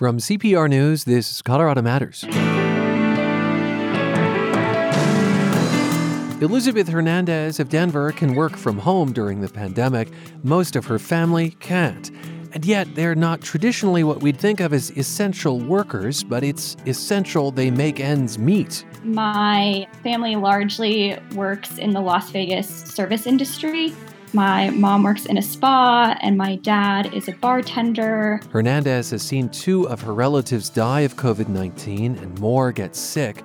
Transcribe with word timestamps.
From 0.00 0.16
CPR 0.16 0.66
News, 0.66 1.04
this 1.04 1.30
is 1.30 1.42
Colorado 1.42 1.82
Matters. 1.82 2.24
Elizabeth 6.40 6.88
Hernandez 6.88 7.60
of 7.60 7.68
Denver 7.68 8.10
can 8.12 8.34
work 8.34 8.56
from 8.56 8.78
home 8.78 9.12
during 9.12 9.42
the 9.42 9.48
pandemic. 9.50 10.08
Most 10.42 10.74
of 10.74 10.86
her 10.86 10.98
family 10.98 11.50
can't. 11.60 12.10
And 12.54 12.64
yet, 12.64 12.94
they're 12.94 13.14
not 13.14 13.42
traditionally 13.42 14.02
what 14.02 14.22
we'd 14.22 14.38
think 14.38 14.60
of 14.60 14.72
as 14.72 14.90
essential 14.92 15.58
workers, 15.58 16.24
but 16.24 16.42
it's 16.42 16.78
essential 16.86 17.50
they 17.50 17.70
make 17.70 18.00
ends 18.00 18.38
meet. 18.38 18.86
My 19.04 19.86
family 20.02 20.34
largely 20.34 21.18
works 21.34 21.76
in 21.76 21.90
the 21.90 22.00
Las 22.00 22.30
Vegas 22.30 22.70
service 22.70 23.26
industry. 23.26 23.92
My 24.32 24.70
mom 24.70 25.02
works 25.02 25.26
in 25.26 25.38
a 25.38 25.42
spa, 25.42 26.16
and 26.20 26.38
my 26.38 26.56
dad 26.56 27.12
is 27.12 27.26
a 27.26 27.32
bartender. 27.32 28.40
Hernandez 28.52 29.10
has 29.10 29.22
seen 29.22 29.48
two 29.48 29.88
of 29.88 30.00
her 30.02 30.14
relatives 30.14 30.68
die 30.68 31.00
of 31.00 31.16
COVID 31.16 31.48
19 31.48 32.16
and 32.16 32.38
more 32.38 32.70
get 32.70 32.94
sick. 32.94 33.42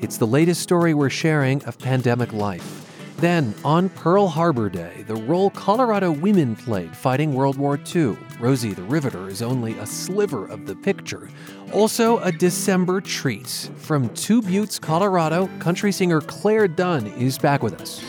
It's 0.00 0.16
the 0.16 0.26
latest 0.26 0.62
story 0.62 0.94
we're 0.94 1.10
sharing 1.10 1.64
of 1.64 1.78
pandemic 1.78 2.32
life. 2.32 2.84
Then, 3.16 3.52
on 3.64 3.88
Pearl 3.88 4.28
Harbor 4.28 4.68
Day, 4.68 5.02
the 5.08 5.16
role 5.16 5.50
Colorado 5.50 6.12
women 6.12 6.54
played 6.54 6.96
fighting 6.96 7.34
World 7.34 7.58
War 7.58 7.76
II. 7.92 8.16
Rosie 8.38 8.74
the 8.74 8.84
Riveter 8.84 9.28
is 9.28 9.42
only 9.42 9.76
a 9.78 9.86
sliver 9.86 10.46
of 10.46 10.66
the 10.66 10.76
picture. 10.76 11.28
Also, 11.72 12.20
a 12.20 12.30
December 12.30 13.00
treat. 13.00 13.70
From 13.78 14.08
Two 14.10 14.40
Buttes, 14.40 14.80
Colorado, 14.80 15.48
country 15.58 15.90
singer 15.90 16.20
Clare 16.20 16.68
Dunn 16.68 17.08
is 17.08 17.38
back 17.38 17.64
with 17.64 17.80
us. 17.80 18.00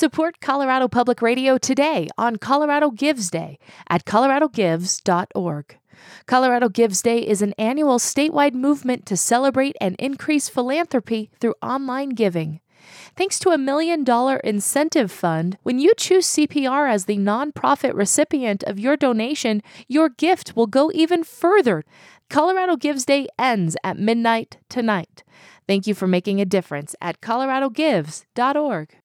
Support 0.00 0.40
Colorado 0.40 0.88
Public 0.88 1.20
Radio 1.20 1.58
today 1.58 2.08
on 2.16 2.36
Colorado 2.36 2.90
Gives 2.90 3.28
Day 3.28 3.58
at 3.90 4.06
coloradogives.org. 4.06 5.76
Colorado 6.24 6.70
Gives 6.70 7.02
Day 7.02 7.18
is 7.18 7.42
an 7.42 7.52
annual 7.58 7.98
statewide 7.98 8.54
movement 8.54 9.04
to 9.04 9.14
celebrate 9.18 9.76
and 9.78 9.96
increase 9.98 10.48
philanthropy 10.48 11.30
through 11.38 11.52
online 11.60 12.14
giving. 12.14 12.60
Thanks 13.14 13.38
to 13.40 13.50
a 13.50 13.58
million 13.58 14.02
dollar 14.02 14.38
incentive 14.38 15.12
fund, 15.12 15.58
when 15.64 15.78
you 15.78 15.92
choose 15.98 16.26
CPR 16.26 16.90
as 16.90 17.04
the 17.04 17.18
nonprofit 17.18 17.92
recipient 17.92 18.62
of 18.62 18.80
your 18.80 18.96
donation, 18.96 19.62
your 19.86 20.08
gift 20.08 20.56
will 20.56 20.66
go 20.66 20.90
even 20.94 21.24
further. 21.24 21.84
Colorado 22.30 22.76
Gives 22.76 23.04
Day 23.04 23.28
ends 23.38 23.76
at 23.84 23.98
midnight 23.98 24.56
tonight. 24.70 25.24
Thank 25.66 25.86
you 25.86 25.92
for 25.94 26.06
making 26.06 26.40
a 26.40 26.46
difference 26.46 26.96
at 27.02 27.20
coloradogives.org. 27.20 28.99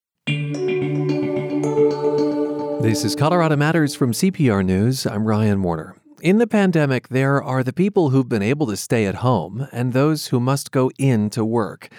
This 2.86 3.06
is 3.06 3.16
Colorado 3.16 3.56
Matters 3.56 3.94
from 3.94 4.12
CPR 4.12 4.66
News. 4.66 5.06
I'm 5.06 5.28
Ryan 5.28 5.62
Warner. 5.62 5.98
In 6.20 6.40
the 6.40 6.48
pandemic, 6.48 7.10
there 7.10 7.44
are 7.44 7.64
the 7.64 7.72
people 7.72 8.10
who've 8.10 8.28
been 8.28 8.42
able 8.42 8.66
to 8.68 8.76
stay 8.76 9.06
at 9.06 9.16
home 9.16 9.68
and 9.72 9.94
those 9.94 10.28
who 10.28 10.40
must 10.40 10.72
go 10.72 10.90
in 10.98 11.30
to 11.30 11.46
work. 11.46 11.90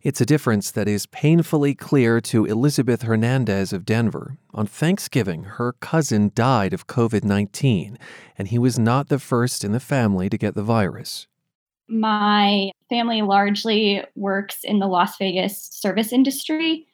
It's 0.00 0.22
a 0.22 0.26
difference 0.26 0.70
that 0.70 0.88
is 0.88 1.04
painfully 1.04 1.74
clear 1.74 2.22
to 2.22 2.46
Elizabeth 2.46 3.02
Hernandez 3.02 3.74
of 3.74 3.84
Denver. 3.84 4.38
On 4.54 4.66
Thanksgiving, 4.66 5.44
her 5.44 5.74
cousin 5.74 6.32
died 6.34 6.72
of 6.72 6.86
COVID 6.86 7.22
19, 7.22 7.98
and 8.38 8.48
he 8.48 8.58
was 8.58 8.78
not 8.78 9.08
the 9.08 9.18
first 9.18 9.62
in 9.62 9.72
the 9.72 9.80
family 9.80 10.30
to 10.30 10.38
get 10.38 10.54
the 10.54 10.62
virus. 10.62 11.26
My 11.86 12.70
family 12.88 13.20
largely 13.20 14.02
works 14.14 14.64
in 14.64 14.78
the 14.78 14.86
Las 14.86 15.18
Vegas 15.18 15.58
service 15.58 16.14
industry. 16.14 16.86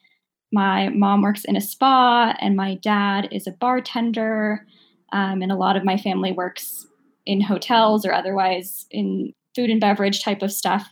My 0.53 0.89
mom 0.89 1.23
works 1.23 1.45
in 1.45 1.57
a 1.57 1.61
spa, 1.61 2.35
and 2.41 2.57
my 2.57 2.75
dad 2.75 3.29
is 3.31 3.47
a 3.47 3.53
bartender. 3.53 4.67
Um, 5.13 5.43
and 5.43 5.51
a 5.51 5.57
lot 5.57 5.77
of 5.77 5.85
my 5.85 5.97
family 5.97 6.33
works 6.33 6.87
in 7.27 7.41
hotels 7.41 8.05
or 8.05 8.13
otherwise 8.13 8.87
in 8.91 9.33
food 9.55 9.71
and 9.71 9.81
beverage 9.81 10.23
type 10.23 10.43
of 10.43 10.53
stuff. 10.53 10.89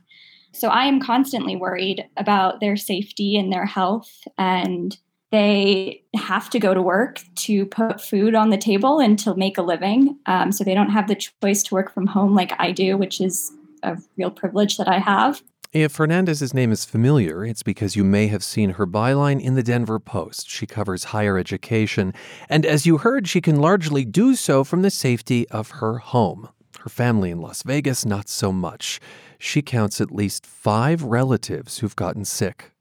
So 0.53 0.69
I 0.69 0.85
am 0.85 1.01
constantly 1.01 1.57
worried 1.57 2.05
about 2.17 2.61
their 2.61 2.77
safety 2.77 3.37
and 3.37 3.53
their 3.53 3.67
health. 3.67 4.11
And 4.37 4.97
they 5.31 6.03
have 6.17 6.49
to 6.51 6.59
go 6.59 6.73
to 6.73 6.81
work 6.81 7.21
to 7.37 7.67
put 7.67 8.01
food 8.01 8.35
on 8.35 8.51
the 8.51 8.57
table 8.57 8.99
and 8.99 9.19
to 9.21 9.35
make 9.35 9.59
a 9.59 9.63
living. 9.63 10.19
Um, 10.27 10.53
so 10.53 10.65
they 10.65 10.75
don't 10.75 10.91
have 10.91 11.07
the 11.07 11.15
choice 11.15 11.63
to 11.65 11.75
work 11.75 11.93
from 11.93 12.07
home 12.07 12.35
like 12.35 12.53
I 12.59 12.73
do, 12.73 12.97
which 12.97 13.21
is 13.21 13.53
a 13.83 13.99
real 14.17 14.31
privilege 14.31 14.79
that 14.79 14.89
I 14.89 14.99
have. 14.99 15.43
If 15.73 15.97
Hernandez's 15.97 16.55
name 16.55 16.73
is 16.73 16.87
familiar, 16.87 17.45
it's 17.45 17.62
because 17.62 17.95
you 17.95 18.03
may 18.03 18.29
have 18.29 18.43
seen 18.43 18.71
her 18.71 18.87
byline 18.87 19.39
in 19.39 19.55
the 19.55 19.62
Denver 19.62 19.99
Post. 19.99 20.49
She 20.49 20.65
covers 20.67 21.05
higher 21.05 21.37
education, 21.37 22.15
and 22.49 22.65
as 22.65 22.87
you 22.87 22.97
heard, 22.97 23.29
she 23.29 23.43
can 23.43 23.61
largely 23.61 24.06
do 24.06 24.34
so 24.34 24.65
from 24.65 24.81
the 24.81 24.91
safety 24.91 25.47
of 25.51 25.73
her 25.73 25.99
home. 25.99 26.49
Her 26.79 26.89
family 26.89 27.31
in 27.31 27.43
Las 27.43 27.62
Vegas, 27.65 28.06
not 28.06 28.31
so 28.31 28.51
much. 28.51 28.99
She 29.39 29.61
counts 29.61 30.01
at 30.01 30.11
least 30.11 30.47
five 30.47 31.03
relatives 31.03 31.79
who've 31.79 31.97
gotten 31.97 32.25
sick. 32.25 32.73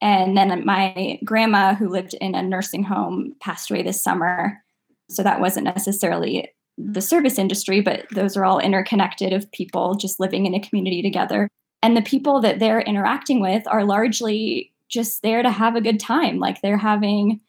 And 0.00 0.36
then 0.36 0.64
my 0.66 1.20
grandma, 1.24 1.76
who 1.76 1.88
lived 1.88 2.14
in 2.14 2.34
a 2.34 2.42
nursing 2.42 2.82
home, 2.82 3.34
passed 3.40 3.70
away 3.70 3.84
this 3.84 4.02
summer. 4.02 4.60
So 5.08 5.22
that 5.22 5.40
wasn't 5.40 5.66
necessarily 5.66 6.50
the 6.76 7.00
service 7.00 7.38
industry, 7.38 7.80
but 7.80 8.06
those 8.10 8.36
are 8.36 8.44
all 8.44 8.58
interconnected 8.58 9.32
of 9.32 9.50
people 9.52 9.94
just 9.94 10.18
living 10.18 10.46
in 10.46 10.54
a 10.54 10.60
community 10.60 11.00
together 11.00 11.48
and 11.82 11.96
the 11.96 12.02
people 12.02 12.40
that 12.40 12.58
they're 12.58 12.80
interacting 12.80 13.40
with 13.40 13.66
are 13.66 13.84
largely 13.84 14.72
just 14.88 15.22
there 15.22 15.42
to 15.42 15.50
have 15.50 15.76
a 15.76 15.80
good 15.80 16.00
time. 16.00 16.38
Like 16.38 16.60
they're 16.60 16.78
having 16.78 17.40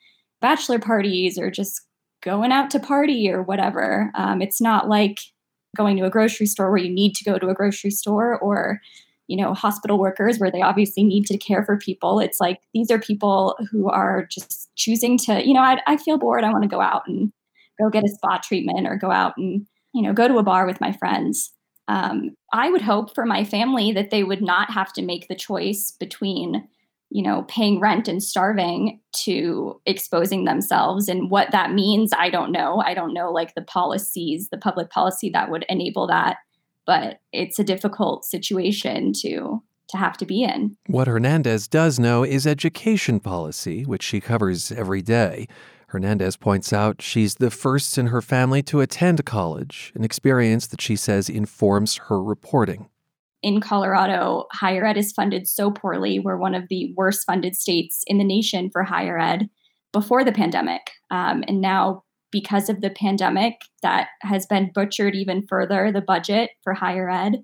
bachelor 0.41 0.79
parties 0.79 1.37
or 1.37 1.49
just 1.49 1.81
going 2.21 2.51
out 2.51 2.69
to 2.71 2.79
party 2.79 3.29
or 3.29 3.41
whatever. 3.41 4.11
Um, 4.15 4.41
it's 4.41 4.61
not 4.61 4.89
like 4.89 5.19
going 5.75 5.97
to 5.97 6.05
a 6.05 6.09
grocery 6.09 6.45
store 6.45 6.69
where 6.69 6.81
you 6.81 6.93
need 6.93 7.15
to 7.15 7.23
go 7.23 7.37
to 7.37 7.49
a 7.49 7.53
grocery 7.53 7.91
store 7.91 8.37
or 8.39 8.81
you 9.27 9.37
know 9.37 9.53
hospital 9.53 9.99
workers 9.99 10.39
where 10.39 10.49
they 10.49 10.61
obviously 10.61 11.03
need 11.03 11.25
to 11.27 11.37
care 11.37 11.63
for 11.63 11.77
people. 11.77 12.19
It's 12.19 12.39
like 12.39 12.59
these 12.73 12.89
are 12.91 12.99
people 12.99 13.57
who 13.71 13.87
are 13.89 14.25
just 14.25 14.69
choosing 14.75 15.17
to 15.19 15.45
you 15.45 15.53
know 15.53 15.61
i, 15.61 15.79
I 15.87 15.97
feel 15.97 16.17
bored. 16.17 16.43
I 16.43 16.51
want 16.51 16.63
to 16.63 16.69
go 16.69 16.81
out 16.81 17.03
and 17.07 17.31
go 17.79 17.89
get 17.89 18.03
a 18.03 18.09
spa 18.09 18.39
treatment 18.43 18.87
or 18.87 18.95
go 18.95 19.11
out 19.11 19.37
and 19.37 19.65
you 19.93 20.01
know 20.01 20.13
go 20.13 20.27
to 20.27 20.39
a 20.39 20.43
bar 20.43 20.65
with 20.65 20.81
my 20.81 20.91
friends 20.91 21.51
um, 21.89 22.35
I 22.53 22.69
would 22.69 22.83
hope 22.83 23.15
for 23.15 23.25
my 23.25 23.43
family 23.43 23.91
that 23.93 24.11
they 24.11 24.23
would 24.23 24.43
not 24.43 24.71
have 24.71 24.93
to 24.93 25.01
make 25.01 25.27
the 25.27 25.35
choice 25.35 25.91
between, 25.99 26.67
you 27.09 27.23
know, 27.23 27.43
paying 27.47 27.79
rent 27.79 28.07
and 28.07 28.21
starving 28.21 29.01
to 29.23 29.81
exposing 29.87 30.45
themselves. 30.45 31.09
And 31.09 31.31
what 31.31 31.51
that 31.51 31.73
means, 31.73 32.11
I 32.15 32.29
don't 32.29 32.51
know. 32.51 32.79
I 32.85 32.93
don't 32.93 33.13
know 33.13 33.31
like 33.31 33.55
the 33.55 33.63
policies, 33.63 34.49
the 34.51 34.57
public 34.57 34.91
policy 34.91 35.31
that 35.31 35.49
would 35.49 35.65
enable 35.67 36.05
that. 36.07 36.37
But 36.85 37.21
it's 37.33 37.57
a 37.57 37.63
difficult 37.63 38.23
situation 38.23 39.11
to 39.21 39.63
to 39.89 39.97
have 39.97 40.17
to 40.17 40.25
be 40.25 40.43
in. 40.43 40.77
What 40.85 41.07
Hernandez 41.07 41.67
does 41.67 41.99
know 41.99 42.23
is 42.23 42.45
education 42.45 43.19
policy, 43.19 43.83
which 43.83 44.03
she 44.03 44.21
covers 44.21 44.71
every 44.71 45.01
day. 45.01 45.47
Hernandez 45.89 46.37
points 46.37 46.71
out 46.71 47.01
she's 47.01 47.35
the 47.35 47.49
first 47.49 47.97
in 47.97 48.07
her 48.07 48.21
family 48.21 48.61
to 48.63 48.79
attend 48.79 49.25
college, 49.25 49.91
an 49.95 50.03
experience 50.03 50.67
that 50.67 50.81
she 50.81 50.95
says 50.95 51.29
informs 51.29 51.97
her 52.07 52.21
reporting. 52.21 52.89
In 53.41 53.59
Colorado, 53.59 54.45
higher 54.51 54.85
ed 54.85 54.97
is 54.97 55.11
funded 55.11 55.47
so 55.47 55.71
poorly. 55.71 56.19
We're 56.19 56.37
one 56.37 56.53
of 56.53 56.67
the 56.69 56.93
worst 56.95 57.25
funded 57.25 57.55
states 57.55 58.03
in 58.05 58.19
the 58.19 58.23
nation 58.23 58.69
for 58.69 58.83
higher 58.83 59.17
ed 59.17 59.49
before 59.91 60.23
the 60.23 60.31
pandemic. 60.31 60.91
Um, 61.09 61.43
and 61.47 61.59
now, 61.59 62.03
because 62.31 62.69
of 62.69 62.81
the 62.81 62.91
pandemic, 62.91 63.61
that 63.81 64.09
has 64.21 64.45
been 64.45 64.71
butchered 64.71 65.15
even 65.15 65.47
further 65.47 65.91
the 65.91 66.01
budget 66.01 66.51
for 66.63 66.75
higher 66.75 67.09
ed. 67.09 67.43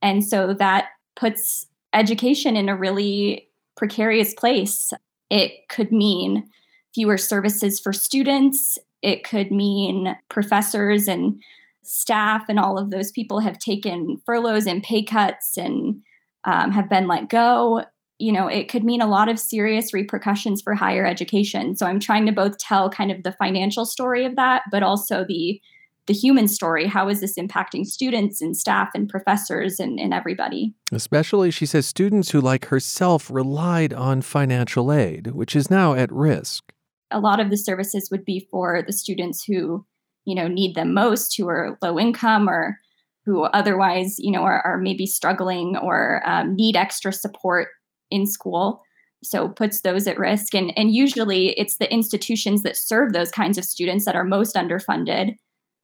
And 0.00 0.24
so 0.24 0.54
that 0.54 0.86
puts 1.16 1.66
education 1.92 2.56
in 2.56 2.68
a 2.68 2.76
really 2.76 3.48
precarious 3.76 4.32
place. 4.34 4.92
It 5.30 5.52
could 5.68 5.90
mean 5.90 6.48
fewer 6.94 7.18
services 7.18 7.80
for 7.80 7.92
students. 7.92 8.78
It 9.02 9.24
could 9.24 9.50
mean 9.50 10.16
professors 10.28 11.08
and 11.08 11.40
staff 11.82 12.44
and 12.48 12.58
all 12.58 12.78
of 12.78 12.90
those 12.90 13.10
people 13.10 13.40
have 13.40 13.58
taken 13.58 14.20
furloughs 14.24 14.66
and 14.66 14.82
pay 14.82 15.02
cuts 15.02 15.56
and 15.56 16.00
um, 16.44 16.70
have 16.72 16.88
been 16.88 17.06
let 17.06 17.28
go. 17.28 17.84
You 18.18 18.32
know, 18.32 18.46
it 18.46 18.68
could 18.68 18.84
mean 18.84 19.02
a 19.02 19.06
lot 19.06 19.28
of 19.28 19.38
serious 19.38 19.92
repercussions 19.92 20.62
for 20.62 20.74
higher 20.74 21.04
education. 21.04 21.76
So 21.76 21.86
I'm 21.86 22.00
trying 22.00 22.26
to 22.26 22.32
both 22.32 22.58
tell 22.58 22.88
kind 22.88 23.10
of 23.10 23.22
the 23.22 23.32
financial 23.32 23.84
story 23.84 24.24
of 24.24 24.36
that, 24.36 24.62
but 24.70 24.82
also 24.82 25.24
the 25.26 25.60
the 26.06 26.12
human 26.12 26.46
story. 26.46 26.86
How 26.86 27.08
is 27.08 27.20
this 27.20 27.38
impacting 27.38 27.86
students 27.86 28.42
and 28.42 28.54
staff 28.54 28.90
and 28.94 29.08
professors 29.08 29.80
and, 29.80 29.98
and 29.98 30.12
everybody? 30.12 30.74
Especially, 30.92 31.50
she 31.50 31.64
says, 31.64 31.86
students 31.86 32.32
who, 32.32 32.42
like 32.42 32.66
herself, 32.66 33.30
relied 33.30 33.94
on 33.94 34.20
financial 34.20 34.92
aid, 34.92 35.28
which 35.28 35.56
is 35.56 35.70
now 35.70 35.94
at 35.94 36.12
risk 36.12 36.73
a 37.14 37.20
lot 37.20 37.40
of 37.40 37.48
the 37.48 37.56
services 37.56 38.08
would 38.10 38.24
be 38.24 38.46
for 38.50 38.82
the 38.86 38.92
students 38.92 39.44
who 39.44 39.86
you 40.24 40.34
know 40.34 40.48
need 40.48 40.74
them 40.74 40.92
most 40.92 41.34
who 41.36 41.48
are 41.48 41.78
low 41.80 41.98
income 41.98 42.48
or 42.48 42.78
who 43.24 43.44
otherwise 43.44 44.16
you 44.18 44.30
know 44.30 44.42
are, 44.42 44.60
are 44.62 44.78
maybe 44.78 45.06
struggling 45.06 45.76
or 45.76 46.22
um, 46.26 46.54
need 46.54 46.76
extra 46.76 47.12
support 47.12 47.68
in 48.10 48.26
school. 48.26 48.82
So 49.22 49.48
puts 49.48 49.80
those 49.80 50.06
at 50.06 50.18
risk. 50.18 50.54
And 50.54 50.72
and 50.76 50.94
usually 50.94 51.50
it's 51.58 51.78
the 51.78 51.90
institutions 51.92 52.62
that 52.62 52.76
serve 52.76 53.12
those 53.12 53.30
kinds 53.30 53.56
of 53.56 53.64
students 53.64 54.04
that 54.04 54.16
are 54.16 54.24
most 54.24 54.54
underfunded. 54.54 55.36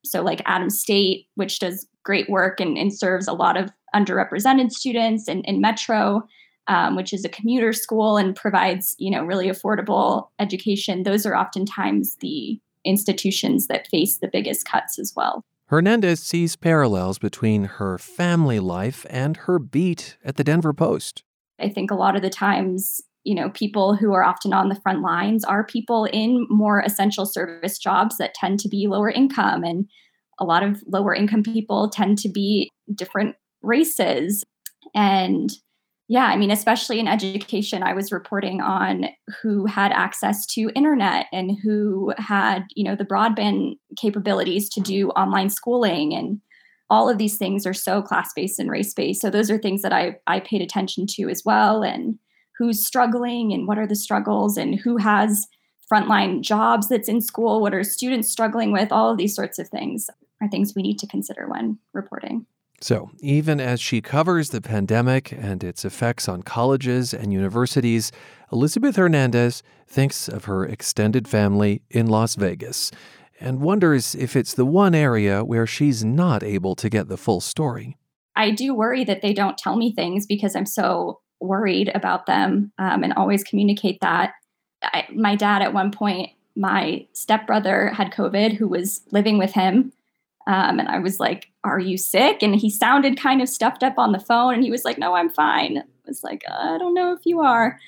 So 0.05 0.21
like 0.21 0.41
Adams 0.45 0.79
State 0.79 1.27
which 1.35 1.59
does 1.59 1.87
great 2.03 2.29
work 2.29 2.59
and, 2.59 2.77
and 2.77 2.93
serves 2.93 3.27
a 3.27 3.33
lot 3.33 3.57
of 3.57 3.69
underrepresented 3.95 4.71
students 4.71 5.27
and 5.27 5.45
in 5.45 5.61
metro 5.61 6.23
um, 6.71 6.95
which 6.95 7.11
is 7.11 7.25
a 7.25 7.29
commuter 7.29 7.73
school 7.73 8.15
and 8.15 8.35
provides 8.35 8.95
you 8.97 9.11
know 9.11 9.23
really 9.23 9.47
affordable 9.47 10.29
education 10.39 11.03
those 11.03 11.25
are 11.25 11.35
oftentimes 11.35 12.15
the 12.21 12.59
institutions 12.85 13.67
that 13.67 13.87
face 13.87 14.17
the 14.17 14.29
biggest 14.31 14.65
cuts 14.65 14.97
as 14.97 15.13
well. 15.15 15.43
Hernandez 15.67 16.21
sees 16.23 16.55
parallels 16.55 17.19
between 17.19 17.65
her 17.65 17.97
family 17.97 18.59
life 18.59 19.05
and 19.09 19.37
her 19.37 19.59
beat 19.59 20.17
at 20.23 20.37
the 20.37 20.43
denver 20.43 20.73
post. 20.73 21.23
I 21.59 21.69
think 21.69 21.91
a 21.91 21.95
lot 21.95 22.15
of 22.15 22.21
the 22.21 22.29
times 22.29 23.01
you 23.23 23.35
know 23.35 23.49
people 23.49 23.95
who 23.95 24.13
are 24.13 24.23
often 24.23 24.53
on 24.53 24.69
the 24.69 24.79
front 24.81 25.01
lines 25.01 25.43
are 25.43 25.65
people 25.65 26.05
in 26.05 26.47
more 26.49 26.79
essential 26.79 27.25
service 27.25 27.77
jobs 27.77 28.17
that 28.17 28.33
tend 28.33 28.59
to 28.61 28.69
be 28.69 28.87
lower 28.87 29.09
income 29.09 29.63
and 29.63 29.87
a 30.39 30.45
lot 30.45 30.63
of 30.63 30.81
lower 30.87 31.13
income 31.13 31.43
people 31.43 31.89
tend 31.89 32.17
to 32.17 32.29
be 32.29 32.69
different 32.95 33.35
races. 33.61 34.43
And 34.95 35.51
yeah 36.11 36.25
i 36.25 36.35
mean 36.35 36.51
especially 36.51 36.99
in 36.99 37.07
education 37.07 37.81
i 37.81 37.93
was 37.93 38.11
reporting 38.11 38.59
on 38.59 39.05
who 39.41 39.65
had 39.65 39.93
access 39.93 40.45
to 40.45 40.69
internet 40.75 41.25
and 41.31 41.57
who 41.63 42.13
had 42.17 42.65
you 42.75 42.83
know 42.83 42.95
the 42.95 43.05
broadband 43.05 43.77
capabilities 43.97 44.69
to 44.69 44.81
do 44.81 45.09
online 45.11 45.49
schooling 45.49 46.13
and 46.13 46.41
all 46.89 47.07
of 47.07 47.17
these 47.17 47.37
things 47.37 47.65
are 47.65 47.73
so 47.73 48.01
class 48.01 48.31
based 48.35 48.59
and 48.59 48.69
race 48.69 48.93
based 48.93 49.21
so 49.21 49.29
those 49.29 49.49
are 49.49 49.57
things 49.57 49.81
that 49.81 49.93
i 49.93 50.13
i 50.27 50.39
paid 50.41 50.61
attention 50.61 51.07
to 51.07 51.29
as 51.29 51.43
well 51.45 51.81
and 51.81 52.19
who's 52.57 52.85
struggling 52.85 53.53
and 53.53 53.65
what 53.65 53.79
are 53.79 53.87
the 53.87 53.95
struggles 53.95 54.57
and 54.57 54.79
who 54.81 54.97
has 54.97 55.47
frontline 55.91 56.41
jobs 56.41 56.89
that's 56.89 57.07
in 57.07 57.21
school 57.21 57.61
what 57.61 57.73
are 57.73 57.85
students 57.85 58.29
struggling 58.29 58.73
with 58.73 58.91
all 58.91 59.09
of 59.09 59.17
these 59.17 59.33
sorts 59.33 59.57
of 59.57 59.69
things 59.69 60.09
are 60.41 60.49
things 60.49 60.73
we 60.75 60.81
need 60.81 60.99
to 60.99 61.07
consider 61.07 61.47
when 61.47 61.79
reporting 61.93 62.45
so, 62.81 63.11
even 63.19 63.59
as 63.59 63.79
she 63.79 64.01
covers 64.01 64.49
the 64.49 64.59
pandemic 64.59 65.31
and 65.31 65.63
its 65.63 65.85
effects 65.85 66.27
on 66.27 66.41
colleges 66.41 67.13
and 67.13 67.31
universities, 67.31 68.11
Elizabeth 68.51 68.95
Hernandez 68.95 69.61
thinks 69.87 70.27
of 70.27 70.45
her 70.45 70.65
extended 70.65 71.27
family 71.27 71.83
in 71.91 72.07
Las 72.07 72.33
Vegas 72.35 72.91
and 73.39 73.61
wonders 73.61 74.15
if 74.15 74.35
it's 74.35 74.53
the 74.53 74.65
one 74.65 74.95
area 74.95 75.43
where 75.43 75.67
she's 75.67 76.03
not 76.03 76.43
able 76.43 76.75
to 76.75 76.89
get 76.89 77.07
the 77.07 77.17
full 77.17 77.41
story. 77.41 77.97
I 78.35 78.51
do 78.51 78.73
worry 78.73 79.03
that 79.03 79.21
they 79.21 79.33
don't 79.33 79.57
tell 79.57 79.75
me 79.75 79.93
things 79.93 80.25
because 80.25 80.55
I'm 80.55 80.65
so 80.65 81.19
worried 81.39 81.91
about 81.93 82.25
them 82.27 82.71
um, 82.77 83.03
and 83.03 83.13
always 83.13 83.43
communicate 83.43 83.99
that. 84.01 84.33
I, 84.83 85.05
my 85.13 85.35
dad, 85.35 85.61
at 85.61 85.73
one 85.73 85.91
point, 85.91 86.31
my 86.55 87.05
stepbrother 87.13 87.89
had 87.89 88.11
COVID 88.11 88.53
who 88.53 88.67
was 88.67 89.01
living 89.11 89.37
with 89.37 89.53
him. 89.53 89.91
Um, 90.47 90.79
and 90.79 90.87
I 90.87 90.99
was 90.99 91.19
like, 91.19 91.51
Are 91.63 91.79
you 91.79 91.97
sick? 91.97 92.41
And 92.41 92.55
he 92.55 92.69
sounded 92.69 93.19
kind 93.19 93.41
of 93.41 93.49
stuffed 93.49 93.83
up 93.83 93.95
on 93.97 94.11
the 94.11 94.19
phone. 94.19 94.55
And 94.55 94.63
he 94.63 94.71
was 94.71 94.83
like, 94.83 94.97
No, 94.97 95.15
I'm 95.15 95.29
fine. 95.29 95.77
I 95.79 95.83
was 96.07 96.23
like, 96.23 96.43
I 96.49 96.77
don't 96.77 96.93
know 96.93 97.13
if 97.13 97.25
you 97.25 97.41
are. 97.41 97.79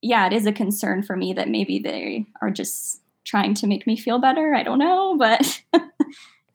Yeah, 0.00 0.26
it 0.26 0.32
is 0.32 0.46
a 0.46 0.52
concern 0.52 1.02
for 1.02 1.16
me 1.16 1.32
that 1.32 1.48
maybe 1.48 1.78
they 1.78 2.26
are 2.40 2.50
just 2.50 3.02
trying 3.24 3.54
to 3.54 3.66
make 3.66 3.86
me 3.86 3.96
feel 3.96 4.18
better. 4.18 4.54
I 4.54 4.62
don't 4.62 4.78
know, 4.78 5.16
but. 5.16 5.62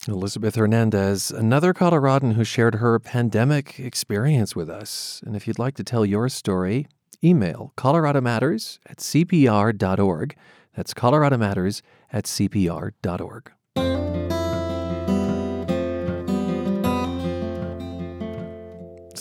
Elizabeth 0.07 0.55
Hernandez, 0.55 1.31
another 1.31 1.73
Coloradan 1.73 2.33
who 2.33 2.43
shared 2.43 2.75
her 2.75 2.99
pandemic 2.99 3.79
experience 3.79 4.53
with 4.53 4.69
us. 4.69 5.21
And 5.25 5.35
if 5.35 5.47
you'd 5.47 5.59
like 5.59 5.75
to 5.75 5.83
tell 5.83 6.05
your 6.05 6.27
story, 6.27 6.87
email 7.23 7.71
Colorado 7.77 8.19
Matters 8.19 8.79
at 8.85 8.97
CPR.org. 8.97 10.35
That's 10.75 10.93
Colorado 10.93 11.37
Matters 11.37 11.81
at 12.11 12.25
CPR.org. 12.25 13.51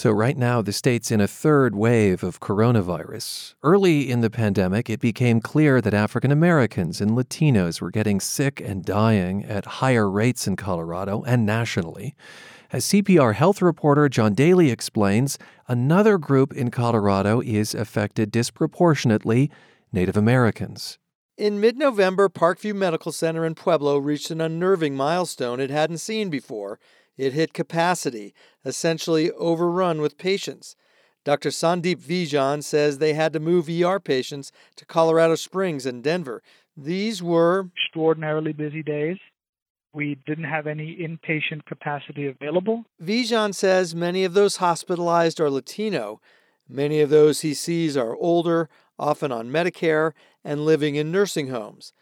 So, 0.02 0.10
right 0.10 0.36
now, 0.36 0.62
the 0.62 0.72
state's 0.72 1.12
in 1.12 1.20
a 1.20 1.28
third 1.28 1.76
wave 1.76 2.24
of 2.24 2.40
coronavirus. 2.40 3.54
Early 3.62 4.10
in 4.10 4.20
the 4.20 4.30
pandemic, 4.30 4.90
it 4.90 4.98
became 4.98 5.40
clear 5.40 5.80
that 5.80 5.94
African 5.94 6.32
Americans 6.32 7.00
and 7.00 7.12
Latinos 7.12 7.80
were 7.80 7.92
getting 7.92 8.18
sick 8.18 8.60
and 8.60 8.84
dying 8.84 9.44
at 9.44 9.78
higher 9.78 10.10
rates 10.10 10.48
in 10.48 10.56
Colorado 10.56 11.22
and 11.22 11.46
nationally. 11.46 12.16
As 12.72 12.84
CPR 12.86 13.34
health 13.36 13.62
reporter 13.62 14.08
John 14.08 14.34
Daley 14.34 14.72
explains, 14.72 15.38
another 15.68 16.18
group 16.18 16.52
in 16.52 16.72
Colorado 16.72 17.40
is 17.40 17.72
affected 17.72 18.32
disproportionately 18.32 19.52
Native 19.92 20.16
Americans. 20.16 20.98
In 21.38 21.60
mid 21.60 21.78
November, 21.78 22.28
Parkview 22.28 22.74
Medical 22.74 23.12
Center 23.12 23.46
in 23.46 23.54
Pueblo 23.54 23.98
reached 23.98 24.32
an 24.32 24.40
unnerving 24.40 24.96
milestone 24.96 25.60
it 25.60 25.70
hadn't 25.70 25.98
seen 25.98 26.28
before 26.28 26.80
it 27.16 27.32
hit 27.32 27.52
capacity, 27.52 28.34
essentially 28.64 29.30
overrun 29.32 30.00
with 30.00 30.18
patients. 30.18 30.76
Dr. 31.24 31.50
Sandeep 31.50 31.98
Vijan 31.98 32.64
says 32.64 32.98
they 32.98 33.14
had 33.14 33.32
to 33.32 33.40
move 33.40 33.68
ER 33.68 34.00
patients 34.00 34.50
to 34.76 34.84
Colorado 34.84 35.36
Springs 35.36 35.86
and 35.86 36.02
Denver. 36.02 36.42
These 36.76 37.22
were 37.22 37.68
extraordinarily 37.76 38.52
busy 38.52 38.82
days. 38.82 39.18
We 39.94 40.18
didn't 40.26 40.44
have 40.44 40.66
any 40.66 40.96
inpatient 40.96 41.66
capacity 41.66 42.26
available. 42.26 42.84
Vijan 43.00 43.54
says 43.54 43.94
many 43.94 44.24
of 44.24 44.34
those 44.34 44.56
hospitalized 44.56 45.38
are 45.38 45.50
Latino. 45.50 46.20
Many 46.68 47.00
of 47.00 47.10
those 47.10 47.42
he 47.42 47.52
sees 47.52 47.96
are 47.96 48.16
older, 48.16 48.70
often 48.98 49.30
on 49.30 49.50
Medicare, 49.50 50.12
and 50.42 50.64
living 50.64 50.94
in 50.94 51.12
nursing 51.12 51.48
homes. 51.48 51.92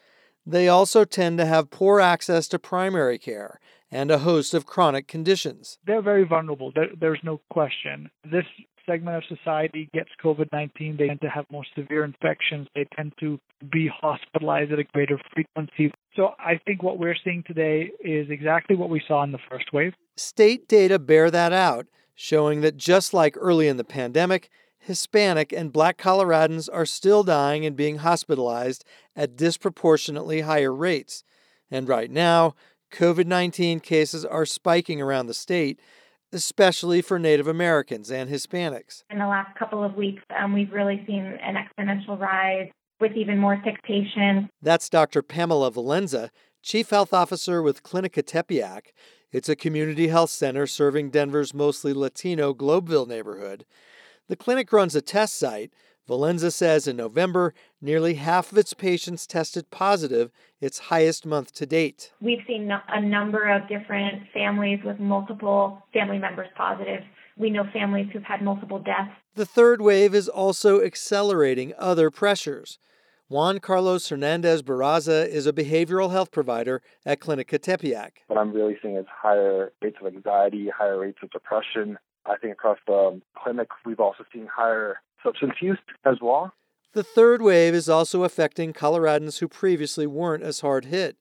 They 0.45 0.67
also 0.67 1.03
tend 1.03 1.37
to 1.37 1.45
have 1.45 1.69
poor 1.69 1.99
access 1.99 2.47
to 2.47 2.57
primary 2.57 3.19
care 3.19 3.59
and 3.91 4.09
a 4.09 4.19
host 4.19 4.53
of 4.53 4.65
chronic 4.65 5.07
conditions. 5.07 5.77
They're 5.85 6.01
very 6.01 6.23
vulnerable. 6.23 6.71
There, 6.73 6.87
there's 6.99 7.19
no 7.23 7.41
question. 7.49 8.09
This 8.23 8.45
segment 8.85 9.17
of 9.17 9.37
society 9.37 9.89
gets 9.93 10.09
COVID 10.23 10.47
19. 10.51 10.97
They 10.97 11.07
tend 11.07 11.21
to 11.21 11.29
have 11.29 11.45
more 11.51 11.65
severe 11.75 12.03
infections. 12.03 12.67
They 12.73 12.87
tend 12.95 13.13
to 13.19 13.39
be 13.71 13.89
hospitalized 13.89 14.71
at 14.71 14.79
a 14.79 14.83
greater 14.83 15.19
frequency. 15.33 15.93
So 16.15 16.31
I 16.39 16.59
think 16.65 16.83
what 16.83 16.97
we're 16.97 17.15
seeing 17.23 17.43
today 17.45 17.91
is 17.99 18.29
exactly 18.29 18.75
what 18.75 18.89
we 18.89 19.01
saw 19.07 19.23
in 19.23 19.31
the 19.31 19.39
first 19.49 19.71
wave. 19.73 19.93
State 20.17 20.67
data 20.67 20.99
bear 20.99 21.31
that 21.31 21.53
out, 21.53 21.87
showing 22.15 22.61
that 22.61 22.77
just 22.77 23.13
like 23.13 23.35
early 23.39 23.67
in 23.67 23.77
the 23.77 23.83
pandemic, 23.83 24.49
Hispanic 24.79 25.53
and 25.53 25.71
black 25.71 25.97
Coloradans 25.97 26.67
are 26.71 26.87
still 26.87 27.23
dying 27.23 27.65
and 27.65 27.75
being 27.75 27.97
hospitalized 27.97 28.83
at 29.15 29.35
disproportionately 29.35 30.41
higher 30.41 30.73
rates. 30.73 31.23
And 31.69 31.87
right 31.87 32.11
now, 32.11 32.55
COVID 32.91 33.25
19 33.25 33.79
cases 33.79 34.25
are 34.25 34.45
spiking 34.45 35.01
around 35.01 35.27
the 35.27 35.33
state, 35.33 35.79
especially 36.31 37.01
for 37.01 37.17
Native 37.17 37.47
Americans 37.47 38.11
and 38.11 38.29
Hispanics. 38.29 39.03
In 39.09 39.19
the 39.19 39.27
last 39.27 39.57
couple 39.57 39.83
of 39.83 39.95
weeks, 39.95 40.21
um, 40.37 40.53
we've 40.53 40.71
really 40.71 41.03
seen 41.07 41.23
an 41.41 41.55
exponential 41.55 42.19
rise 42.19 42.69
with 42.99 43.13
even 43.13 43.39
more 43.39 43.59
sick 43.63 43.81
patients. 43.83 44.49
That's 44.61 44.89
Dr. 44.89 45.21
Pamela 45.21 45.71
Valenza, 45.71 46.29
Chief 46.61 46.89
Health 46.89 47.13
Officer 47.13 47.61
with 47.61 47.83
Clinica 47.83 48.21
Tepeyac. 48.21 48.93
It's 49.31 49.49
a 49.49 49.55
community 49.55 50.09
health 50.09 50.29
center 50.29 50.67
serving 50.67 51.09
Denver's 51.09 51.53
mostly 51.53 51.93
Latino 51.93 52.53
Globeville 52.53 53.07
neighborhood. 53.07 53.65
The 54.27 54.35
clinic 54.35 54.71
runs 54.71 54.95
a 54.95 55.01
test 55.01 55.37
site 55.37 55.71
Valenza 56.11 56.51
says 56.51 56.89
in 56.89 56.97
November, 56.97 57.53
nearly 57.81 58.15
half 58.15 58.51
of 58.51 58.57
its 58.57 58.73
patients 58.73 59.25
tested 59.25 59.71
positive, 59.71 60.29
its 60.59 60.77
highest 60.91 61.25
month 61.25 61.53
to 61.53 61.65
date. 61.65 62.11
We've 62.19 62.43
seen 62.45 62.69
a 62.89 62.99
number 62.99 63.49
of 63.49 63.65
different 63.69 64.23
families 64.33 64.81
with 64.83 64.99
multiple 64.99 65.81
family 65.93 66.17
members 66.17 66.49
positive. 66.57 67.03
We 67.37 67.49
know 67.49 67.63
families 67.71 68.09
who've 68.11 68.25
had 68.25 68.41
multiple 68.41 68.77
deaths. 68.77 69.11
The 69.35 69.45
third 69.45 69.79
wave 69.79 70.13
is 70.13 70.27
also 70.27 70.81
accelerating 70.81 71.71
other 71.77 72.11
pressures. 72.11 72.77
Juan 73.29 73.59
Carlos 73.59 74.09
Hernandez 74.09 74.63
Barraza 74.63 75.25
is 75.25 75.47
a 75.47 75.53
behavioral 75.53 76.11
health 76.11 76.31
provider 76.31 76.81
at 77.05 77.21
Clinica 77.21 77.57
Tepeyac. 77.57 78.17
What 78.27 78.37
I'm 78.37 78.51
really 78.51 78.77
seeing 78.81 78.97
is 78.97 79.05
higher 79.09 79.71
rates 79.81 79.95
of 80.01 80.13
anxiety, 80.13 80.69
higher 80.77 80.99
rates 80.99 81.19
of 81.23 81.31
depression. 81.31 81.97
I 82.25 82.35
think 82.35 82.51
across 82.51 82.79
the 82.85 83.21
clinic, 83.41 83.69
we've 83.85 84.01
also 84.01 84.25
seen 84.33 84.49
higher 84.53 84.97
substance 85.23 85.53
use 85.61 85.79
as 86.05 86.17
well. 86.21 86.53
The 86.93 87.03
third 87.03 87.41
wave 87.41 87.73
is 87.73 87.87
also 87.87 88.23
affecting 88.23 88.73
Coloradans 88.73 89.39
who 89.39 89.47
previously 89.47 90.05
weren't 90.05 90.43
as 90.43 90.59
hard 90.59 90.85
hit. 90.85 91.15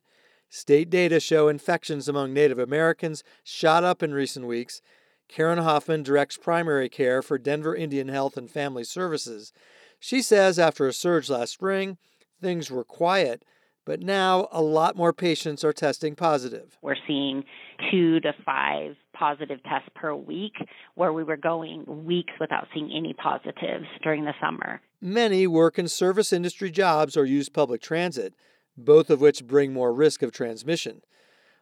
State 0.48 0.90
data 0.90 1.20
show 1.20 1.48
infections 1.48 2.08
among 2.08 2.32
Native 2.32 2.58
Americans 2.58 3.22
shot 3.44 3.84
up 3.84 4.02
in 4.02 4.12
recent 4.12 4.46
weeks. 4.46 4.82
Karen 5.28 5.58
Hoffman 5.58 6.02
directs 6.02 6.36
primary 6.36 6.88
care 6.88 7.22
for 7.22 7.38
Denver 7.38 7.76
Indian 7.76 8.08
Health 8.08 8.36
and 8.36 8.50
Family 8.50 8.82
Services. 8.82 9.52
She 10.00 10.22
says 10.22 10.58
after 10.58 10.88
a 10.88 10.92
surge 10.92 11.30
last 11.30 11.52
spring, 11.52 11.98
things 12.40 12.68
were 12.68 12.82
quiet, 12.82 13.44
but 13.86 14.00
now 14.00 14.48
a 14.50 14.60
lot 14.60 14.96
more 14.96 15.12
patients 15.12 15.62
are 15.62 15.72
testing 15.72 16.16
positive. 16.16 16.78
We're 16.82 16.96
seeing 17.06 17.44
two 17.92 18.18
to 18.20 18.32
five 18.44 18.96
positive 19.20 19.62
tests 19.64 19.90
per 19.94 20.14
week, 20.14 20.54
where 20.94 21.12
we 21.12 21.22
were 21.22 21.36
going 21.36 21.84
weeks 22.06 22.32
without 22.40 22.66
seeing 22.72 22.90
any 22.90 23.12
positives 23.12 23.84
during 24.02 24.24
the 24.24 24.34
summer. 24.40 24.80
Many 25.00 25.46
work 25.46 25.78
in 25.78 25.88
service 25.88 26.32
industry 26.32 26.70
jobs 26.70 27.16
or 27.16 27.26
use 27.26 27.50
public 27.50 27.82
transit, 27.82 28.34
both 28.76 29.10
of 29.10 29.20
which 29.20 29.46
bring 29.46 29.72
more 29.72 29.92
risk 29.92 30.22
of 30.22 30.32
transmission. 30.32 31.02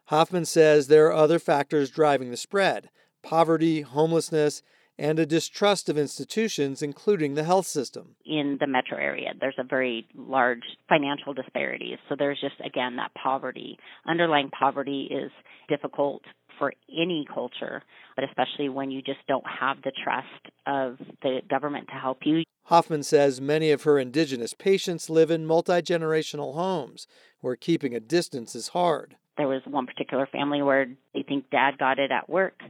Hoffman 0.05 0.45
says 0.45 0.87
there 0.87 1.07
are 1.07 1.13
other 1.13 1.37
factors 1.37 1.91
driving 1.91 2.31
the 2.31 2.37
spread 2.37 2.89
poverty, 3.21 3.81
homelessness, 3.81 4.63
and 4.97 5.19
a 5.19 5.25
distrust 5.25 5.89
of 5.89 5.97
institutions, 5.97 6.81
including 6.81 7.33
the 7.33 7.43
health 7.43 7.67
system. 7.67 8.15
In 8.25 8.57
the 8.59 8.67
metro 8.67 8.97
area, 8.97 9.33
there's 9.39 9.55
a 9.57 9.63
very 9.63 10.07
large 10.15 10.63
financial 10.87 11.33
disparities. 11.33 11.97
So 12.07 12.15
there's 12.17 12.39
just, 12.39 12.55
again, 12.65 12.95
that 12.95 13.11
poverty. 13.21 13.77
Underlying 14.05 14.49
poverty 14.49 15.09
is 15.11 15.31
difficult 15.67 16.21
for 16.59 16.73
any 16.95 17.25
culture, 17.33 17.81
but 18.15 18.25
especially 18.25 18.69
when 18.69 18.91
you 18.91 19.01
just 19.01 19.19
don't 19.27 19.45
have 19.59 19.77
the 19.81 19.91
trust 20.03 20.53
of 20.67 20.97
the 21.23 21.39
government 21.49 21.87
to 21.87 21.95
help 21.95 22.19
you. 22.23 22.43
Hoffman 22.65 23.01
says 23.01 23.41
many 23.41 23.71
of 23.71 23.83
her 23.83 23.97
indigenous 23.97 24.53
patients 24.53 25.09
live 25.09 25.31
in 25.31 25.47
multi 25.47 25.81
generational 25.81 26.53
homes 26.53 27.07
where 27.41 27.55
keeping 27.55 27.95
a 27.95 27.99
distance 27.99 28.53
is 28.53 28.69
hard. 28.69 29.15
There 29.37 29.47
was 29.47 29.61
one 29.65 29.87
particular 29.87 30.27
family 30.31 30.61
where 30.61 30.85
they 31.13 31.23
think 31.23 31.49
dad 31.49 31.79
got 31.79 31.97
it 31.97 32.11
at 32.11 32.29
work 32.29 32.61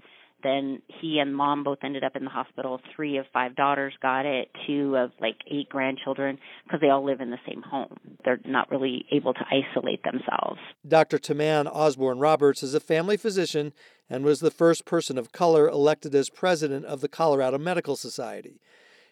then 0.44 0.82
he 0.88 1.20
and 1.20 1.36
mom 1.36 1.64
both 1.64 1.80
ended 1.84 2.04
up 2.04 2.16
in 2.16 2.24
the 2.24 2.30
hospital. 2.30 2.80
Three 2.96 3.18
of 3.18 3.26
five 3.34 3.56
daughters 3.56 3.94
got 4.02 4.26
it, 4.26 4.50
two 4.66 4.96
of 4.96 5.12
like 5.20 5.36
eight 5.50 5.70
grandchildren, 5.70 6.38
because 6.64 6.82
they 6.82 6.90
all 6.90 7.06
live 7.06 7.22
in 7.22 7.30
the 7.30 7.40
same 7.48 7.62
home. 7.62 7.98
They're 8.24 8.40
not 8.46 8.72
really 8.72 9.06
able 9.12 9.34
to 9.34 9.46
isolate 9.52 10.04
themselves. 10.04 10.60
Dr. 10.88 11.20
Taman 11.20 11.68
Osborne 11.68 12.20
Roberts 12.20 12.64
is 12.64 12.74
a 12.74 12.80
family 12.80 13.18
physician 13.18 13.74
and 14.10 14.24
was 14.24 14.40
the 14.40 14.52
first 14.52 14.86
person 14.86 15.18
of 15.18 15.32
color 15.32 15.68
elected 15.68 16.16
as 16.16 16.30
president 16.30 16.86
of 16.86 17.02
the 17.02 17.10
Colorado 17.10 17.58
Medical 17.58 17.96
Society. 17.96 18.60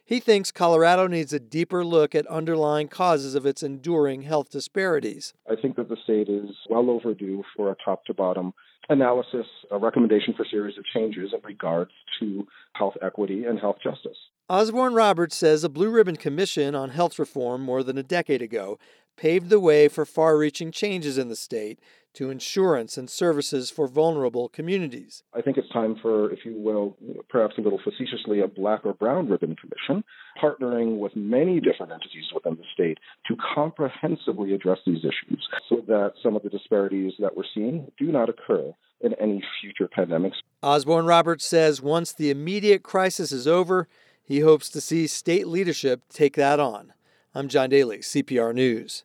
He 0.08 0.22
thinks 0.22 0.54
Colorado 0.54 1.06
needs 1.08 1.34
a 1.34 1.40
deeper 1.40 1.84
look 1.84 2.16
at 2.16 2.26
underlying 2.28 2.88
causes 2.88 3.36
of 3.36 3.46
its 3.46 3.62
enduring 3.62 4.22
health 4.22 4.50
disparities. 4.50 5.34
I 5.52 5.58
think 5.62 5.76
that 5.76 5.90
the 5.90 5.98
state 6.02 6.30
is 6.30 6.50
well 6.70 6.90
overdue 6.90 7.44
for 7.54 7.70
a 7.70 7.76
top 7.84 8.06
to 8.06 8.14
bottom 8.14 8.54
analysis, 8.88 9.46
a 9.70 9.78
recommendation 9.78 10.34
for 10.34 10.46
series 10.50 10.78
of 10.78 10.86
changes 10.94 11.34
in 11.34 11.42
regards 11.44 11.92
to 12.22 12.48
health 12.72 12.94
equity 13.02 13.44
and 13.44 13.60
health 13.60 13.80
justice. 13.84 14.16
Osborne 14.50 14.94
Roberts 14.94 15.36
says 15.36 15.66
a 15.66 15.70
Blue 15.70 15.90
Ribbon 15.90 16.16
Commission 16.16 16.74
on 16.74 16.92
health 16.92 17.20
reform 17.20 17.62
more 17.62 17.84
than 17.84 17.98
a 17.98 18.04
decade 18.04 18.42
ago 18.42 18.80
paved 19.18 19.50
the 19.50 19.60
way 19.60 19.88
for 19.88 20.06
far 20.06 20.38
reaching 20.38 20.72
changes 20.72 21.18
in 21.18 21.28
the 21.28 21.36
state 21.36 21.80
to 22.18 22.32
insurance 22.32 22.98
and 22.98 23.10
services 23.10 23.70
for 23.70 23.88
vulnerable 23.88 24.50
communities. 24.50 25.22
I 25.36 25.42
think 25.42 25.58
it's 25.58 25.70
time 25.72 25.96
for, 26.02 26.32
if 26.32 26.40
you 26.46 26.56
will, 26.58 26.98
perhaps 27.30 27.56
a 27.60 27.62
little 27.62 27.80
facetiously, 27.84 28.40
a 28.40 28.48
black 28.48 28.82
or 28.86 28.96
brown 28.96 29.30
ribbon 29.30 29.56
commission, 29.56 30.04
partnering 30.42 30.98
with 30.98 31.16
many 31.16 31.60
different 31.60 31.92
entities 31.92 32.26
within 32.34 32.56
the 32.56 32.64
state 32.74 32.98
to 33.28 33.36
comprehensively 33.54 34.54
address 34.54 34.80
these 34.88 35.00
issues 35.00 35.48
so 35.70 35.84
that 35.88 36.14
some 36.24 36.36
of 36.36 36.42
the 36.42 36.50
disparities 36.50 37.14
that 37.20 37.38
we're 37.38 37.44
seeing 37.54 37.92
do 38.00 38.12
not 38.12 38.30
occur 38.30 38.72
in 39.02 39.14
any 39.22 39.44
future 39.62 39.88
pandemics. 39.96 40.38
Osborne 40.64 41.06
Roberts 41.06 41.46
says 41.46 41.84
once 41.84 42.12
the 42.12 42.32
immediate 42.32 42.82
crisis 42.82 43.32
is 43.32 43.48
over, 43.48 43.88
he 44.24 44.40
hopes 44.40 44.70
to 44.70 44.82
see 44.82 45.06
state 45.06 45.48
leadership 45.48 46.02
take 46.10 46.36
that 46.36 46.60
on. 46.60 46.94
I'm 47.36 47.48
John 47.48 47.70
Daley, 47.70 48.00
CPR 48.00 48.56
News. 48.56 49.04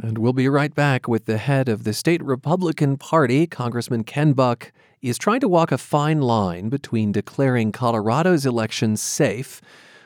And 0.00 0.18
we'll 0.18 0.32
be 0.32 0.48
right 0.48 0.72
back 0.72 1.08
with 1.08 1.24
the 1.24 1.38
head 1.38 1.68
of 1.68 1.84
the 1.84 1.92
state 1.92 2.22
Republican 2.22 2.96
Party, 2.96 3.46
Congressman 3.46 4.04
Ken 4.04 4.32
Buck, 4.32 4.72
is 5.02 5.18
trying 5.18 5.40
to 5.40 5.48
walk 5.48 5.72
a 5.72 5.78
fine 5.78 6.20
line 6.20 6.68
between 6.68 7.10
declaring 7.10 7.72
Colorado's 7.72 8.46
elections 8.46 9.00
safe 9.00 9.60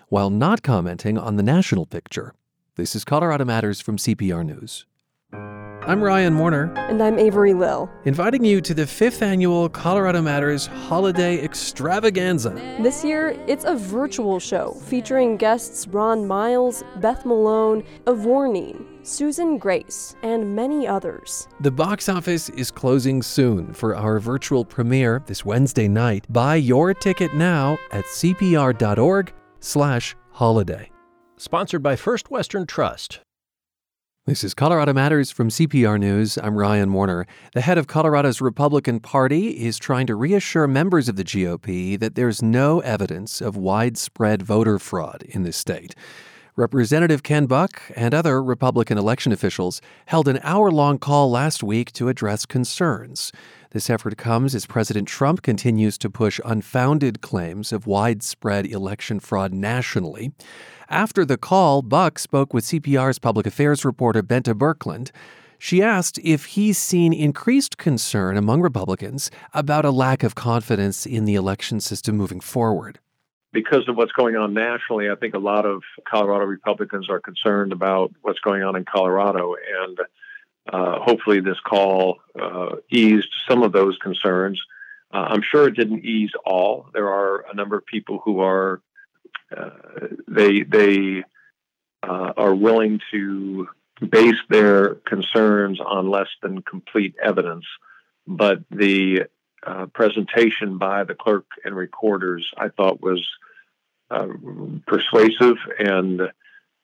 while 0.08 0.30
not 0.30 0.62
commenting 0.62 1.18
on 1.18 1.36
the 1.36 1.42
national 1.42 1.86
picture. 1.86 2.34
This 2.76 2.94
is 2.94 3.04
Colorado 3.04 3.44
Matters 3.44 3.80
from 3.80 3.98
CPR 3.98 4.44
News. 4.44 4.86
I'm 5.84 6.00
Ryan 6.00 6.38
Warner. 6.38 6.72
And 6.76 7.02
I'm 7.02 7.18
Avery 7.18 7.54
Lill. 7.54 7.90
Inviting 8.04 8.44
you 8.44 8.60
to 8.60 8.72
the 8.72 8.86
fifth 8.86 9.20
annual 9.20 9.68
Colorado 9.68 10.22
Matters 10.22 10.66
Holiday 10.66 11.42
Extravaganza. 11.42 12.50
This 12.80 13.04
year, 13.04 13.30
it's 13.48 13.64
a 13.64 13.74
virtual 13.74 14.38
show 14.38 14.74
featuring 14.86 15.36
guests 15.36 15.88
Ron 15.88 16.24
Miles, 16.24 16.84
Beth 17.00 17.26
Malone, 17.26 17.82
Avornine, 18.04 18.84
Susan 19.04 19.58
Grace, 19.58 20.14
and 20.22 20.54
many 20.54 20.86
others. 20.86 21.48
The 21.58 21.72
box 21.72 22.08
office 22.08 22.48
is 22.50 22.70
closing 22.70 23.20
soon 23.20 23.74
for 23.74 23.96
our 23.96 24.20
virtual 24.20 24.64
premiere 24.64 25.24
this 25.26 25.44
Wednesday 25.44 25.88
night. 25.88 26.32
Buy 26.32 26.56
your 26.56 26.94
ticket 26.94 27.34
now 27.34 27.76
at 27.90 28.04
cpr.org 28.04 29.32
slash 29.58 30.14
holiday. 30.30 30.92
Sponsored 31.38 31.82
by 31.82 31.96
First 31.96 32.30
Western 32.30 32.68
Trust. 32.68 33.18
This 34.24 34.44
is 34.44 34.54
Colorado 34.54 34.92
Matters 34.92 35.32
from 35.32 35.48
CPR 35.48 35.98
News. 35.98 36.38
I'm 36.38 36.56
Ryan 36.56 36.92
Warner. 36.92 37.26
The 37.54 37.60
head 37.60 37.76
of 37.76 37.88
Colorado's 37.88 38.40
Republican 38.40 39.00
Party 39.00 39.66
is 39.66 39.80
trying 39.80 40.06
to 40.06 40.14
reassure 40.14 40.68
members 40.68 41.08
of 41.08 41.16
the 41.16 41.24
GOP 41.24 41.98
that 41.98 42.14
there's 42.14 42.40
no 42.40 42.78
evidence 42.78 43.40
of 43.40 43.56
widespread 43.56 44.40
voter 44.40 44.78
fraud 44.78 45.24
in 45.28 45.42
the 45.42 45.50
state. 45.50 45.96
Representative 46.54 47.24
Ken 47.24 47.46
Buck 47.46 47.82
and 47.96 48.14
other 48.14 48.40
Republican 48.40 48.96
election 48.96 49.32
officials 49.32 49.80
held 50.06 50.28
an 50.28 50.38
hour 50.44 50.70
long 50.70 50.98
call 50.98 51.28
last 51.28 51.64
week 51.64 51.90
to 51.94 52.08
address 52.08 52.46
concerns. 52.46 53.32
This 53.72 53.88
effort 53.88 54.18
comes 54.18 54.54
as 54.54 54.66
President 54.66 55.08
Trump 55.08 55.40
continues 55.40 55.96
to 55.96 56.10
push 56.10 56.38
unfounded 56.44 57.22
claims 57.22 57.72
of 57.72 57.86
widespread 57.86 58.66
election 58.66 59.18
fraud 59.18 59.54
nationally. 59.54 60.32
After 60.90 61.24
the 61.24 61.38
call, 61.38 61.80
Buck 61.80 62.18
spoke 62.18 62.52
with 62.52 62.64
CPR's 62.64 63.18
public 63.18 63.46
affairs 63.46 63.82
reporter 63.82 64.22
Bente 64.22 64.52
Birkeland. 64.52 65.10
She 65.58 65.82
asked 65.82 66.18
if 66.22 66.44
he's 66.44 66.76
seen 66.76 67.14
increased 67.14 67.78
concern 67.78 68.36
among 68.36 68.60
Republicans 68.60 69.30
about 69.54 69.86
a 69.86 69.90
lack 69.90 70.22
of 70.22 70.34
confidence 70.34 71.06
in 71.06 71.24
the 71.24 71.34
election 71.34 71.80
system 71.80 72.14
moving 72.14 72.40
forward. 72.40 72.98
Because 73.54 73.88
of 73.88 73.96
what's 73.96 74.12
going 74.12 74.36
on 74.36 74.52
nationally, 74.52 75.08
I 75.08 75.14
think 75.14 75.32
a 75.32 75.38
lot 75.38 75.64
of 75.64 75.82
Colorado 76.06 76.44
Republicans 76.44 77.08
are 77.08 77.20
concerned 77.20 77.72
about 77.72 78.12
what's 78.20 78.40
going 78.40 78.62
on 78.62 78.76
in 78.76 78.84
Colorado. 78.84 79.54
And 79.82 79.98
uh, 80.70 81.00
hopefully, 81.00 81.40
this 81.40 81.58
call 81.60 82.18
uh, 82.40 82.76
eased 82.90 83.28
some 83.48 83.62
of 83.62 83.72
those 83.72 83.96
concerns. 83.98 84.62
Uh, 85.12 85.26
I'm 85.30 85.42
sure 85.42 85.66
it 85.66 85.74
didn't 85.74 86.04
ease 86.04 86.30
all. 86.44 86.88
There 86.94 87.08
are 87.08 87.44
a 87.50 87.54
number 87.54 87.76
of 87.76 87.84
people 87.84 88.20
who 88.24 88.40
are 88.40 88.80
uh, 89.56 89.70
they 90.28 90.62
they 90.62 91.24
uh, 92.02 92.32
are 92.36 92.54
willing 92.54 93.00
to 93.10 93.68
base 94.08 94.40
their 94.48 94.94
concerns 94.94 95.80
on 95.80 96.10
less 96.10 96.28
than 96.42 96.62
complete 96.62 97.14
evidence. 97.22 97.66
But 98.26 98.60
the 98.70 99.24
uh, 99.64 99.86
presentation 99.86 100.78
by 100.78 101.04
the 101.04 101.14
clerk 101.14 101.46
and 101.64 101.76
recorders, 101.76 102.50
I 102.56 102.68
thought, 102.68 103.00
was 103.00 103.28
persuasive, 104.86 105.56
and 105.78 106.30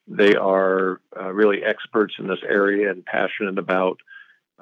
they 0.09 0.35
are 0.35 1.01
uh, 1.17 1.33
really 1.33 1.63
experts 1.63 2.15
in 2.19 2.27
this 2.29 2.39
area 2.49 2.91
and 2.91 3.05
passionate 3.05 3.59
about 3.59 3.99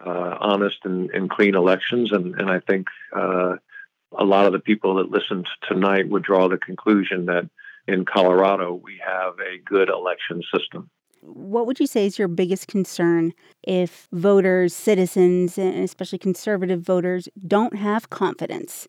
uh, 0.04 0.36
honest 0.40 0.76
and, 0.84 1.10
and, 1.10 1.30
clean 1.30 1.54
elections. 1.54 2.12
And, 2.12 2.34
and 2.34 2.50
I 2.50 2.60
think 2.60 2.88
a 3.14 4.24
lot 4.24 4.46
of 4.46 4.52
the 4.52 4.58
people 4.58 4.96
that 4.96 5.10
listened 5.10 5.46
tonight 5.68 6.08
would 6.08 6.22
draw 6.22 6.48
the 6.48 6.58
conclusion 6.58 7.26
that 7.26 7.48
in 7.88 8.04
Colorado, 8.04 8.74
we 8.74 9.00
have 9.04 9.34
a 9.38 9.58
good 9.64 9.88
election 9.88 10.42
system. 10.54 10.90
What 11.20 11.66
would 11.66 11.80
you 11.80 11.86
say 11.86 12.06
is 12.06 12.18
your 12.18 12.28
biggest 12.28 12.68
concern 12.68 13.32
if 13.62 14.08
voters, 14.12 14.74
citizens, 14.74 15.58
and 15.58 15.82
especially 15.82 16.18
conservative 16.18 16.82
voters 16.82 17.28
don't 17.46 17.76
have 17.76 18.10
confidence 18.10 18.86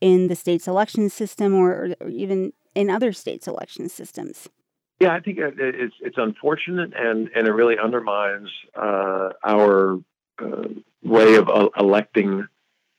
in 0.00 0.28
the 0.28 0.36
state's 0.36 0.68
election 0.68 1.10
system 1.10 1.54
or, 1.54 1.94
or 2.00 2.08
even 2.08 2.52
in 2.74 2.90
other 2.90 3.12
states' 3.12 3.46
election 3.46 3.88
systems? 3.88 4.48
Yeah, 5.00 5.14
I 5.14 5.20
think 5.20 5.38
it's 5.38 5.94
it's 6.00 6.18
unfortunate 6.18 6.92
and 6.96 7.30
and 7.34 7.46
it 7.46 7.52
really 7.52 7.78
undermines 7.78 8.50
uh, 8.74 9.30
our 9.44 10.00
uh, 10.42 10.68
way 11.02 11.36
of 11.36 11.48
uh, 11.48 11.68
electing 11.78 12.48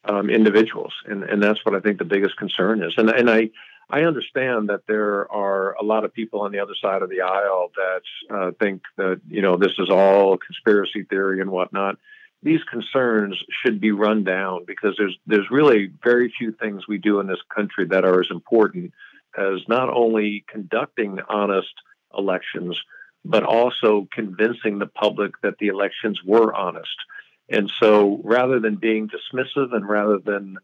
um, 0.05 0.29
individuals, 0.29 0.93
and 1.05 1.23
and 1.23 1.43
that's 1.43 1.59
what 1.65 1.75
I 1.75 1.81
think 1.81 1.97
the 1.97 2.05
biggest 2.05 2.37
concern 2.37 2.83
is. 2.83 2.93
And 2.95 3.09
and 3.09 3.29
I 3.29 3.49
I 3.89 4.03
understand 4.03 4.69
that 4.69 4.83
there 4.87 5.29
are 5.31 5.73
a 5.73 5.83
lot 5.83 6.05
of 6.05 6.13
people 6.13 6.41
on 6.41 6.53
the 6.53 6.59
other 6.59 6.75
side 6.81 7.01
of 7.01 7.09
the 7.09 7.21
aisle 7.21 7.71
that 7.75 8.35
uh, 8.35 8.51
think 8.59 8.83
that 8.97 9.19
you 9.27 9.41
know 9.41 9.57
this 9.57 9.73
is 9.77 9.89
all 9.89 10.37
conspiracy 10.37 11.03
theory 11.03 11.41
and 11.41 11.51
whatnot. 11.51 11.97
These 12.41 12.63
concerns 12.71 13.37
should 13.61 13.81
be 13.81 13.91
run 13.91 14.23
down 14.23 14.63
because 14.65 14.95
there's 14.97 15.17
there's 15.27 15.51
really 15.51 15.91
very 16.01 16.33
few 16.37 16.53
things 16.53 16.87
we 16.87 16.97
do 16.97 17.19
in 17.19 17.27
this 17.27 17.41
country 17.53 17.87
that 17.87 18.05
are 18.05 18.21
as 18.21 18.27
important 18.31 18.93
as 19.37 19.59
not 19.67 19.89
only 19.89 20.45
conducting 20.47 21.19
honest 21.27 21.73
elections, 22.17 22.79
but 23.25 23.43
also 23.43 24.07
convincing 24.11 24.79
the 24.79 24.87
public 24.87 25.33
that 25.41 25.57
the 25.59 25.67
elections 25.67 26.19
were 26.23 26.53
honest. 26.53 26.95
And 27.49 27.71
so, 27.79 28.21
rather 28.23 28.59
than 28.59 28.75
being 28.75 29.09
dismissive 29.09 29.73
and 29.73 29.87
rather 29.87 30.19
than 30.19 30.57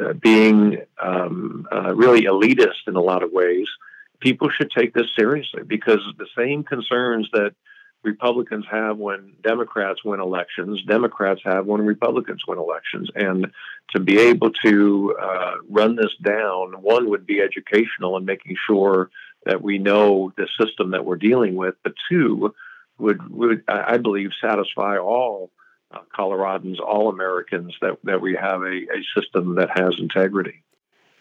uh, 0.00 0.12
being 0.12 0.82
um, 1.02 1.66
uh, 1.72 1.94
really 1.94 2.22
elitist 2.22 2.86
in 2.86 2.96
a 2.96 3.00
lot 3.00 3.22
of 3.22 3.32
ways 3.32 3.66
people 4.20 4.48
should 4.50 4.70
take 4.70 4.94
this 4.94 5.06
seriously 5.16 5.62
because 5.66 6.00
the 6.18 6.26
same 6.36 6.64
concerns 6.64 7.28
that 7.32 7.54
Republicans 8.04 8.64
have 8.70 8.96
when 8.96 9.32
Democrats 9.42 10.04
win 10.04 10.20
elections, 10.20 10.82
Democrats 10.84 11.40
have 11.44 11.66
when 11.66 11.82
Republicans 11.84 12.42
win 12.46 12.58
elections. 12.58 13.10
And 13.14 13.48
to 13.90 14.00
be 14.00 14.18
able 14.18 14.50
to 14.64 15.16
uh, 15.20 15.54
run 15.68 15.96
this 15.96 16.14
down, 16.22 16.80
one 16.80 17.10
would 17.10 17.26
be 17.26 17.40
educational 17.40 18.16
and 18.16 18.24
making 18.24 18.56
sure 18.66 19.10
that 19.48 19.62
we 19.62 19.78
know 19.78 20.32
the 20.36 20.46
system 20.60 20.92
that 20.92 21.04
we're 21.04 21.16
dealing 21.16 21.56
with, 21.56 21.74
but 21.82 21.94
two 22.08 22.54
would, 22.98 23.28
would 23.30 23.64
I 23.66 23.96
believe, 23.96 24.30
satisfy 24.40 24.98
all 24.98 25.50
uh, 25.90 26.00
Coloradans, 26.16 26.78
all 26.80 27.08
Americans, 27.08 27.74
that, 27.80 27.98
that 28.04 28.20
we 28.20 28.36
have 28.36 28.60
a, 28.60 28.66
a 28.66 29.20
system 29.20 29.54
that 29.54 29.70
has 29.74 29.94
integrity. 29.98 30.62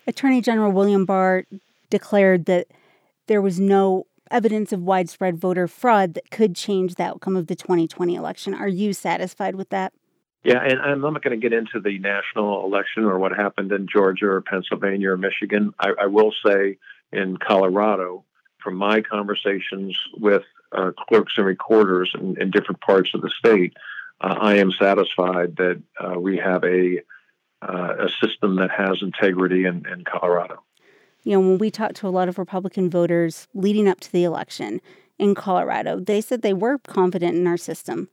Attorney 0.06 0.42
General 0.42 0.72
William 0.72 1.06
Barr 1.06 1.46
declared 1.90 2.46
that 2.46 2.68
there 3.28 3.42
was 3.42 3.60
no 3.60 4.06
evidence 4.30 4.74
of 4.74 4.82
widespread 4.82 5.38
voter 5.38 5.68
fraud 5.68 6.14
that 6.16 6.30
could 6.30 6.54
change 6.54 6.96
the 6.96 7.04
outcome 7.04 7.38
of 7.38 7.48
the 7.48 7.56
2020 7.56 8.14
election. 8.16 8.54
Are 8.54 8.68
you 8.68 8.92
satisfied 8.92 9.56
with 9.56 9.70
that? 9.70 9.94
Yeah, 10.44 10.62
and 10.62 10.80
I'm 10.80 11.02
not 11.02 11.24
going 11.24 11.40
to 11.40 11.50
get 11.50 11.58
into 11.58 11.80
the 11.80 11.98
national 12.00 12.66
election 12.66 13.06
or 13.06 13.20
what 13.20 13.32
happened 13.32 13.72
in 13.72 13.88
Georgia 13.88 14.28
or 14.28 14.42
Pennsylvania 14.42 15.12
or 15.12 15.18
Michigan. 15.18 15.74
I, 15.80 15.92
I 16.02 16.06
will 16.08 16.34
say 16.46 16.78
in 17.12 17.38
Colorado, 17.38 18.24
from 18.60 18.76
my 18.76 19.02
conversations 19.02 19.98
with 20.18 20.44
uh, 20.72 20.92
clerks 21.08 21.34
and 21.38 21.46
recorders 21.46 22.12
in, 22.14 22.40
in, 22.42 22.52
different 22.52 22.82
parts 22.82 23.12
of 23.14 23.22
the 23.22 23.30
state, 23.30 23.74
uh, 24.20 24.36
I 24.40 24.56
am 24.56 24.72
satisfied 24.72 25.56
that 25.58 25.82
uh, 26.00 26.20
we 26.20 26.38
have 26.38 26.64
a 26.64 27.02
uh, 27.60 28.06
a 28.06 28.10
system 28.24 28.58
that 28.58 28.70
has 28.70 29.02
integrity 29.02 29.66
in, 29.66 29.84
in 29.88 30.04
Colorado 30.04 30.64
you 31.28 31.34
know, 31.34 31.42
when 31.42 31.58
we 31.58 31.70
talked 31.70 31.98
to 31.98 32.08
a 32.08 32.10
lot 32.10 32.30
of 32.30 32.40
Republican 32.40 32.90
voters 32.90 33.50
leading 33.54 33.86
up 33.86 34.00
to 34.00 34.10
the 34.14 34.24
election 34.24 34.80
in 35.20 35.36
Colorado, 35.36 36.00
they 36.00 36.22
said 36.22 36.42
they 36.42 36.54
were 36.54 36.78
confident 36.78 37.36
in 37.36 37.46
our 37.46 37.58
system 37.58 38.08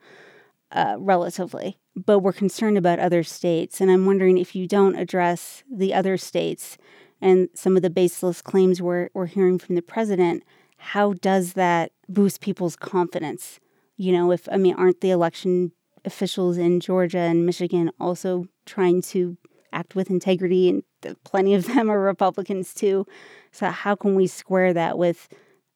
uh, 0.73 0.97
relatively, 0.99 1.79
but 1.95 2.19
were 2.19 2.33
concerned 2.33 2.77
about 2.77 2.99
other 2.99 3.23
states. 3.23 3.81
And 3.81 3.89
I'm 3.89 4.05
wondering 4.05 4.37
if 4.37 4.57
you 4.57 4.67
don't 4.67 4.97
address 4.97 5.63
the 5.73 5.95
other 5.95 6.17
states 6.17 6.77
and 7.21 7.49
some 7.55 7.77
of 7.77 7.83
the 7.83 7.91
baseless 7.91 8.43
claims 8.43 8.83
we're, 8.83 9.09
we're 9.15 9.27
hearing 9.27 9.59
from 9.59 9.75
the 9.75 9.83
president, 9.83 10.43
how 10.77 11.15
does 11.15 11.55
that 11.55 11.93
boost 12.09 12.41
people's 12.41 12.77
confidence? 12.77 13.61
You 13.97 14.13
know, 14.13 14.33
if, 14.33 14.49
I 14.51 14.57
mean, 14.57 14.75
aren't 14.75 15.01
the 15.01 15.11
election 15.11 15.73
officials 16.05 16.59
in 16.59 16.81
Georgia 16.81 17.19
and 17.19 17.47
Michigan 17.47 17.91
also 17.99 18.47
trying 18.67 19.01
to 19.03 19.37
act 19.73 19.95
with 19.95 20.11
integrity, 20.11 20.69
and 20.69 20.83
plenty 21.25 21.55
of 21.55 21.67
them 21.67 21.91
are 21.91 22.01
Republicans 22.01 22.75
too. 22.75 23.07
So 23.53 23.71
how 23.71 23.95
can 23.95 24.15
we 24.15 24.27
square 24.27 24.73
that 24.73 24.99
with, 24.99 25.29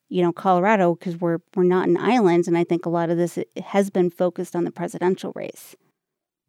you 0.08 0.22
know, 0.22 0.32
Colorado 0.32 0.94
because 0.94 1.16
we're 1.16 1.38
we're 1.54 1.64
not 1.64 1.88
an 1.88 1.96
island, 1.96 2.46
and 2.46 2.56
I 2.56 2.64
think 2.64 2.86
a 2.86 2.90
lot 2.90 3.10
of 3.10 3.16
this 3.16 3.38
has 3.62 3.90
been 3.90 4.10
focused 4.10 4.56
on 4.56 4.64
the 4.64 4.70
presidential 4.70 5.32
race. 5.34 5.76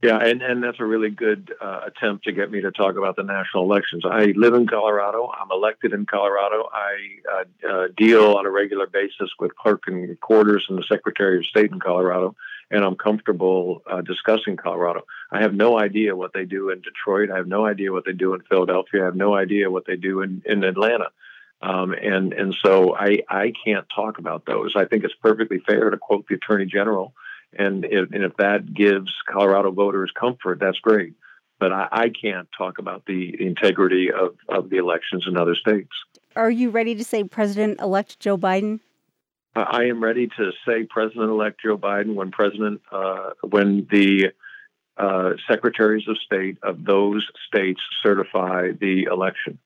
Yeah, 0.01 0.18
and, 0.18 0.41
and 0.41 0.63
that's 0.63 0.79
a 0.79 0.86
really 0.86 1.10
good 1.10 1.53
uh, 1.60 1.82
attempt 1.88 2.24
to 2.24 2.32
get 2.32 2.50
me 2.50 2.62
to 2.62 2.72
talk 2.72 2.96
about 2.96 3.18
the 3.18 3.24
national 3.24 3.63
elections. 3.63 4.03
I 4.06 4.34
live 4.36 4.53
in 4.53 4.65
Colorado. 4.65 5.29
I'm 5.38 5.51
elected 5.51 5.91
in 5.91 6.06
Colorado. 6.06 6.70
I 6.72 6.96
uh, 7.34 7.70
uh, 7.70 7.88
deal 7.98 8.38
on 8.38 8.46
a 8.46 8.50
regular 8.50 8.88
basis 8.88 9.29
with 9.39 9.56
clerk 9.58 9.84
and 9.88 10.08
recorders 10.08 10.65
and 10.70 10.77
the 10.77 10.86
Secretary 10.88 11.38
of 11.38 11.46
State 11.46 11.72
in 11.72 11.79
Colorado 11.79 12.36
and 12.72 12.84
I'm 12.84 12.96
comfortable 12.96 13.82
uh, 13.89 14.01
discussing 14.01 14.58
Colorado. 14.58 15.01
I 15.32 15.41
have 15.41 15.53
no 15.53 15.79
idea 15.79 16.15
what 16.15 16.34
they 16.34 16.46
do 16.46 16.70
in 16.70 16.82
Detroit. 16.82 17.32
I 17.32 17.38
have 17.38 17.48
no 17.48 17.65
idea 17.65 17.91
what 17.91 18.06
they 18.06 18.13
do 18.13 18.34
in 18.34 18.41
Philadelphia. 18.41 19.01
I 19.01 19.06
have 19.06 19.15
no 19.15 19.34
idea 19.36 19.72
what 19.72 19.86
they 19.86 19.96
do 19.96 20.22
in, 20.22 20.41
in 20.46 20.63
Atlanta. 20.63 21.10
Um, 21.62 21.91
and 21.91 22.32
and 22.32 22.56
so 22.63 22.96
I 22.96 23.24
I 23.27 23.51
can't 23.65 23.86
talk 23.94 24.18
about 24.18 24.46
those. 24.46 24.75
I 24.77 24.86
think 24.86 25.03
it's 25.03 25.13
perfectly 25.22 25.60
fair 25.60 25.89
to 25.89 25.98
quote 25.98 26.25
the 26.29 26.36
Attorney 26.36 26.65
General, 26.65 27.13
and 27.58 27.86
if, 27.86 28.12
and 28.12 28.24
if 28.24 28.36
that 28.38 28.74
gives 28.74 29.12
Colorado 29.32 29.72
voters 29.72 30.12
comfort, 30.18 30.60
that's 30.60 30.79
great. 30.79 31.13
But 31.60 31.74
I, 31.74 31.88
I 31.91 32.09
can't 32.09 32.48
talk 32.57 32.79
about 32.79 33.05
the 33.05 33.35
integrity 33.40 34.12
of, 34.12 34.35
of 34.48 34.70
the 34.70 34.77
elections 34.77 35.25
in 35.27 35.38
other 35.38 35.55
states. 35.55 35.90
Are 36.35 36.51
you 36.51 36.70
ready 36.70 36.96
to 36.96 37.03
say 37.03 37.24
President 37.24 37.81
elect 37.81 38.20
Joe 38.20 38.38
Biden? 38.38 38.79
I 39.55 39.85
am 39.85 40.01
ready 40.01 40.27
to 40.27 40.51
say 40.66 40.83
President-elect 40.83 41.62
Joe 41.62 41.77
Biden 41.77 42.14
when 42.14 42.31
President 42.31 42.81
uh, 42.92 43.31
when 43.42 43.88
the 43.92 44.27
uh, 44.98 45.31
secretaries 45.50 46.07
of 46.07 46.18
state 46.18 46.57
of 46.62 46.85
those 46.85 47.27
states 47.48 47.81
certify 48.03 48.72
the 48.79 49.03
election. 49.12 49.57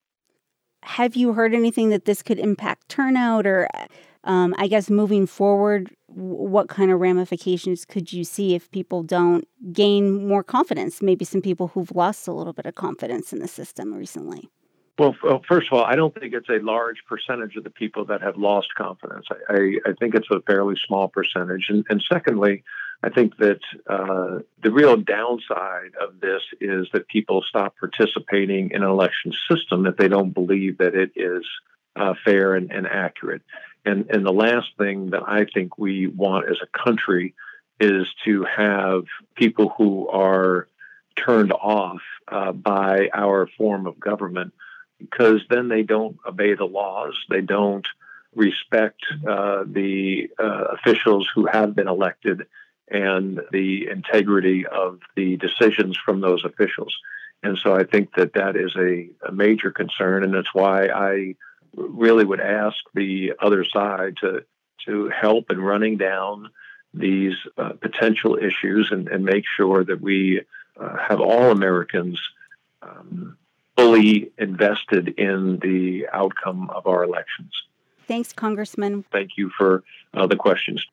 Have 0.84 1.16
you 1.16 1.34
heard 1.34 1.54
anything 1.54 1.90
that 1.90 2.06
this 2.06 2.22
could 2.22 2.40
impact 2.40 2.90
turnout, 2.90 3.46
or 3.46 3.68
um, 4.24 4.56
I 4.58 4.68
guess 4.68 4.90
moving 4.90 5.26
forward, 5.28 5.92
what 6.08 6.70
kind 6.70 6.92
of 6.92 7.00
ramifications 7.00 7.86
could 7.86 8.14
you 8.14 8.24
see 8.24 8.56
if 8.56 8.72
people 8.72 9.04
don't 9.04 9.48
gain 9.72 10.28
more 10.28 10.44
confidence? 10.44 11.02
Maybe 11.02 11.26
some 11.26 11.42
people 11.42 11.70
who've 11.70 11.92
lost 11.92 12.28
a 12.28 12.34
little 12.34 12.54
bit 12.54 12.66
of 12.66 12.76
confidence 12.76 13.34
in 13.34 13.40
the 13.40 13.48
system 13.48 13.94
recently. 13.94 14.50
Well, 14.98 15.16
first 15.48 15.68
of 15.72 15.78
all, 15.78 15.84
I 15.84 15.96
don't 15.96 16.14
think 16.14 16.36
it's 16.36 16.50
a 16.50 16.64
large 16.64 16.98
percentage 17.10 17.56
of 17.56 17.64
the 17.64 17.72
people 17.72 18.06
that 18.06 18.22
have 18.22 18.38
lost 18.38 18.68
confidence. 18.78 19.26
I, 19.50 19.78
I, 19.88 19.94
think 20.00 20.14
it's 20.14 20.30
a 20.30 20.40
fairly 20.42 20.76
small 20.86 21.08
percentage. 21.08 21.66
And, 21.70 21.84
and 21.90 22.04
secondly, 22.12 22.64
I 23.02 23.10
think 23.10 23.36
that 23.38 23.60
uh, 23.88 24.40
the 24.62 24.72
real 24.72 24.96
downside 24.96 25.94
of 26.00 26.20
this 26.22 26.44
is 26.62 26.88
that 26.94 27.08
people 27.08 27.44
stop 27.50 27.74
participating 27.80 28.70
in 28.70 28.84
an 28.84 28.90
election 28.90 29.34
system 29.50 29.88
if 29.88 29.98
they 29.98 30.08
don't 30.08 30.30
believe 30.30 30.78
that 30.78 30.94
it 30.94 31.12
is 31.16 31.44
uh, 31.96 32.14
fair 32.24 32.54
and, 32.54 32.72
and 32.72 32.86
accurate. 32.86 33.42
And, 33.86 34.10
and 34.10 34.26
the 34.26 34.32
last 34.32 34.70
thing 34.78 35.10
that 35.12 35.24
I 35.28 35.46
think 35.46 35.78
we 35.78 36.08
want 36.08 36.50
as 36.50 36.58
a 36.62 36.84
country 36.84 37.34
is 37.80 38.08
to 38.26 38.46
have 38.46 39.04
people 39.36 39.74
who 39.78 40.08
are 40.08 40.68
turned 41.16 41.52
off 41.52 42.02
uh, 42.28 42.52
by 42.52 43.10
our 43.14 43.48
form 43.58 43.88
of 43.88 44.00
government 44.00 44.54
because 45.00 45.42
then 45.50 45.68
they 45.68 45.84
don't 45.84 46.18
obey 46.26 46.54
the 46.54 46.66
laws. 46.66 47.14
They 47.30 47.42
don't 47.42 47.86
respect 48.36 49.02
uh, 49.28 49.64
the 49.68 50.30
uh, 50.40 50.76
officials 50.76 51.28
who 51.36 51.46
have 51.46 51.76
been 51.76 51.88
elected 51.88 52.48
and 52.90 53.42
the 53.52 53.88
integrity 53.90 54.66
of 54.66 55.00
the 55.16 55.38
decisions 55.38 55.98
from 55.98 56.22
those 56.22 56.44
officials. 56.46 56.96
And 57.42 57.58
so 57.58 57.76
I 57.76 57.84
think 57.84 58.16
that 58.16 58.34
that 58.34 58.56
is 58.56 58.76
a, 58.78 59.10
a 59.28 59.32
major 59.32 59.72
concern, 59.72 60.24
and 60.24 60.34
that's 60.34 60.54
why 60.54 60.88
I 60.88 61.36
really 61.76 62.26
would 62.26 62.42
ask 62.42 62.78
the 62.94 63.34
other 63.40 63.64
side 63.66 64.18
to 64.22 64.46
to 64.86 65.10
help 65.10 65.50
in 65.50 65.62
running 65.62 65.98
down 65.98 66.50
these 66.94 67.36
uh, 67.58 67.70
potential 67.82 68.38
issues 68.38 68.90
and, 68.92 69.08
and, 69.08 69.24
make 69.24 69.46
sure 69.58 69.84
that 69.84 70.02
we 70.02 70.42
uh, 70.80 70.98
have 70.98 71.20
all 71.20 71.52
Americans 71.52 72.22
um, 72.82 73.38
fully 73.76 74.32
invested 74.38 75.08
in 75.18 75.58
the 75.60 76.06
outcome 76.14 76.70
of 76.70 76.86
our 76.86 77.04
elections. 77.04 77.52
Thanks, 78.08 78.34
Congressman. 78.34 79.06
Thank 79.12 79.32
you 79.38 79.50
for 79.58 79.84
uh, 80.14 80.28
the 80.28 80.36
questions. 80.36 80.86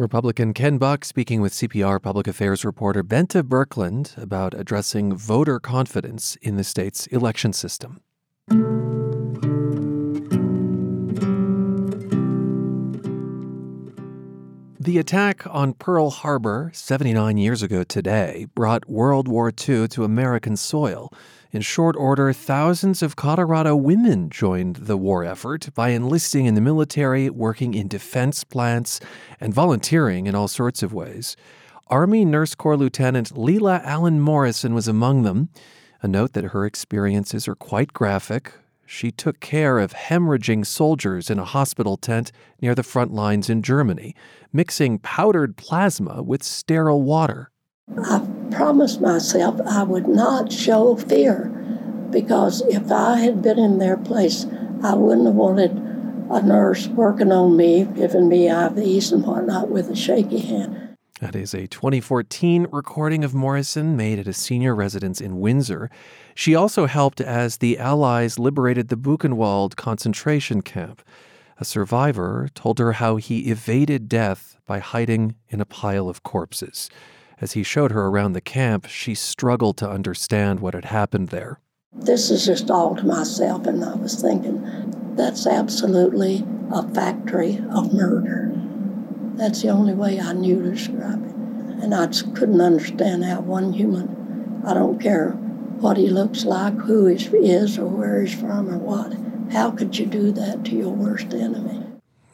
Republican 0.00 0.54
Ken 0.54 0.76
Buck 0.78 1.04
speaking 1.04 1.40
with 1.40 1.52
CPR 1.52 2.02
public 2.02 2.26
affairs 2.26 2.64
reporter 2.64 3.04
Bente 3.04 3.42
Birkeland 3.42 4.16
about 4.20 4.52
addressing 4.52 5.14
voter 5.14 5.60
confidence 5.60 6.36
in 6.42 6.56
the 6.56 6.64
state's 6.64 7.06
election 7.08 7.52
system. 7.52 8.00
The 14.84 14.98
attack 14.98 15.46
on 15.46 15.72
Pearl 15.72 16.10
Harbor 16.10 16.70
79 16.74 17.38
years 17.38 17.62
ago 17.62 17.84
today 17.84 18.48
brought 18.54 18.86
World 18.86 19.28
War 19.28 19.48
II 19.48 19.88
to 19.88 20.04
American 20.04 20.58
soil. 20.58 21.10
In 21.52 21.62
short 21.62 21.96
order, 21.96 22.34
thousands 22.34 23.02
of 23.02 23.16
Colorado 23.16 23.74
women 23.76 24.28
joined 24.28 24.76
the 24.76 24.98
war 24.98 25.24
effort 25.24 25.70
by 25.74 25.88
enlisting 25.88 26.44
in 26.44 26.54
the 26.54 26.60
military, 26.60 27.30
working 27.30 27.72
in 27.72 27.88
defense 27.88 28.44
plants, 28.44 29.00
and 29.40 29.54
volunteering 29.54 30.26
in 30.26 30.34
all 30.34 30.48
sorts 30.48 30.82
of 30.82 30.92
ways. 30.92 31.34
Army 31.86 32.26
Nurse 32.26 32.54
Corps 32.54 32.76
Lieutenant 32.76 33.38
Leila 33.38 33.80
Allen 33.84 34.20
Morrison 34.20 34.74
was 34.74 34.86
among 34.86 35.22
them. 35.22 35.48
A 36.02 36.08
note 36.08 36.34
that 36.34 36.52
her 36.52 36.66
experiences 36.66 37.48
are 37.48 37.54
quite 37.54 37.94
graphic. 37.94 38.52
She 38.94 39.10
took 39.10 39.40
care 39.40 39.80
of 39.80 39.92
hemorrhaging 39.92 40.64
soldiers 40.64 41.28
in 41.28 41.40
a 41.40 41.44
hospital 41.44 41.96
tent 41.96 42.30
near 42.62 42.76
the 42.76 42.84
front 42.84 43.12
lines 43.12 43.50
in 43.50 43.60
Germany, 43.60 44.14
mixing 44.52 45.00
powdered 45.00 45.56
plasma 45.56 46.22
with 46.22 46.44
sterile 46.44 47.02
water. 47.02 47.50
I 47.98 48.24
promised 48.52 49.00
myself 49.00 49.60
I 49.66 49.82
would 49.82 50.06
not 50.06 50.52
show 50.52 50.94
fear 50.94 51.46
because 52.10 52.60
if 52.68 52.92
I 52.92 53.16
had 53.16 53.42
been 53.42 53.58
in 53.58 53.78
their 53.78 53.96
place, 53.96 54.46
I 54.80 54.94
wouldn't 54.94 55.26
have 55.26 55.34
wanted 55.34 55.72
a 56.30 56.40
nurse 56.42 56.86
working 56.86 57.32
on 57.32 57.56
me, 57.56 57.88
giving 57.96 58.28
me 58.28 58.46
IVs 58.46 59.10
and 59.10 59.26
whatnot 59.26 59.70
with 59.70 59.90
a 59.90 59.96
shaky 59.96 60.38
hand. 60.38 60.83
That 61.24 61.36
is 61.36 61.54
a 61.54 61.66
2014 61.66 62.66
recording 62.70 63.24
of 63.24 63.32
Morrison 63.32 63.96
made 63.96 64.18
at 64.18 64.26
a 64.26 64.34
senior 64.34 64.74
residence 64.74 65.22
in 65.22 65.40
Windsor. 65.40 65.88
She 66.34 66.54
also 66.54 66.84
helped 66.84 67.18
as 67.18 67.56
the 67.56 67.78
Allies 67.78 68.38
liberated 68.38 68.88
the 68.88 68.98
Buchenwald 68.98 69.74
concentration 69.74 70.60
camp. 70.60 71.00
A 71.56 71.64
survivor 71.64 72.50
told 72.54 72.78
her 72.78 72.92
how 72.92 73.16
he 73.16 73.50
evaded 73.50 74.06
death 74.06 74.58
by 74.66 74.80
hiding 74.80 75.36
in 75.48 75.62
a 75.62 75.64
pile 75.64 76.10
of 76.10 76.24
corpses. 76.24 76.90
As 77.40 77.52
he 77.52 77.62
showed 77.62 77.92
her 77.92 78.08
around 78.08 78.34
the 78.34 78.42
camp, 78.42 78.84
she 78.86 79.14
struggled 79.14 79.78
to 79.78 79.88
understand 79.88 80.60
what 80.60 80.74
had 80.74 80.84
happened 80.84 81.28
there. 81.28 81.58
This 81.94 82.30
is 82.30 82.44
just 82.44 82.70
all 82.70 82.94
to 82.96 83.02
myself, 83.02 83.66
and 83.66 83.82
I 83.82 83.94
was 83.94 84.20
thinking, 84.20 85.14
that's 85.16 85.46
absolutely 85.46 86.44
a 86.70 86.86
factory 86.90 87.62
of 87.70 87.94
murder. 87.94 88.63
That's 89.36 89.62
the 89.62 89.68
only 89.70 89.94
way 89.94 90.20
I 90.20 90.32
knew 90.32 90.62
to 90.62 90.70
describe 90.70 91.24
it. 91.26 91.34
And 91.82 91.92
I 91.92 92.06
just 92.06 92.34
couldn't 92.36 92.60
understand 92.60 93.24
how 93.24 93.40
one 93.40 93.72
human, 93.72 94.62
I 94.64 94.74
don't 94.74 95.00
care 95.00 95.32
what 95.32 95.96
he 95.96 96.08
looks 96.08 96.44
like, 96.44 96.74
who 96.74 97.06
he 97.06 97.16
is, 97.50 97.76
or 97.76 97.86
where 97.86 98.22
he's 98.22 98.34
from, 98.34 98.68
or 98.70 98.78
what, 98.78 99.12
how 99.52 99.72
could 99.72 99.98
you 99.98 100.06
do 100.06 100.30
that 100.32 100.64
to 100.66 100.76
your 100.76 100.90
worst 100.90 101.34
enemy? 101.34 101.84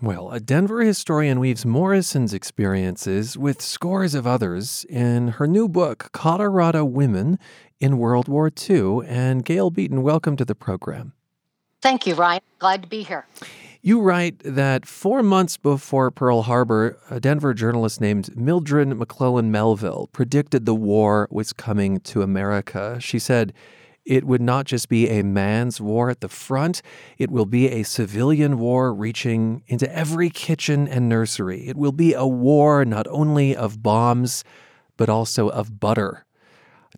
Well, 0.03 0.31
a 0.31 0.41
Denver 0.41 0.81
historian 0.83 1.41
weaves 1.41 1.67
Morrison's 1.67 2.33
experiences 2.33 3.37
with 3.37 3.61
scores 3.61 4.15
of 4.15 4.27
others 4.27 4.87
in 4.89 5.29
her 5.29 5.47
new 5.47 5.69
book, 5.69 6.11
Colorado 6.13 6.85
Women 6.85 7.39
in 7.81 7.99
World 7.99 8.29
War 8.29 8.51
II. 8.51 9.01
And 9.07 9.45
Gail 9.45 9.71
Beaton, 9.71 10.03
welcome 10.03 10.37
to 10.37 10.45
the 10.45 10.55
program. 10.55 11.13
Thank 11.83 12.07
you, 12.07 12.15
Ryan. 12.15 12.43
Glad 12.59 12.83
to 12.83 12.89
be 12.89 13.03
here. 13.03 13.27
You 13.83 14.03
write 14.03 14.41
that 14.45 14.85
four 14.85 15.23
months 15.23 15.57
before 15.57 16.11
Pearl 16.11 16.43
Harbor, 16.43 16.99
a 17.09 17.19
Denver 17.19 17.55
journalist 17.55 17.99
named 17.99 18.37
Mildred 18.37 18.89
McClellan 18.89 19.51
Melville 19.51 20.11
predicted 20.13 20.67
the 20.67 20.75
war 20.75 21.27
was 21.31 21.55
coming 21.55 21.99
to 22.01 22.21
America. 22.21 22.99
She 23.01 23.19
said, 23.19 23.55
it 24.05 24.25
would 24.25 24.43
not 24.43 24.67
just 24.67 24.91
be 24.91 25.09
a 25.09 25.23
man's 25.23 25.81
war 25.81 26.11
at 26.11 26.21
the 26.21 26.29
front, 26.29 26.83
it 27.17 27.31
will 27.31 27.47
be 27.47 27.69
a 27.69 27.83
civilian 27.83 28.59
war 28.59 28.93
reaching 28.93 29.63
into 29.67 29.91
every 29.95 30.29
kitchen 30.29 30.87
and 30.87 31.09
nursery. 31.09 31.67
It 31.67 31.79
will 31.79 31.93
be 31.93 32.13
a 32.13 32.27
war 32.27 32.85
not 32.85 33.07
only 33.09 33.57
of 33.57 33.83
bombs, 33.83 34.45
but 34.99 35.09
also 35.09 35.49
of 35.49 35.81
butter. 35.81 36.27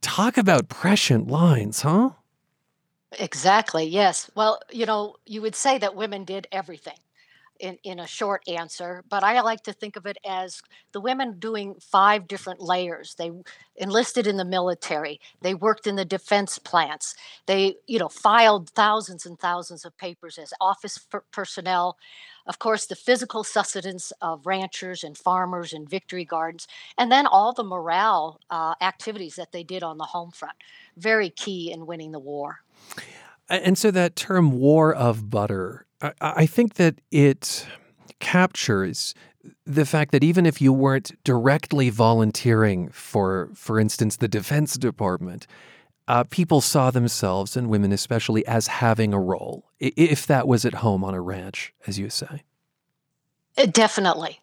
Talk 0.00 0.36
about 0.36 0.68
prescient 0.68 1.28
lines, 1.28 1.82
huh? 1.82 2.10
Exactly, 3.18 3.84
yes. 3.84 4.30
Well, 4.34 4.60
you 4.70 4.86
know, 4.86 5.16
you 5.26 5.42
would 5.42 5.54
say 5.54 5.78
that 5.78 5.94
women 5.94 6.24
did 6.24 6.46
everything 6.50 6.96
in, 7.60 7.78
in 7.84 8.00
a 8.00 8.06
short 8.06 8.42
answer, 8.48 9.04
but 9.08 9.22
I 9.22 9.40
like 9.42 9.62
to 9.64 9.72
think 9.72 9.96
of 9.96 10.06
it 10.06 10.16
as 10.26 10.62
the 10.92 11.00
women 11.00 11.38
doing 11.38 11.74
five 11.80 12.26
different 12.26 12.60
layers. 12.60 13.14
They 13.16 13.30
enlisted 13.76 14.26
in 14.26 14.36
the 14.38 14.44
military, 14.46 15.20
they 15.42 15.54
worked 15.54 15.86
in 15.86 15.96
the 15.96 16.04
defense 16.06 16.58
plants, 16.58 17.14
they, 17.46 17.76
you 17.86 17.98
know, 17.98 18.08
filed 18.08 18.70
thousands 18.70 19.26
and 19.26 19.38
thousands 19.38 19.84
of 19.84 19.96
papers 19.98 20.38
as 20.38 20.54
office 20.60 20.98
personnel. 21.32 21.98
Of 22.46 22.58
course, 22.58 22.86
the 22.86 22.96
physical 22.96 23.44
sustenance 23.44 24.12
of 24.22 24.46
ranchers 24.46 25.04
and 25.04 25.16
farmers 25.18 25.72
and 25.72 25.88
victory 25.88 26.24
gardens, 26.24 26.66
and 26.98 27.12
then 27.12 27.26
all 27.26 27.52
the 27.52 27.64
morale 27.64 28.40
uh, 28.50 28.74
activities 28.80 29.36
that 29.36 29.52
they 29.52 29.62
did 29.64 29.82
on 29.82 29.98
the 29.98 30.04
home 30.04 30.30
front. 30.32 30.56
Very 30.96 31.30
key 31.30 31.70
in 31.70 31.86
winning 31.86 32.12
the 32.12 32.18
war. 32.18 32.60
And 33.48 33.76
so 33.76 33.90
that 33.90 34.16
term 34.16 34.52
war 34.52 34.94
of 34.94 35.28
butter, 35.28 35.86
I, 36.00 36.12
I 36.20 36.46
think 36.46 36.74
that 36.74 37.00
it 37.10 37.66
captures 38.20 39.14
the 39.66 39.84
fact 39.84 40.12
that 40.12 40.22
even 40.24 40.46
if 40.46 40.60
you 40.60 40.72
weren't 40.72 41.12
directly 41.24 41.90
volunteering 41.90 42.88
for, 42.90 43.50
for 43.54 43.78
instance, 43.78 44.16
the 44.16 44.28
Defense 44.28 44.74
Department, 44.74 45.46
uh, 46.08 46.24
people 46.24 46.60
saw 46.60 46.90
themselves, 46.90 47.56
and 47.56 47.68
women 47.68 47.92
especially, 47.92 48.46
as 48.46 48.66
having 48.66 49.12
a 49.12 49.20
role, 49.20 49.64
if 49.80 50.26
that 50.26 50.48
was 50.48 50.64
at 50.64 50.74
home 50.74 51.04
on 51.04 51.14
a 51.14 51.20
ranch, 51.20 51.72
as 51.86 51.98
you 51.98 52.10
say. 52.10 52.42
Uh, 53.56 53.66
definitely. 53.66 54.40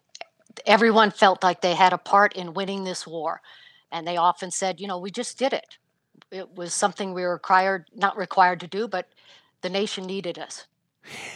Everyone 0.66 1.10
felt 1.10 1.42
like 1.42 1.60
they 1.60 1.74
had 1.74 1.92
a 1.92 1.98
part 1.98 2.34
in 2.34 2.54
winning 2.54 2.84
this 2.84 3.06
war. 3.06 3.40
And 3.92 4.06
they 4.06 4.16
often 4.16 4.50
said, 4.50 4.80
you 4.80 4.86
know, 4.86 4.98
we 4.98 5.10
just 5.10 5.38
did 5.38 5.52
it 5.52 5.78
it 6.30 6.54
was 6.54 6.72
something 6.74 7.12
we 7.12 7.22
were 7.22 7.32
required 7.32 7.86
not 7.94 8.16
required 8.16 8.60
to 8.60 8.66
do, 8.66 8.88
but 8.88 9.08
the 9.62 9.70
nation 9.70 10.06
needed 10.06 10.38
us. 10.38 10.66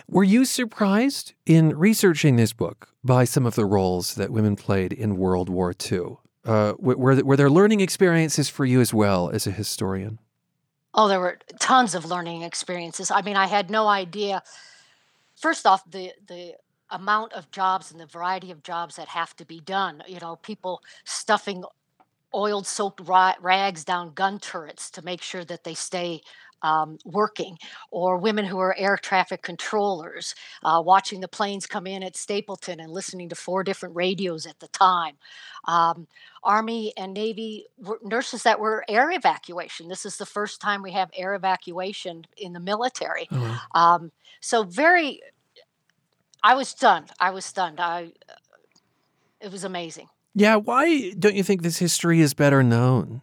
Were 0.09 0.24
you 0.24 0.44
surprised 0.44 1.33
in 1.46 1.76
researching 1.76 2.37
this 2.37 2.52
book 2.52 2.88
by 3.02 3.24
some 3.24 3.46
of 3.46 3.54
the 3.54 3.64
roles 3.64 4.14
that 4.14 4.30
women 4.30 4.57
played 4.57 4.92
in 4.92 5.16
World 5.16 5.48
War 5.48 5.74
II? 5.90 6.18
Uh, 6.44 6.74
were, 6.78 7.22
were 7.22 7.37
there 7.37 7.50
learning 7.50 7.80
experiences 7.80 8.50
for 8.50 8.66
you 8.66 8.80
as 8.80 8.92
well 8.92 9.30
as 9.30 9.46
a 9.46 9.50
historian? 9.50 10.18
Oh, 10.92 11.09
there 11.09 11.18
were 11.18 11.38
tons 11.59 11.94
of 11.94 12.04
learning 12.04 12.42
experiences. 12.42 13.11
I 13.11 13.22
mean, 13.22 13.37
I 13.37 13.46
had 13.46 13.70
no 13.70 13.88
idea. 13.88 14.42
First 15.35 15.66
off, 15.66 15.83
the 15.90 16.12
the 16.28 16.54
amount 16.90 17.33
of 17.33 17.50
jobs 17.50 17.90
and 17.90 17.98
the 17.98 18.07
variety 18.07 18.50
of 18.50 18.62
jobs 18.62 18.96
that 18.96 19.09
have 19.09 19.35
to 19.37 19.44
be 19.44 19.59
done. 19.59 20.02
You 20.07 20.20
know, 20.20 20.37
people 20.37 20.83
stuffing 21.04 21.64
oiled 22.35 22.66
soaked 22.66 23.01
rags 23.40 23.85
down 23.85 24.12
gun 24.14 24.38
turrets 24.38 24.90
to 24.90 25.05
make 25.05 25.23
sure 25.23 25.44
that 25.44 25.64
they 25.64 25.75
stay 25.75 26.20
um, 26.62 26.97
working, 27.05 27.59
or 27.90 28.16
women 28.16 28.47
who 28.47 28.59
are 28.59 28.75
air 28.79 28.97
traffic 28.97 29.42
controllers, 29.42 30.35
uh, 30.62 30.81
watching 30.83 31.20
the 31.20 31.29
planes 31.29 31.66
come 31.66 31.87
in 31.87 32.03
at 32.03 32.16
Stapleton 32.16 32.81
and 32.81 32.90
listening 32.90 33.29
to 33.29 33.35
four 33.35 33.62
different 33.62 33.94
radios 33.94 34.47
at 34.47 34.59
the 34.61 34.68
time. 34.68 35.16
Um, 35.66 36.07
Army 36.42 36.94
and 36.97 37.12
Navy 37.12 37.66
nurses 38.03 38.44
that 38.44 38.59
were 38.59 38.83
air 38.88 39.11
evacuation. 39.12 39.88
This 39.88 40.07
is 40.07 40.16
the 40.16 40.25
first 40.25 40.62
time 40.62 40.83
we 40.83 40.92
have 40.92 41.11
air 41.14 41.35
evacuation 41.35 42.25
in 42.38 42.55
the 42.55 42.61
military. 42.61 43.27
Mm-hmm. 43.27 43.79
Um, 43.79 44.11
so 44.40 44.62
very, 44.62 45.20
I 46.42 46.55
was 46.55 46.68
stunned. 46.68 47.11
I 47.20 47.31
was 47.31 47.44
stunned. 47.44 47.79
I, 47.79 48.12
it 49.38 49.53
was 49.53 49.64
amazing. 49.64 50.09
Yeah, 50.35 50.57
why 50.57 51.11
don't 51.12 51.37
you 51.37 51.44
think 51.44 51.62
this 51.62 51.79
history 51.79 52.20
is 52.20 52.35
better 52.35 52.62
known? 52.62 53.23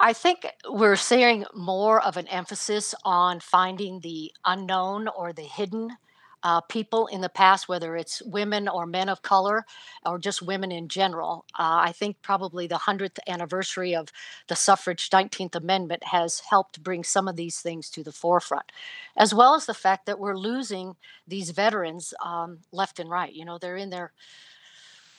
I 0.00 0.14
think 0.14 0.46
we're 0.68 0.96
seeing 0.96 1.44
more 1.54 2.02
of 2.02 2.16
an 2.16 2.26
emphasis 2.28 2.94
on 3.04 3.38
finding 3.38 4.00
the 4.00 4.32
unknown 4.44 5.06
or 5.06 5.32
the 5.32 5.42
hidden 5.42 5.96
uh, 6.42 6.60
people 6.62 7.06
in 7.06 7.20
the 7.20 7.28
past, 7.28 7.68
whether 7.68 7.96
it's 7.96 8.20
women 8.22 8.66
or 8.66 8.84
men 8.84 9.08
of 9.08 9.22
color 9.22 9.64
or 10.04 10.18
just 10.18 10.42
women 10.42 10.72
in 10.72 10.88
general. 10.88 11.44
Uh, 11.56 11.86
I 11.86 11.92
think 11.92 12.16
probably 12.22 12.66
the 12.66 12.80
100th 12.80 13.18
anniversary 13.28 13.94
of 13.94 14.08
the 14.48 14.56
suffrage 14.56 15.08
19th 15.08 15.54
Amendment 15.54 16.02
has 16.06 16.40
helped 16.50 16.82
bring 16.82 17.04
some 17.04 17.28
of 17.28 17.36
these 17.36 17.60
things 17.60 17.88
to 17.90 18.02
the 18.02 18.10
forefront, 18.10 18.72
as 19.16 19.32
well 19.32 19.54
as 19.54 19.66
the 19.66 19.74
fact 19.74 20.06
that 20.06 20.18
we're 20.18 20.36
losing 20.36 20.96
these 21.28 21.50
veterans 21.50 22.12
um, 22.24 22.58
left 22.72 22.98
and 22.98 23.08
right. 23.08 23.32
You 23.32 23.44
know, 23.44 23.58
they're 23.58 23.76
in 23.76 23.90
their 23.90 24.12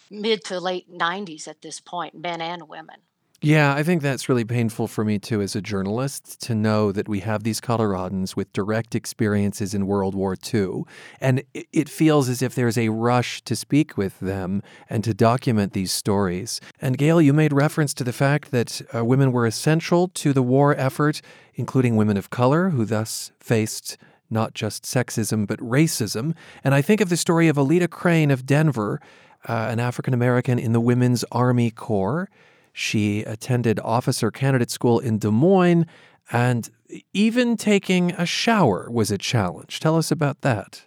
mid 0.09 0.43
to 0.45 0.59
late 0.59 0.91
90s 0.91 1.47
at 1.47 1.61
this 1.61 1.79
point, 1.79 2.15
men 2.15 2.41
and 2.41 2.67
women. 2.67 2.97
Yeah, 3.45 3.75
I 3.75 3.83
think 3.83 4.01
that's 4.01 4.29
really 4.29 4.45
painful 4.45 4.87
for 4.87 5.03
me 5.03 5.19
too 5.19 5.41
as 5.41 5.53
a 5.53 5.61
journalist 5.61 6.39
to 6.43 6.55
know 6.55 6.93
that 6.93 7.09
we 7.09 7.19
have 7.19 7.43
these 7.43 7.59
Coloradans 7.59 8.37
with 8.37 8.53
direct 8.53 8.95
experiences 8.95 9.73
in 9.73 9.85
World 9.85 10.15
War 10.15 10.37
II. 10.53 10.83
And 11.19 11.43
it 11.53 11.89
feels 11.89 12.29
as 12.29 12.41
if 12.41 12.55
there's 12.55 12.77
a 12.77 12.87
rush 12.87 13.41
to 13.41 13.57
speak 13.57 13.97
with 13.97 14.17
them 14.21 14.63
and 14.89 15.03
to 15.03 15.13
document 15.13 15.73
these 15.73 15.91
stories. 15.91 16.61
And 16.79 16.97
Gail, 16.97 17.21
you 17.21 17.33
made 17.33 17.51
reference 17.51 17.93
to 17.95 18.05
the 18.05 18.13
fact 18.13 18.51
that 18.51 18.81
uh, 18.95 19.03
women 19.03 19.33
were 19.33 19.45
essential 19.45 20.07
to 20.07 20.31
the 20.31 20.41
war 20.41 20.73
effort, 20.77 21.21
including 21.55 21.97
women 21.97 22.15
of 22.15 22.29
color, 22.29 22.69
who 22.69 22.85
thus 22.85 23.33
faced 23.41 23.97
not 24.29 24.53
just 24.53 24.85
sexism, 24.85 25.45
but 25.45 25.59
racism. 25.59 26.33
And 26.63 26.73
I 26.73 26.81
think 26.81 27.01
of 27.01 27.09
the 27.09 27.17
story 27.17 27.49
of 27.49 27.57
Oleta 27.57 27.89
Crane 27.89 28.31
of 28.31 28.45
Denver 28.45 29.01
uh, 29.47 29.67
an 29.69 29.79
African 29.79 30.13
American 30.13 30.59
in 30.59 30.73
the 30.73 30.79
Women's 30.79 31.23
Army 31.31 31.71
Corps. 31.71 32.29
She 32.71 33.21
attended 33.23 33.79
officer 33.79 34.31
candidate 34.31 34.71
school 34.71 34.99
in 34.99 35.19
Des 35.19 35.29
Moines, 35.31 35.85
and 36.31 36.69
even 37.13 37.57
taking 37.57 38.11
a 38.11 38.25
shower 38.25 38.89
was 38.89 39.11
a 39.11 39.17
challenge. 39.17 39.79
Tell 39.79 39.97
us 39.97 40.11
about 40.11 40.41
that. 40.41 40.85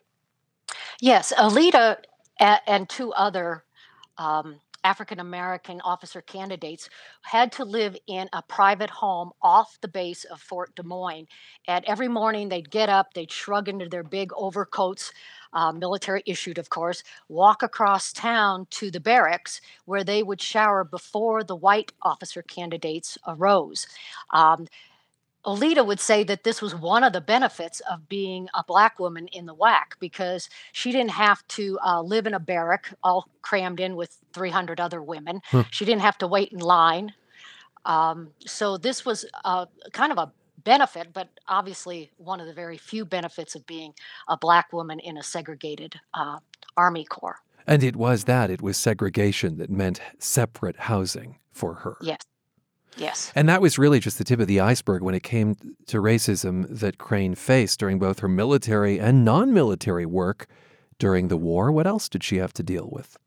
Yes, 1.00 1.32
Oleta 1.38 1.98
and 2.38 2.88
two 2.88 3.12
other 3.12 3.64
um, 4.18 4.60
African 4.86 5.18
American 5.18 5.80
officer 5.80 6.22
candidates 6.22 6.88
had 7.22 7.50
to 7.52 7.64
live 7.64 7.96
in 8.06 8.28
a 8.32 8.42
private 8.42 8.90
home 8.90 9.32
off 9.42 9.78
the 9.80 9.88
base 9.88 10.22
of 10.24 10.40
Fort 10.40 10.76
Des 10.76 10.84
Moines. 10.84 11.26
And 11.66 11.84
every 11.86 12.06
morning 12.06 12.48
they'd 12.48 12.70
get 12.70 12.88
up, 12.88 13.12
they'd 13.12 13.32
shrug 13.32 13.68
into 13.68 13.88
their 13.88 14.04
big 14.04 14.30
overcoats, 14.34 15.12
uh, 15.56 15.72
military 15.72 16.22
issued, 16.26 16.58
of 16.58 16.68
course, 16.68 17.02
walk 17.28 17.62
across 17.62 18.12
town 18.12 18.66
to 18.68 18.90
the 18.90 19.00
barracks 19.00 19.62
where 19.86 20.04
they 20.04 20.22
would 20.22 20.40
shower 20.40 20.84
before 20.84 21.42
the 21.42 21.56
white 21.56 21.92
officer 22.02 22.42
candidates 22.42 23.16
arose. 23.26 23.86
Um, 24.30 24.68
would 25.46 26.00
say 26.00 26.24
that 26.24 26.42
this 26.42 26.60
was 26.60 26.74
one 26.74 27.04
of 27.04 27.12
the 27.12 27.20
benefits 27.20 27.80
of 27.90 28.08
being 28.08 28.48
a 28.52 28.64
black 28.64 28.98
woman 28.98 29.28
in 29.28 29.46
the 29.46 29.54
WAC 29.54 29.94
because 29.98 30.50
she 30.72 30.92
didn't 30.92 31.12
have 31.12 31.46
to 31.46 31.78
uh, 31.86 32.02
live 32.02 32.26
in 32.26 32.34
a 32.34 32.40
barrack 32.40 32.92
all 33.02 33.28
crammed 33.42 33.80
in 33.80 33.96
with 33.96 34.18
300 34.34 34.80
other 34.80 35.00
women. 35.00 35.40
Huh. 35.44 35.64
She 35.70 35.84
didn't 35.84 36.02
have 36.02 36.18
to 36.18 36.26
wait 36.26 36.52
in 36.52 36.58
line. 36.58 37.14
Um, 37.84 38.30
so 38.44 38.76
this 38.76 39.06
was 39.06 39.24
uh, 39.44 39.66
kind 39.92 40.10
of 40.10 40.18
a 40.18 40.32
benefit, 40.66 41.12
but 41.14 41.28
obviously 41.48 42.10
one 42.18 42.40
of 42.40 42.46
the 42.46 42.52
very 42.52 42.76
few 42.76 43.06
benefits 43.06 43.54
of 43.54 43.66
being 43.66 43.94
a 44.28 44.36
black 44.36 44.72
woman 44.72 44.98
in 44.98 45.16
a 45.16 45.22
segregated 45.22 45.94
uh, 46.12 46.38
Army 46.76 47.04
Corps. 47.04 47.38
And 47.66 47.82
it 47.82 47.96
was 47.96 48.24
that, 48.24 48.50
it 48.50 48.60
was 48.60 48.76
segregation 48.76 49.56
that 49.58 49.70
meant 49.70 50.00
separate 50.18 50.76
housing 50.76 51.38
for 51.52 51.74
her. 51.74 51.96
Yes. 52.02 52.20
Yes. 52.98 53.30
And 53.34 53.48
that 53.48 53.60
was 53.60 53.78
really 53.78 54.00
just 54.00 54.18
the 54.18 54.24
tip 54.24 54.40
of 54.40 54.46
the 54.46 54.60
iceberg 54.60 55.02
when 55.02 55.14
it 55.14 55.22
came 55.22 55.54
to 55.86 55.98
racism 55.98 56.66
that 56.68 56.96
Crane 56.96 57.34
faced 57.34 57.78
during 57.78 57.98
both 57.98 58.20
her 58.20 58.28
military 58.28 58.98
and 58.98 59.24
non 59.24 59.52
military 59.52 60.06
work 60.06 60.46
during 60.98 61.28
the 61.28 61.36
war. 61.36 61.70
What 61.70 61.86
else 61.86 62.08
did 62.08 62.24
she 62.24 62.36
have 62.38 62.54
to 62.54 62.62
deal 62.62 62.88
with? 62.90 63.18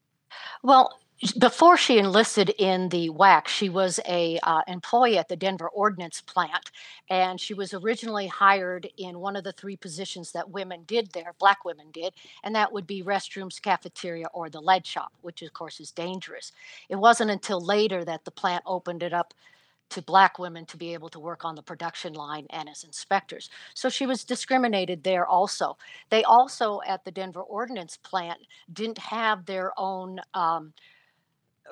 Well, 0.63 0.99
before 1.38 1.76
she 1.76 1.98
enlisted 1.98 2.50
in 2.58 2.90
the 2.90 3.10
WAC, 3.10 3.48
she 3.48 3.68
was 3.68 4.00
a 4.08 4.40
uh, 4.42 4.62
employee 4.68 5.18
at 5.18 5.28
the 5.28 5.36
Denver 5.36 5.68
Ordnance 5.68 6.22
Plant, 6.22 6.72
and 7.10 7.40
she 7.40 7.54
was 7.54 7.74
originally 7.74 8.28
hired 8.28 8.88
in 8.98 9.20
one 9.20 9.36
of 9.36 9.44
the 9.44 9.52
three 9.52 9.76
positions 9.76 10.32
that 10.32 10.50
women 10.50 10.84
did 10.88 11.12
there, 11.12 11.34
black 11.38 11.66
women 11.66 11.88
did, 11.92 12.14
and 12.44 12.56
that 12.56 12.72
would 12.72 12.88
be 12.88 13.04
restrooms, 13.04 13.62
cafeteria, 13.62 14.28
or 14.34 14.50
the 14.50 14.62
lead 14.62 14.88
shop, 14.88 15.12
which 15.22 15.42
of 15.42 15.52
course 15.52 15.82
is 15.82 15.92
dangerous. 15.92 16.54
It 16.88 16.96
wasn't 16.96 17.32
until 17.32 17.60
later 17.60 18.06
that 18.06 18.24
the 18.24 18.32
plant 18.32 18.64
opened 18.66 19.04
it 19.04 19.14
up 19.14 19.34
to 19.90 20.02
black 20.02 20.40
women 20.40 20.66
to 20.68 20.78
be 20.78 20.94
able 20.94 21.10
to 21.10 21.20
work 21.20 21.44
on 21.44 21.56
the 21.56 21.64
production 21.64 22.14
line 22.14 22.46
and 22.52 22.70
as 22.70 22.84
inspectors. 22.84 23.50
So 23.74 23.90
she 23.90 24.06
was 24.06 24.24
discriminated 24.24 25.04
there 25.04 25.26
also. 25.26 25.78
They 26.10 26.24
also, 26.24 26.80
at 26.88 27.04
the 27.04 27.12
Denver 27.12 27.42
Ordnance 27.42 27.98
Plant, 27.98 28.40
didn't 28.72 29.00
have 29.00 29.46
their 29.46 29.74
own. 29.78 30.20
Um, 30.34 30.74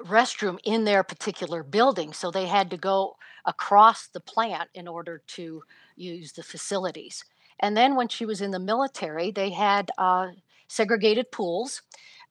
restroom 0.06 0.60
in 0.64 0.84
their 0.84 1.04
particular 1.04 1.64
building. 1.64 2.14
So 2.14 2.32
they 2.32 2.46
had 2.46 2.70
to 2.72 2.78
go 2.78 3.18
across 3.46 4.08
the 4.08 4.20
plant 4.20 4.70
in 4.74 4.88
order 4.88 5.22
to 5.28 5.64
use 5.96 6.34
the 6.34 6.44
facilities. 6.44 7.24
And 7.60 7.76
then 7.76 7.96
when 7.96 8.08
she 8.08 8.26
was 8.26 8.42
in 8.42 8.52
the 8.52 8.60
military, 8.60 9.32
they 9.32 9.52
had 9.52 9.90
uh, 9.98 10.28
segregated 10.68 11.32
pools. 11.32 11.82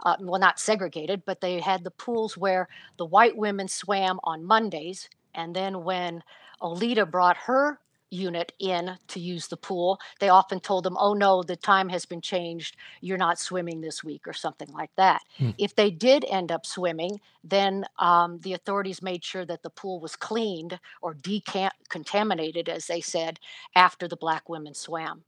Uh, 0.05 0.17
well, 0.21 0.41
not 0.41 0.61
segregated, 0.61 1.23
but 1.25 1.41
they 1.41 1.61
had 1.61 1.83
the 1.83 1.91
pools 1.91 2.37
where 2.37 2.69
the 2.99 3.07
white 3.07 3.37
women 3.37 3.67
swam 3.67 4.21
on 4.25 4.45
Mondays. 4.45 5.09
And 5.35 5.57
then 5.57 5.85
when 5.85 6.23
Oleta 6.61 7.07
brought 7.07 7.37
her 7.39 7.81
unit 8.11 8.53
in 8.59 8.97
to 9.09 9.21
use 9.21 9.49
the 9.49 9.57
pool, 9.57 9.99
they 10.21 10.29
often 10.29 10.61
told 10.61 10.85
them, 10.85 10.97
oh 10.99 11.15
no, 11.15 11.43
the 11.43 11.57
time 11.57 11.89
has 11.89 12.05
been 12.05 12.21
changed. 12.21 12.77
You're 13.01 13.19
not 13.19 13.39
swimming 13.39 13.81
this 13.81 14.05
week 14.05 14.27
or 14.27 14.33
something 14.33 14.69
like 14.73 14.91
that. 14.97 15.23
Hmm. 15.39 15.51
If 15.59 15.75
they 15.75 15.91
did 15.91 16.25
end 16.29 16.53
up 16.53 16.67
swimming, 16.67 17.21
then 17.43 17.85
um, 17.99 18.39
the 18.41 18.53
authorities 18.53 19.03
made 19.03 19.25
sure 19.25 19.45
that 19.45 19.63
the 19.63 19.71
pool 19.71 20.01
was 20.01 20.17
cleaned 20.17 20.79
or 21.03 21.15
decontaminated, 21.15 22.69
as 22.69 22.87
they 22.87 23.01
said, 23.01 23.39
after 23.75 24.09
the 24.09 24.17
black 24.17 24.49
women 24.49 24.75
swam. 24.75 25.25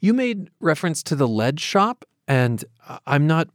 You 0.00 0.12
made 0.12 0.50
reference 0.60 1.02
to 1.04 1.16
the 1.16 1.28
lead 1.28 1.60
shop, 1.60 2.04
and 2.28 2.64
I'm 3.06 3.26
not 3.26 3.48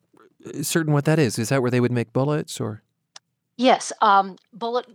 uh, 0.45 0.63
certain 0.63 0.93
what 0.93 1.05
that 1.05 1.19
is. 1.19 1.37
Is 1.37 1.49
that 1.49 1.61
where 1.61 1.71
they 1.71 1.79
would 1.79 1.91
make 1.91 2.13
bullets 2.13 2.59
or? 2.59 2.81
Yes, 3.57 3.91
um, 4.01 4.37
bullet 4.53 4.85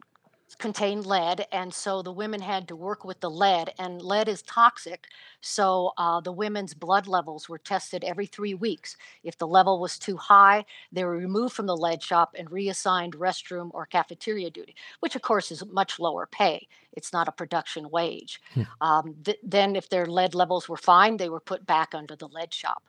contained 0.62 1.05
lead, 1.05 1.44
and 1.51 1.75
so 1.75 2.03
the 2.03 2.12
women 2.12 2.40
had 2.40 2.68
to 2.68 2.77
work 2.77 3.05
with 3.05 3.18
the 3.18 3.29
lead, 3.29 3.75
and 3.81 4.01
lead 4.01 4.29
is 4.29 4.42
toxic. 4.42 5.09
So 5.40 5.92
uh, 5.98 6.20
the 6.20 6.31
women's 6.31 6.72
blood 6.72 7.09
levels 7.09 7.48
were 7.48 7.59
tested 7.59 8.05
every 8.05 8.27
three 8.27 8.55
weeks. 8.55 8.96
If 9.25 9.37
the 9.37 9.46
level 9.46 9.81
was 9.81 9.98
too 9.98 10.16
high, 10.16 10.64
they 10.92 11.05
were 11.05 11.16
removed 11.16 11.53
from 11.53 11.66
the 11.66 11.77
lead 11.77 12.01
shop 12.01 12.37
and 12.38 12.48
reassigned 12.48 13.14
restroom 13.14 13.70
or 13.75 13.87
cafeteria 13.87 14.51
duty, 14.51 14.77
which 15.01 15.16
of 15.16 15.22
course 15.22 15.51
is 15.51 15.66
much 15.66 15.98
lower 15.98 16.27
pay. 16.27 16.68
It's 16.92 17.12
not 17.12 17.27
a 17.27 17.33
production 17.33 17.90
wage. 17.90 18.40
Hmm. 18.55 18.62
Um, 18.81 19.14
th- 19.25 19.40
then, 19.42 19.75
if 19.75 19.88
their 19.88 20.07
lead 20.07 20.33
levels 20.33 20.68
were 20.68 20.77
fine, 20.77 21.16
they 21.16 21.29
were 21.29 21.40
put 21.40 21.66
back 21.66 21.92
under 21.92 22.14
the 22.14 22.29
lead 22.29 22.55
shop. 22.55 22.85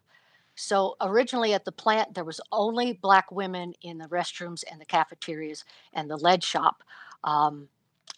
So 0.55 0.95
originally 1.01 1.53
at 1.53 1.65
the 1.65 1.71
plant, 1.71 2.13
there 2.13 2.23
was 2.23 2.39
only 2.51 2.93
black 2.93 3.31
women 3.31 3.73
in 3.81 3.97
the 3.97 4.07
restrooms 4.07 4.63
and 4.69 4.79
the 4.79 4.85
cafeterias 4.85 5.65
and 5.93 6.07
the 6.07 6.17
lead 6.17 6.43
shop 6.43 6.83
um, 7.23 7.67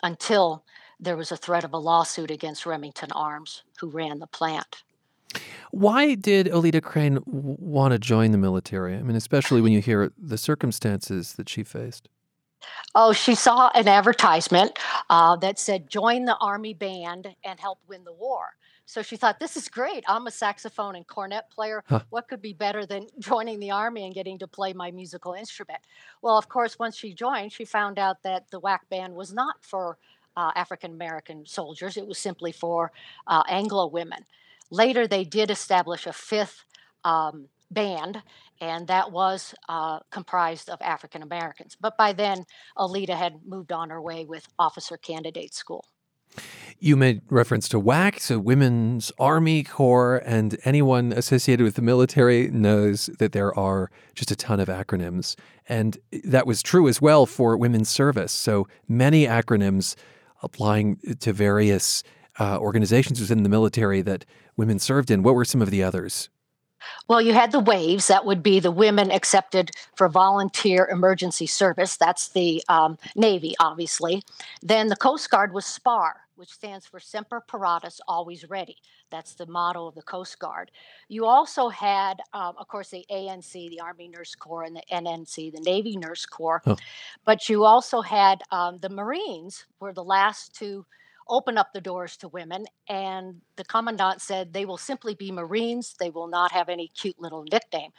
until 0.04 0.64
there 1.00 1.18
was 1.18 1.32
a 1.32 1.38
threat 1.38 1.64
of 1.64 1.74
a 1.74 1.78
lawsuit 1.78 2.32
against 2.32 2.66
Remington 2.66 3.12
Arms, 3.12 3.64
who 3.80 3.90
ran 3.90 4.20
the 4.20 4.28
plant. 4.28 4.84
Why 5.72 6.16
did 6.16 6.50
Oleta 6.50 6.80
Crane 6.80 7.16
w- 7.16 7.58
want 7.60 7.92
to 7.92 8.00
join 8.00 8.32
the 8.32 8.38
military? 8.38 8.96
I 8.96 9.02
mean, 9.02 9.18
especially 9.18 9.62
when 9.62 9.74
you 9.74 9.82
hear 9.82 10.12
the 10.18 10.38
circumstances 10.38 11.34
that 11.34 11.50
she 11.50 11.64
faced. 11.64 12.08
Oh, 12.96 13.12
she 13.12 13.36
saw 13.36 13.70
an 13.76 13.88
advertisement 13.88 14.80
uh, 15.10 15.36
that 15.38 15.60
said, 15.60 15.90
join 15.90 16.26
the 16.26 16.38
Army 16.38 16.74
band 16.74 17.36
and 17.44 17.60
help 17.60 17.80
win 17.88 18.06
the 18.06 18.14
war. 18.14 18.56
So 18.86 19.02
she 19.02 19.18
thought, 19.18 19.40
this 19.40 19.58
is 19.58 19.68
great. 19.68 20.04
I'm 20.08 20.28
a 20.28 20.32
saxophone 20.32 20.96
and 20.96 21.08
cornet 21.08 21.46
player. 21.50 21.84
Huh. 21.88 22.02
What 22.10 22.28
could 22.28 22.42
be 22.42 22.54
better 22.54 22.86
than 22.86 23.08
joining 23.20 23.60
the 23.60 23.72
Army 23.72 24.06
and 24.06 24.14
getting 24.14 24.40
to 24.40 24.48
play 24.48 24.74
my 24.74 24.92
musical 24.92 25.34
instrument? 25.34 25.80
Well, 26.22 26.38
of 26.38 26.50
course, 26.50 26.78
once 26.78 26.96
she 26.96 27.14
joined, 27.14 27.52
she 27.52 27.66
found 27.66 27.98
out 27.98 28.22
that 28.24 28.50
the 28.52 28.62
WAC 28.62 28.80
band 28.90 29.16
was 29.16 29.34
not 29.34 29.56
for 29.62 29.98
uh, 30.38 30.52
African 30.56 30.92
American 30.92 31.46
soldiers, 31.46 31.98
it 31.98 32.06
was 32.06 32.18
simply 32.18 32.52
for 32.52 32.92
uh, 33.28 33.44
Anglo 33.48 33.88
women. 33.88 34.26
Later, 34.70 35.08
they 35.08 35.24
did 35.24 35.50
establish 35.50 36.06
a 36.06 36.14
fifth 36.14 36.66
um, 37.06 37.48
band, 37.72 38.22
and 38.60 38.88
that 38.88 39.12
was 39.12 39.56
uh, 39.70 40.00
comprised 40.12 40.70
of 40.70 40.82
African 40.82 41.22
Americans. 41.22 41.78
But 41.80 41.98
by 41.98 42.14
then, 42.14 42.46
Oleta 42.78 43.16
had 43.16 43.46
moved 43.46 43.72
on 43.72 43.90
her 43.90 44.02
way 44.02 44.26
with 44.26 44.48
Officer 44.60 44.98
Candidate 44.98 45.54
School. 45.54 45.86
You 46.80 46.96
made 46.96 47.22
reference 47.30 47.70
to 47.70 47.80
WAC, 47.80 48.20
so 48.20 48.38
Women's 48.38 49.12
Army 49.18 49.64
Corps, 49.64 50.22
and 50.26 50.58
anyone 50.66 51.14
associated 51.14 51.64
with 51.64 51.76
the 51.76 51.82
military 51.82 52.50
knows 52.50 53.08
that 53.20 53.32
there 53.32 53.58
are 53.58 53.90
just 54.14 54.30
a 54.30 54.36
ton 54.36 54.60
of 54.60 54.68
acronyms. 54.68 55.36
And 55.70 55.98
that 56.26 56.46
was 56.46 56.62
true 56.62 56.88
as 56.88 57.02
well 57.02 57.26
for 57.26 57.58
women's 57.58 57.90
service. 57.90 58.32
So 58.32 58.68
many 58.88 59.26
acronyms 59.26 59.96
applying 60.44 60.98
to 61.22 61.34
various 61.34 62.04
uh, 62.40 62.58
organizations 62.60 63.20
within 63.20 63.44
the 63.44 63.50
military 63.50 64.02
that 64.02 64.26
women 64.58 64.78
served 64.78 65.10
in. 65.10 65.24
What 65.24 65.36
were 65.36 65.46
some 65.46 65.62
of 65.62 65.72
the 65.72 65.82
others? 65.82 66.30
Well, 67.08 67.22
you 67.22 67.34
had 67.34 67.52
the 67.52 67.60
WAVES, 67.60 68.08
that 68.08 68.26
would 68.26 68.44
be 68.44 68.60
the 68.60 68.70
women 68.70 69.12
accepted 69.12 69.72
for 69.96 70.08
volunteer 70.08 70.88
emergency 70.92 71.48
service. 71.48 71.98
That's 71.98 72.30
the 72.30 72.64
um, 72.70 72.98
Navy, 73.16 73.56
obviously. 73.60 74.22
Then 74.62 74.88
the 74.88 74.96
Coast 74.96 75.30
Guard 75.30 75.54
was 75.54 75.66
SPAR, 75.66 76.16
which 76.36 76.50
stands 76.50 76.86
for 76.86 77.00
Semper 77.00 77.44
Paratus, 77.48 78.00
always 78.08 78.50
ready. 78.50 78.78
That's 79.12 79.34
the 79.34 79.46
motto 79.46 79.88
of 79.88 79.96
the 79.96 80.02
Coast 80.02 80.40
Guard. 80.40 80.72
You 81.08 81.26
also 81.26 81.70
had, 81.70 82.22
um, 82.34 82.56
of 82.58 82.68
course, 82.68 82.90
the 82.90 83.06
ANC, 83.12 83.52
the 83.54 83.82
Army 83.82 84.08
Nurse 84.08 84.36
Corps, 84.36 84.64
and 84.64 84.76
the 84.76 84.84
NNC, 84.92 85.54
the 85.54 85.62
Navy 85.62 85.98
Nurse 85.98 86.26
Corps. 86.26 86.62
Oh. 86.66 86.78
But 87.24 87.50
you 87.50 87.64
also 87.64 88.02
had 88.02 88.42
um, 88.52 88.80
the 88.82 88.90
Marines, 88.90 89.66
were 89.80 89.94
the 89.94 90.04
last 90.04 90.56
to 90.56 90.86
open 91.28 91.58
up 91.58 91.74
the 91.74 91.82
doors 91.82 92.18
to 92.18 92.28
women. 92.30 92.66
And 92.88 93.42
the 93.56 93.66
commandant 93.66 94.22
said 94.22 94.54
they 94.54 94.66
will 94.66 94.78
simply 94.78 95.16
be 95.16 95.32
Marines. 95.32 95.96
They 96.00 96.10
will 96.10 96.28
not 96.28 96.52
have 96.52 96.70
any 96.70 96.90
cute 96.90 97.20
little 97.20 97.44
nickname. 97.52 97.92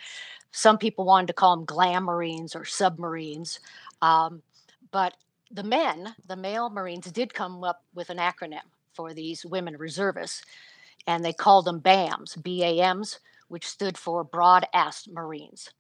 Some 0.52 0.78
people 0.78 1.04
wanted 1.04 1.28
to 1.28 1.32
call 1.32 1.56
them 1.56 1.64
glam 1.64 2.04
Marines 2.04 2.54
or 2.54 2.64
submarines. 2.64 3.60
Um, 4.00 4.42
but 4.90 5.14
the 5.50 5.62
men, 5.62 6.14
the 6.26 6.36
male 6.36 6.70
Marines, 6.70 7.10
did 7.10 7.34
come 7.34 7.62
up 7.64 7.82
with 7.94 8.10
an 8.10 8.18
acronym 8.18 8.66
for 8.92 9.12
these 9.12 9.44
women 9.44 9.76
reservists, 9.76 10.42
and 11.06 11.24
they 11.24 11.32
called 11.32 11.66
them 11.66 11.80
BAMs, 11.80 12.36
BAMs, 12.36 13.18
which 13.48 13.66
stood 13.66 13.96
for 13.96 14.24
Broad 14.24 14.66
Assed 14.74 15.12
Marines. 15.12 15.70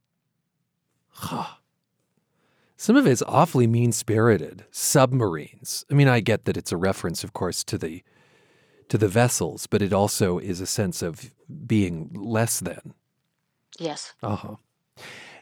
Huh. 1.08 1.56
Some 2.76 2.96
of 2.96 3.06
it's 3.06 3.22
awfully 3.22 3.66
mean 3.66 3.92
spirited. 3.92 4.64
Submarines. 4.70 5.84
I 5.90 5.94
mean, 5.94 6.08
I 6.08 6.20
get 6.20 6.44
that 6.44 6.58
it's 6.58 6.72
a 6.72 6.76
reference, 6.76 7.24
of 7.24 7.32
course, 7.32 7.64
to 7.64 7.78
the 7.78 8.02
to 8.88 8.98
the 8.98 9.08
vessels, 9.08 9.66
but 9.66 9.82
it 9.82 9.92
also 9.92 10.38
is 10.38 10.60
a 10.60 10.66
sense 10.66 11.02
of 11.02 11.32
being 11.66 12.10
less 12.14 12.60
than. 12.60 12.94
Yes. 13.80 14.14
Uh 14.22 14.36
huh. 14.36 14.56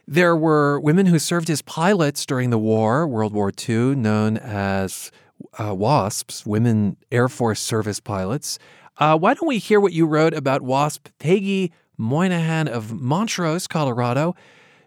There 0.06 0.36
were 0.36 0.78
women 0.80 1.06
who 1.06 1.18
served 1.18 1.48
as 1.48 1.62
pilots 1.62 2.26
during 2.26 2.50
the 2.50 2.58
war, 2.58 3.06
World 3.06 3.32
War 3.32 3.50
II, 3.68 3.94
known 3.94 4.36
as 4.36 5.10
uh, 5.58 5.74
WASPs, 5.74 6.44
Women 6.44 6.96
Air 7.10 7.28
Force 7.28 7.60
Service 7.60 8.00
Pilots. 8.00 8.58
Uh, 8.98 9.16
why 9.18 9.34
don't 9.34 9.48
we 9.48 9.58
hear 9.58 9.80
what 9.80 9.92
you 9.92 10.06
wrote 10.06 10.34
about 10.34 10.62
WASP 10.62 11.08
Peggy 11.18 11.72
Moynihan 11.96 12.68
of 12.68 12.92
Montrose, 12.92 13.66
Colorado? 13.66 14.34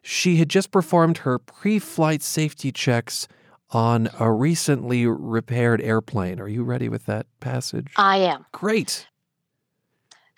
She 0.01 0.37
had 0.37 0.49
just 0.49 0.71
performed 0.71 1.19
her 1.19 1.39
pre 1.39 1.79
flight 1.79 2.21
safety 2.21 2.71
checks 2.71 3.27
on 3.71 4.09
a 4.19 4.31
recently 4.31 5.05
repaired 5.05 5.81
airplane. 5.81 6.39
Are 6.39 6.47
you 6.47 6.63
ready 6.63 6.87
with 6.87 7.05
that 7.07 7.25
passage? 7.39 7.91
I 7.97 8.17
am. 8.17 8.45
Great. 8.53 9.07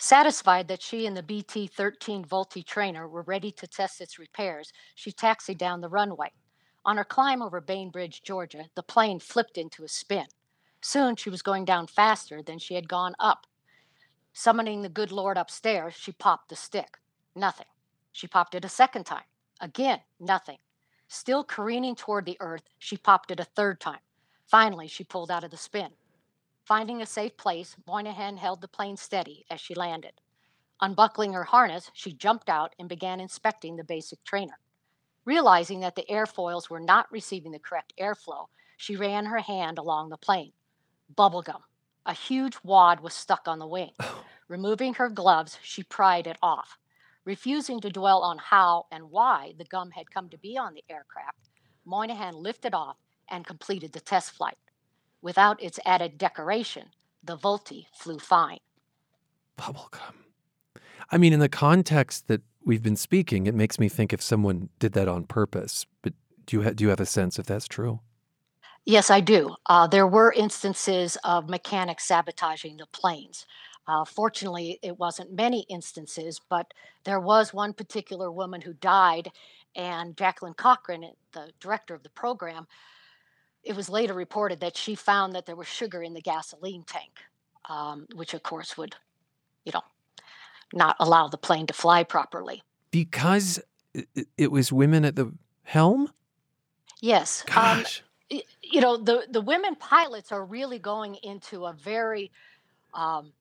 Satisfied 0.02 0.70
that 0.70 0.82
she 0.82 1.06
and 1.06 1.16
the 1.16 1.22
BT 1.22 1.68
13 1.68 2.24
Vultee 2.24 2.66
trainer 2.66 3.06
were 3.06 3.22
ready 3.24 3.52
to 3.52 3.68
test 3.68 4.00
its 4.00 4.18
repairs, 4.18 4.72
she 4.96 5.12
taxied 5.12 5.58
down 5.58 5.82
the 5.82 5.90
runway. 5.90 6.32
On 6.86 6.96
her 6.96 7.04
climb 7.04 7.42
over 7.42 7.60
Bainbridge, 7.60 8.24
Georgia, 8.24 8.70
the 8.76 8.82
plane 8.82 9.20
flipped 9.20 9.58
into 9.58 9.84
a 9.84 9.90
spin. 9.90 10.28
Soon 10.82 11.18
she 11.18 11.30
was 11.30 11.42
going 11.42 11.66
down 11.66 11.86
faster 11.86 12.42
than 12.42 12.60
she 12.60 12.76
had 12.76 12.88
gone 12.88 13.14
up. 13.20 13.46
Summoning 14.32 14.82
the 14.82 14.90
good 14.90 15.12
Lord 15.12 15.38
upstairs, 15.38 15.96
she 15.96 16.14
popped 16.14 16.48
the 16.48 16.56
stick. 16.56 16.98
Nothing. 17.36 17.68
She 18.14 18.26
popped 18.26 18.56
it 18.56 18.64
a 18.64 18.70
second 18.70 19.06
time. 19.06 19.26
Again, 19.60 20.00
nothing. 20.18 20.60
Still 21.10 21.44
careening 21.44 21.96
toward 21.96 22.26
the 22.26 22.38
earth, 22.40 22.64
she 22.78 22.96
popped 22.96 23.32
it 23.32 23.42
a 23.42 23.44
third 23.44 23.82
time. 23.82 24.00
Finally, 24.48 24.88
she 24.88 25.04
pulled 25.04 25.30
out 25.30 25.44
of 25.44 25.52
the 25.52 25.58
spin. 25.58 25.90
Finding 26.70 27.02
a 27.02 27.06
safe 27.08 27.36
place, 27.36 27.76
Moynihan 27.88 28.38
held 28.38 28.62
the 28.62 28.68
plane 28.68 28.96
steady 28.96 29.44
as 29.50 29.60
she 29.60 29.74
landed. 29.74 30.14
Unbuckling 30.80 31.34
her 31.34 31.46
harness, 31.46 31.90
she 31.96 32.14
jumped 32.14 32.48
out 32.48 32.76
and 32.78 32.88
began 32.88 33.20
inspecting 33.20 33.76
the 33.76 33.84
basic 33.84 34.24
trainer. 34.24 34.60
Realizing 35.26 35.80
that 35.80 35.96
the 35.96 36.06
airfoils 36.08 36.70
were 36.70 36.80
not 36.80 37.12
receiving 37.12 37.54
the 37.54 37.58
correct 37.58 37.94
airflow, 38.00 38.50
she 38.78 38.96
ran 38.96 39.26
her 39.26 39.40
hand 39.40 39.80
along 39.80 40.10
the 40.10 40.18
plane. 40.18 40.52
Bubblegum. 41.12 41.64
A 42.06 42.14
huge 42.14 42.56
wad 42.64 43.00
was 43.00 43.16
stuck 43.16 43.48
on 43.48 43.58
the 43.58 43.66
wing. 43.66 43.94
Oh. 44.02 44.26
Removing 44.48 44.94
her 44.96 45.10
gloves, 45.10 45.58
she 45.64 45.82
pried 45.82 46.28
it 46.28 46.38
off. 46.44 46.78
Refusing 47.26 47.80
to 47.82 47.90
dwell 47.90 48.22
on 48.22 48.38
how 48.38 48.86
and 48.92 49.10
why 49.10 49.56
the 49.58 49.66
gum 49.66 49.90
had 49.90 50.12
come 50.12 50.30
to 50.30 50.38
be 50.38 50.56
on 50.56 50.76
the 50.76 50.84
aircraft, 50.88 51.50
Moynihan 51.84 52.36
lifted 52.36 52.76
off 52.76 52.98
and 53.28 53.44
completed 53.44 53.92
the 53.92 54.00
test 54.00 54.30
flight. 54.32 54.58
Without 55.22 55.62
its 55.62 55.80
added 55.86 56.18
decoration, 56.18 56.88
the 57.24 57.38
Vultee 57.38 57.88
flew 57.94 58.20
fine. 58.20 58.60
Bubblegum. 59.58 60.16
I 61.12 61.18
mean, 61.18 61.34
in 61.34 61.40
the 61.40 61.50
context 61.50 62.28
that 62.28 62.42
we've 62.64 62.84
been 62.84 62.96
speaking, 62.96 63.48
it 63.48 63.56
makes 63.56 63.80
me 63.80 63.90
think 63.90 64.14
if 64.14 64.22
someone 64.22 64.70
did 64.80 64.94
that 64.94 65.08
on 65.08 65.26
purpose. 65.26 65.86
But 66.02 66.14
do 66.46 66.58
you 66.58 66.64
ha- 66.64 66.72
do 66.72 66.84
you 66.84 66.90
have 66.90 67.00
a 67.00 67.06
sense 67.06 67.38
if 67.40 67.46
that's 67.46 67.68
true? 67.68 68.00
Yes, 68.86 69.10
I 69.10 69.20
do. 69.20 69.56
Uh, 69.66 69.88
there 69.88 70.08
were 70.08 70.32
instances 70.32 71.18
of 71.24 71.50
mechanics 71.50 72.06
sabotaging 72.06 72.78
the 72.78 72.86
planes. 72.88 73.46
Uh, 73.88 74.06
fortunately, 74.06 74.80
it 74.82 74.98
wasn't 74.98 75.34
many 75.34 75.66
instances, 75.70 76.40
but 76.50 76.74
there 77.04 77.20
was 77.20 77.54
one 77.54 77.74
particular 77.74 78.32
woman 78.32 78.62
who 78.62 78.74
died, 78.74 79.32
and 79.76 80.16
Jacqueline 80.16 80.54
Cochran, 80.54 81.12
the 81.34 81.52
director 81.60 81.94
of 81.94 82.04
the 82.04 82.10
program, 82.10 82.68
it 83.64 83.76
was 83.76 83.90
later 83.90 84.14
reported 84.14 84.60
that 84.62 84.78
she 84.78 84.96
found 84.96 85.34
that 85.34 85.46
there 85.46 85.56
was 85.56 85.68
sugar 85.68 86.02
in 86.02 86.14
the 86.14 86.22
gasoline 86.22 86.84
tank, 86.84 87.20
um, 87.70 88.08
which 88.16 88.34
of 88.34 88.44
course 88.44 88.78
would, 88.78 88.96
you 89.66 89.72
know, 89.74 89.84
not 90.74 90.96
allow 91.00 91.28
the 91.28 91.38
plane 91.38 91.68
to 91.68 91.74
fly 91.74 92.04
properly. 92.04 92.64
Because 92.92 93.60
it 94.38 94.52
was 94.52 94.72
women 94.72 95.06
at 95.06 95.16
the 95.16 95.32
helm? 95.64 96.12
Yes. 97.02 97.44
Um, 97.48 97.54
Gosh. 97.56 98.02
Um, 98.32 98.42
you 98.62 98.82
know, 98.82 98.98
the, 98.98 99.26
the 99.30 99.42
women 99.42 99.76
pilots 99.76 100.32
are 100.32 100.46
really 100.46 100.78
going 100.78 101.16
into 101.24 101.66
a 101.66 101.74
very 101.74 102.32
um, 102.94 103.34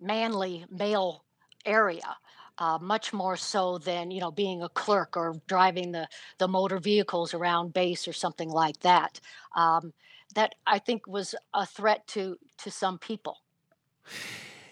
manly 0.00 0.66
male 0.70 1.24
area. 1.64 2.16
Uh, 2.58 2.78
much 2.80 3.12
more 3.12 3.36
so 3.36 3.76
than 3.76 4.10
you 4.10 4.20
know 4.20 4.30
being 4.30 4.62
a 4.62 4.68
clerk 4.70 5.16
or 5.16 5.34
driving 5.46 5.92
the 5.92 6.08
the 6.38 6.48
motor 6.48 6.78
vehicles 6.78 7.34
around 7.34 7.74
base 7.74 8.08
or 8.08 8.14
something 8.14 8.48
like 8.48 8.80
that. 8.80 9.20
Um, 9.54 9.92
that 10.34 10.54
I 10.66 10.78
think 10.78 11.06
was 11.06 11.34
a 11.52 11.66
threat 11.66 12.06
to 12.08 12.38
to 12.58 12.70
some 12.70 12.98
people. 12.98 13.38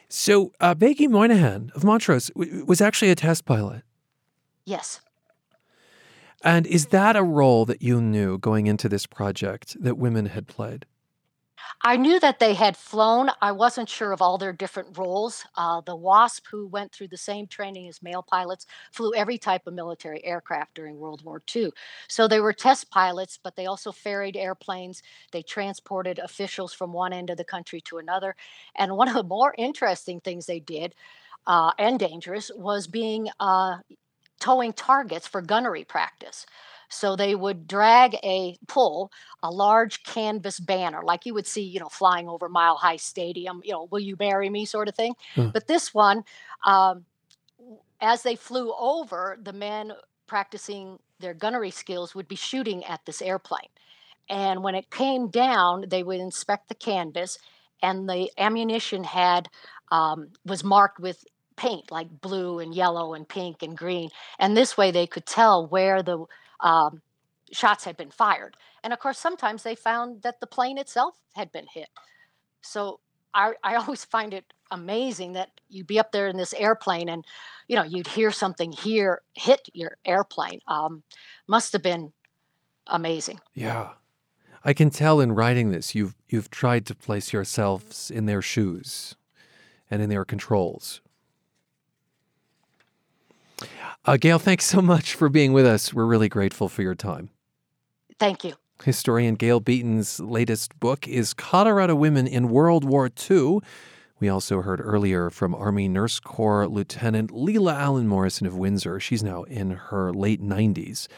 So 0.08 0.52
uh, 0.60 0.74
Becky 0.74 1.08
Moynihan 1.08 1.72
of 1.74 1.82
Montrose 1.82 2.28
w- 2.28 2.64
was 2.64 2.80
actually 2.80 3.10
a 3.10 3.16
test 3.16 3.44
pilot. 3.44 3.82
Yes. 4.64 5.00
And 6.42 6.66
is 6.66 6.86
that 6.86 7.16
a 7.16 7.22
role 7.22 7.64
that 7.64 7.82
you 7.82 8.00
knew 8.00 8.38
going 8.38 8.66
into 8.66 8.88
this 8.88 9.06
project 9.06 9.76
that 9.82 9.96
women 9.96 10.26
had 10.26 10.46
played? 10.46 10.86
I 11.82 11.96
knew 11.96 12.18
that 12.20 12.38
they 12.38 12.54
had 12.54 12.76
flown. 12.76 13.30
I 13.42 13.52
wasn't 13.52 13.88
sure 13.90 14.12
of 14.12 14.22
all 14.22 14.38
their 14.38 14.52
different 14.52 14.96
roles. 14.96 15.44
Uh, 15.54 15.82
the 15.82 15.94
WASP, 15.96 16.46
who 16.50 16.66
went 16.66 16.92
through 16.92 17.08
the 17.08 17.16
same 17.18 17.46
training 17.46 17.88
as 17.88 18.02
male 18.02 18.22
pilots, 18.22 18.66
flew 18.90 19.12
every 19.14 19.36
type 19.36 19.66
of 19.66 19.74
military 19.74 20.24
aircraft 20.24 20.74
during 20.74 20.98
World 20.98 21.22
War 21.24 21.42
II. 21.54 21.70
So 22.08 22.26
they 22.26 22.40
were 22.40 22.54
test 22.54 22.90
pilots, 22.90 23.38
but 23.42 23.54
they 23.56 23.66
also 23.66 23.92
ferried 23.92 24.36
airplanes. 24.36 25.02
They 25.32 25.42
transported 25.42 26.18
officials 26.18 26.72
from 26.72 26.92
one 26.92 27.12
end 27.12 27.28
of 27.28 27.36
the 27.36 27.44
country 27.44 27.80
to 27.82 27.98
another. 27.98 28.34
And 28.76 28.96
one 28.96 29.08
of 29.08 29.14
the 29.14 29.22
more 29.22 29.54
interesting 29.58 30.20
things 30.20 30.46
they 30.46 30.60
did, 30.60 30.94
uh, 31.46 31.72
and 31.78 31.98
dangerous, 31.98 32.50
was 32.56 32.86
being 32.86 33.28
uh, 33.40 33.78
towing 34.40 34.72
targets 34.72 35.26
for 35.26 35.40
gunnery 35.42 35.84
practice. 35.84 36.46
So 36.94 37.16
they 37.16 37.34
would 37.34 37.66
drag 37.66 38.14
a 38.22 38.56
pull 38.66 39.10
a 39.44 39.50
large 39.50 40.02
canvas 40.04 40.58
banner, 40.58 41.02
like 41.04 41.26
you 41.26 41.34
would 41.34 41.46
see, 41.46 41.62
you 41.62 41.78
know, 41.78 41.90
flying 41.90 42.28
over 42.30 42.48
Mile 42.48 42.76
High 42.76 42.96
Stadium, 42.96 43.60
you 43.62 43.72
know, 43.72 43.86
will 43.90 44.00
you 44.00 44.16
marry 44.18 44.48
me 44.48 44.64
sort 44.64 44.88
of 44.88 44.94
thing. 44.94 45.14
Huh. 45.34 45.50
But 45.52 45.66
this 45.66 45.92
one, 45.92 46.24
um, 46.64 47.04
as 48.00 48.22
they 48.22 48.36
flew 48.36 48.72
over, 48.78 49.38
the 49.42 49.52
men 49.52 49.92
practicing 50.26 50.98
their 51.20 51.34
gunnery 51.34 51.70
skills 51.70 52.14
would 52.14 52.26
be 52.26 52.36
shooting 52.36 52.84
at 52.84 53.04
this 53.04 53.20
airplane. 53.20 53.68
And 54.30 54.64
when 54.64 54.74
it 54.74 54.90
came 54.90 55.28
down, 55.28 55.84
they 55.88 56.02
would 56.02 56.20
inspect 56.20 56.70
the 56.70 56.74
canvas, 56.74 57.38
and 57.82 58.08
the 58.08 58.30
ammunition 58.38 59.04
had 59.04 59.48
um, 59.92 60.28
was 60.46 60.64
marked 60.64 60.98
with 60.98 61.22
paint 61.56 61.90
like 61.90 62.20
blue 62.22 62.58
and 62.58 62.74
yellow 62.74 63.12
and 63.12 63.28
pink 63.28 63.62
and 63.62 63.76
green. 63.76 64.08
And 64.38 64.56
this 64.56 64.78
way, 64.78 64.90
they 64.90 65.06
could 65.06 65.26
tell 65.26 65.66
where 65.66 66.02
the 66.02 66.24
um, 66.60 67.02
shots 67.52 67.84
had 67.84 67.96
been 67.96 68.10
fired. 68.10 68.56
And 68.82 68.92
of 68.92 68.98
course, 68.98 69.18
sometimes 69.18 69.62
they 69.62 69.74
found 69.74 70.22
that 70.22 70.40
the 70.40 70.46
plane 70.46 70.78
itself 70.78 71.16
had 71.34 71.52
been 71.52 71.66
hit. 71.72 71.88
So 72.60 73.00
I, 73.32 73.54
I 73.62 73.74
always 73.76 74.04
find 74.04 74.34
it 74.34 74.44
amazing 74.70 75.34
that 75.34 75.50
you'd 75.68 75.86
be 75.86 75.98
up 75.98 76.12
there 76.12 76.26
in 76.28 76.36
this 76.36 76.54
airplane 76.54 77.08
and, 77.08 77.24
you 77.68 77.76
know, 77.76 77.84
you'd 77.84 78.08
hear 78.08 78.30
something 78.30 78.72
here 78.72 79.22
hit 79.34 79.68
your 79.72 79.96
airplane. 80.04 80.60
Um, 80.66 81.02
must 81.46 81.72
have 81.72 81.82
been 81.82 82.12
amazing. 82.86 83.40
Yeah. 83.54 83.90
I 84.64 84.72
can 84.72 84.88
tell 84.88 85.20
in 85.20 85.32
writing 85.32 85.70
this, 85.70 85.94
you've 85.94 86.14
you've 86.28 86.50
tried 86.50 86.86
to 86.86 86.94
place 86.94 87.34
yourselves 87.34 88.10
in 88.10 88.24
their 88.24 88.40
shoes 88.40 89.14
and 89.90 90.00
in 90.00 90.08
their 90.08 90.24
controls. 90.24 91.02
Uh, 94.04 94.16
Gail, 94.16 94.38
thanks 94.38 94.64
so 94.64 94.82
much 94.82 95.14
for 95.14 95.28
being 95.28 95.52
with 95.52 95.66
us. 95.66 95.94
We're 95.94 96.06
really 96.06 96.28
grateful 96.28 96.68
for 96.68 96.82
your 96.82 96.94
time. 96.94 97.30
Thank 98.18 98.44
you. 98.44 98.54
Historian 98.82 99.34
Gail 99.34 99.60
Beaton's 99.60 100.20
latest 100.20 100.78
book 100.80 101.06
is 101.08 101.32
Colorado 101.32 101.94
Women 101.94 102.26
in 102.26 102.50
World 102.50 102.84
War 102.84 103.08
II. 103.30 103.60
We 104.20 104.28
also 104.28 104.62
heard 104.62 104.80
earlier 104.80 105.30
from 105.30 105.54
Army 105.54 105.88
Nurse 105.88 106.20
Corps 106.20 106.66
Lieutenant 106.68 107.30
Leila 107.30 107.74
Allen 107.74 108.06
Morrison 108.06 108.46
of 108.46 108.56
Windsor. 108.56 109.00
She's 109.00 109.22
now 109.22 109.42
in 109.44 109.70
her 109.70 110.12
late 110.12 110.40
90s. 110.40 111.08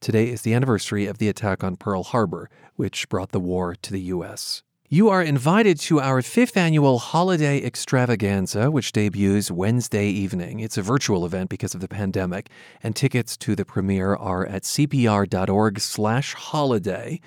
Today 0.00 0.28
is 0.28 0.42
the 0.42 0.54
anniversary 0.54 1.06
of 1.06 1.18
the 1.18 1.28
attack 1.28 1.64
on 1.64 1.76
Pearl 1.76 2.02
Harbor, 2.02 2.50
which 2.76 3.08
brought 3.08 3.32
the 3.32 3.40
war 3.40 3.74
to 3.74 3.92
the 3.92 4.00
U.S. 4.02 4.62
You 4.94 5.08
are 5.08 5.20
invited 5.20 5.80
to 5.80 6.00
our 6.00 6.22
fifth 6.22 6.56
annual 6.56 7.00
holiday 7.00 7.60
extravaganza, 7.60 8.70
which 8.70 8.92
debuts 8.92 9.50
Wednesday 9.50 10.06
evening. 10.06 10.60
It's 10.60 10.78
a 10.78 10.82
virtual 10.82 11.26
event 11.26 11.50
because 11.50 11.74
of 11.74 11.80
the 11.80 11.88
pandemic, 11.88 12.48
and 12.80 12.94
tickets 12.94 13.36
to 13.38 13.56
the 13.56 13.64
premiere 13.64 14.14
are 14.14 14.46
at 14.46 14.62
cpr.org/holiday. 14.62 17.20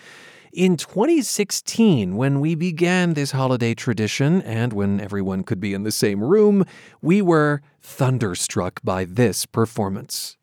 In 0.53 0.77
2016, 0.77 2.15
when 2.15 2.39
we 2.39 2.55
began 2.55 3.15
this 3.15 3.31
holiday 3.31 3.73
tradition 3.73 4.41
and 4.43 4.71
when 4.71 5.01
everyone 5.01 5.43
could 5.43 5.59
be 5.59 5.73
in 5.73 5.83
the 5.83 5.91
same 5.91 6.23
room, 6.23 6.63
we 7.01 7.21
were 7.21 7.61
thunderstruck 7.81 8.79
by 8.81 9.03
this 9.03 9.45
performance. 9.45 10.37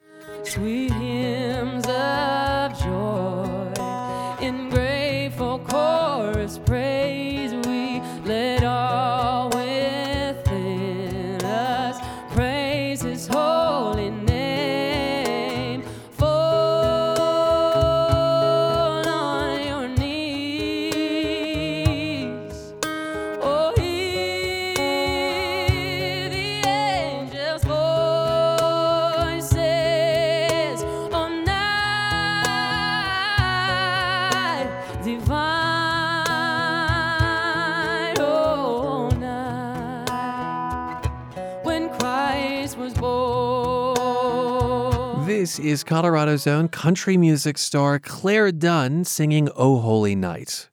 This 45.54 45.64
is 45.64 45.84
Colorado's 45.84 46.48
own 46.48 46.66
country 46.66 47.16
music 47.16 47.58
star 47.58 48.00
Clare 48.00 48.50
Dunn 48.50 49.04
singing 49.04 49.48
Oh 49.54 49.78
Holy 49.78 50.16
Night. 50.16 50.68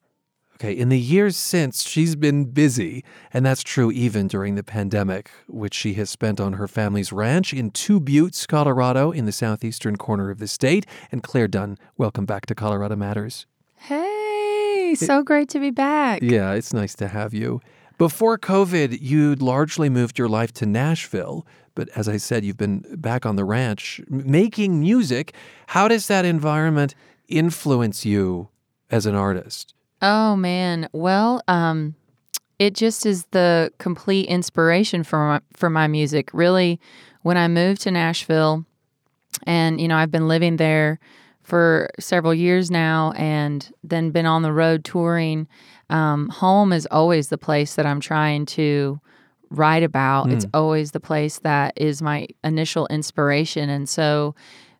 Okay, 0.55 0.73
in 0.73 0.89
the 0.89 0.97
years 0.97 1.37
since, 1.37 1.87
she's 1.87 2.15
been 2.15 2.45
busy, 2.45 3.03
and 3.31 3.45
that's 3.45 3.61
true 3.61 3.91
even 3.91 4.27
during 4.27 4.55
the 4.55 4.63
pandemic, 4.63 5.29
which 5.47 5.75
she 5.75 5.93
has 5.93 6.09
spent 6.09 6.39
on 6.39 6.53
her 6.53 6.67
family's 6.67 7.13
ranch 7.13 7.53
in 7.53 7.69
Two 7.69 7.99
Buttes, 7.99 8.47
Colorado, 8.47 9.11
in 9.11 9.25
the 9.25 9.31
southeastern 9.31 9.97
corner 9.97 10.31
of 10.31 10.39
the 10.39 10.47
state. 10.47 10.87
And 11.11 11.21
Clare 11.21 11.47
Dunn, 11.47 11.77
welcome 11.95 12.25
back 12.25 12.47
to 12.47 12.55
Colorado 12.55 12.95
Matters. 12.95 13.45
Hey, 13.75 14.95
so 14.97 15.21
great 15.21 15.49
to 15.49 15.59
be 15.59 15.69
back. 15.69 16.23
Yeah, 16.23 16.53
it's 16.53 16.73
nice 16.73 16.95
to 16.95 17.07
have 17.07 17.35
you. 17.35 17.61
Before 18.01 18.35
COVID, 18.35 18.97
you'd 18.99 19.43
largely 19.43 19.87
moved 19.87 20.17
your 20.17 20.27
life 20.27 20.51
to 20.53 20.65
Nashville, 20.65 21.45
but 21.75 21.87
as 21.89 22.09
I 22.09 22.17
said, 22.17 22.43
you've 22.43 22.57
been 22.57 22.83
back 22.95 23.27
on 23.27 23.35
the 23.35 23.45
ranch 23.45 24.01
making 24.09 24.79
music. 24.79 25.35
How 25.67 25.87
does 25.87 26.07
that 26.07 26.25
environment 26.25 26.95
influence 27.27 28.03
you 28.03 28.49
as 28.89 29.05
an 29.05 29.13
artist? 29.13 29.75
Oh 30.01 30.35
man. 30.35 30.89
Well, 30.93 31.43
um, 31.47 31.93
it 32.57 32.73
just 32.73 33.05
is 33.05 33.25
the 33.29 33.71
complete 33.77 34.27
inspiration 34.29 35.03
for 35.03 35.19
my, 35.19 35.41
for 35.53 35.69
my 35.69 35.85
music. 35.85 36.31
Really, 36.33 36.79
when 37.21 37.37
I 37.37 37.47
moved 37.47 37.81
to 37.81 37.91
Nashville, 37.91 38.65
and 39.43 39.79
you 39.79 39.87
know 39.87 39.95
I've 39.95 40.09
been 40.09 40.27
living 40.27 40.57
there 40.57 40.99
for 41.43 41.89
several 41.99 42.33
years 42.33 42.69
now, 42.71 43.13
and 43.15 43.71
then 43.83 44.11
been 44.11 44.25
on 44.25 44.41
the 44.41 44.53
road 44.53 44.83
touring. 44.85 45.47
Um, 45.89 46.29
home 46.29 46.71
is 46.71 46.87
always 46.91 47.29
the 47.29 47.37
place 47.37 47.75
that 47.75 47.85
I'm 47.85 47.99
trying 47.99 48.45
to 48.47 48.99
write 49.49 49.83
about. 49.83 50.27
Mm. 50.27 50.33
It's 50.33 50.45
always 50.53 50.91
the 50.91 50.99
place 50.99 51.39
that 51.39 51.73
is 51.75 52.01
my 52.01 52.27
initial 52.43 52.87
inspiration, 52.87 53.69
and 53.69 53.87
so 53.89 54.35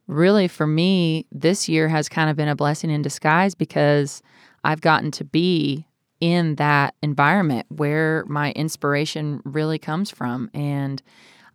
really 0.07 0.47
for 0.47 0.67
me, 0.67 1.25
this 1.31 1.69
year 1.69 1.87
has 1.87 2.09
kind 2.09 2.29
of 2.29 2.35
been 2.35 2.47
a 2.47 2.55
blessing 2.55 2.89
in 2.89 3.01
disguise 3.01 3.55
because 3.55 4.21
I've 4.63 4.81
gotten 4.81 5.11
to 5.11 5.23
be 5.23 5.85
in 6.19 6.55
that 6.55 6.93
environment 7.01 7.65
where 7.69 8.23
my 8.27 8.51
inspiration 8.51 9.41
really 9.43 9.79
comes 9.79 10.11
from. 10.11 10.51
And 10.53 11.01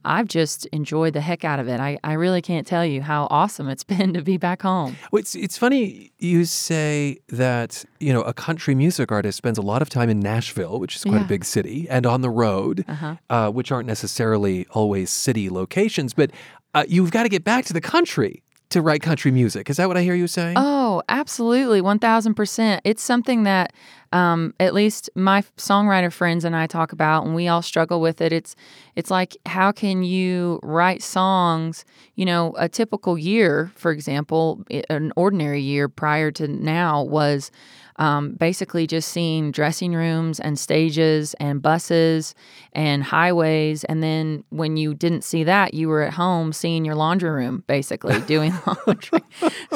I've 0.07 0.29
just 0.29 0.67
enjoyed 0.67 1.13
the 1.13 1.21
heck 1.21 1.45
out 1.45 1.59
of 1.59 1.69
it. 1.69 1.81
I, 1.81 1.99
I 2.05 2.15
really 2.15 2.41
can't 2.41 2.67
tell 2.67 2.85
you 2.85 3.03
how 3.03 3.27
awesome 3.31 3.69
it's 3.69 3.85
been 3.97 4.15
to 4.15 4.23
be 4.23 4.37
back 4.37 4.63
home. 4.63 4.97
Well, 5.11 5.21
it's, 5.21 5.35
it's 5.35 5.59
funny 5.59 6.13
you 6.19 6.45
say 6.45 7.19
that, 7.29 7.85
you 8.01 8.13
know, 8.13 8.23
a 8.23 8.33
country 8.33 8.75
music 8.75 9.13
artist 9.13 9.37
spends 9.37 9.59
a 9.59 9.63
lot 9.63 9.83
of 9.83 9.89
time 9.89 10.09
in 10.09 10.21
Nashville, 10.21 10.79
which 10.81 10.97
is 10.97 11.03
quite 11.03 11.19
yeah. 11.19 11.25
a 11.25 11.29
big 11.29 11.45
city, 11.45 11.87
and 11.91 12.07
on 12.07 12.21
the 12.21 12.31
road, 12.31 12.85
uh-huh. 12.89 13.17
uh, 13.29 13.51
which 13.51 13.71
aren't 13.73 13.87
necessarily 13.87 14.67
always 14.71 15.11
city 15.11 15.51
locations, 15.51 16.15
but 16.15 16.31
uh, 16.75 16.85
you've 16.89 17.11
got 17.11 17.25
to 17.25 17.29
get 17.29 17.45
back 17.45 17.65
to 17.65 17.73
the 17.73 17.81
country 17.81 18.43
to 18.71 18.83
write 18.83 19.03
country 19.03 19.31
music. 19.31 19.71
Is 19.71 19.77
that 19.77 19.89
what 19.89 19.97
I 19.97 20.03
hear 20.03 20.15
you 20.15 20.27
saying? 20.27 20.57
Oh, 20.59 21.03
absolutely. 21.09 21.81
1000%. 21.81 22.81
It's 22.85 23.03
something 23.03 23.45
that 23.45 23.73
um, 24.13 24.55
at 24.61 24.75
least 24.75 25.11
my 25.15 25.43
songwriter 25.57 26.13
friends 26.13 26.45
and 26.45 26.57
I 26.57 26.67
talk 26.67 26.93
about, 26.93 27.25
and 27.25 27.35
we 27.35 27.49
all 27.49 27.63
struggle 27.63 28.01
with 28.01 28.21
it. 28.21 28.33
It's 28.33 28.55
it's 28.95 29.11
like 29.11 29.37
how 29.47 29.73
can 29.73 30.05
you 30.05 30.61
write 30.63 31.03
songs? 31.03 31.85
You 32.15 32.25
know, 32.25 32.55
a 32.57 32.69
typical 32.69 33.19
year, 33.19 33.71
for 33.75 33.91
example, 33.91 34.65
an 34.89 35.13
ordinary 35.17 35.61
year 35.61 35.89
prior 35.89 36.31
to 36.33 36.49
now 36.49 37.03
was 37.03 37.51
um, 37.99 38.33
basically 38.33 38.87
just 38.87 39.11
seeing 39.11 39.51
dressing 39.51 39.95
rooms 39.95 40.41
and 40.41 40.59
stages 40.59 41.35
and 41.35 41.63
buses 41.63 42.35
and 42.73 43.03
highways. 43.03 43.85
And 43.85 44.03
then 44.03 44.45
when 44.51 44.77
you 44.77 44.95
didn't 44.95 45.25
see 45.25 45.45
that, 45.45 45.75
you 45.75 45.89
were 45.89 46.03
at 46.03 46.15
home 46.15 46.53
seeing 46.53 46.85
your 46.85 46.95
laundry 46.95 47.31
room, 47.31 47.65
basically 47.67 48.21
doing 48.27 48.53
laundry. 48.67 49.21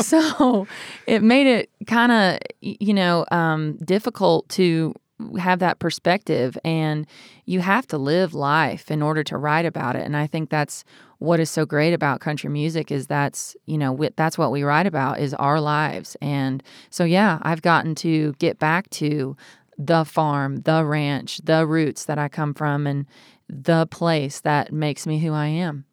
so 0.00 0.66
it 1.06 1.22
made 1.22 1.46
it 1.46 1.70
kind 1.86 2.12
of, 2.12 2.38
you 2.60 2.94
know, 2.94 3.24
um, 3.30 3.76
difficult 3.84 4.48
to 4.50 4.94
have 5.38 5.58
that 5.58 5.78
perspective 5.78 6.56
and 6.64 7.06
you 7.44 7.60
have 7.60 7.86
to 7.86 7.98
live 7.98 8.34
life 8.34 8.90
in 8.90 9.02
order 9.02 9.22
to 9.24 9.36
write 9.36 9.64
about 9.64 9.96
it 9.96 10.04
and 10.04 10.16
i 10.16 10.26
think 10.26 10.50
that's 10.50 10.84
what 11.18 11.40
is 11.40 11.50
so 11.50 11.66
great 11.66 11.92
about 11.92 12.20
country 12.20 12.50
music 12.50 12.90
is 12.90 13.06
that's 13.06 13.56
you 13.66 13.78
know 13.78 13.98
that's 14.16 14.38
what 14.38 14.50
we 14.50 14.62
write 14.62 14.86
about 14.86 15.18
is 15.18 15.34
our 15.34 15.60
lives 15.60 16.16
and 16.20 16.62
so 16.90 17.04
yeah 17.04 17.38
i've 17.42 17.62
gotten 17.62 17.94
to 17.94 18.32
get 18.38 18.58
back 18.58 18.88
to 18.90 19.36
the 19.78 20.04
farm 20.04 20.56
the 20.62 20.84
ranch 20.84 21.40
the 21.44 21.66
roots 21.66 22.04
that 22.04 22.18
i 22.18 22.28
come 22.28 22.54
from 22.54 22.86
and 22.86 23.06
the 23.48 23.86
place 23.86 24.40
that 24.40 24.72
makes 24.72 25.06
me 25.06 25.18
who 25.18 25.32
i 25.32 25.46
am 25.46 25.84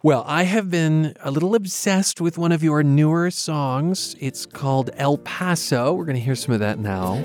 well, 0.00 0.22
I 0.28 0.44
have 0.44 0.70
been 0.70 1.14
a 1.22 1.32
little 1.32 1.56
obsessed 1.56 2.20
with 2.20 2.38
one 2.38 2.52
of 2.52 2.62
your 2.62 2.84
newer 2.84 3.32
songs. 3.32 4.14
It's 4.20 4.46
called 4.46 4.90
El 4.94 5.18
Paso. 5.18 5.92
We're 5.92 6.04
going 6.04 6.14
to 6.14 6.22
hear 6.22 6.36
some 6.36 6.54
of 6.54 6.60
that 6.60 6.78
now. 6.78 7.20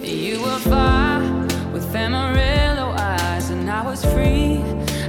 With 1.94 2.02
Amarillo 2.02 2.96
eyes, 2.98 3.52
and 3.52 3.70
I 3.70 3.86
was 3.86 4.04
free 4.04 4.64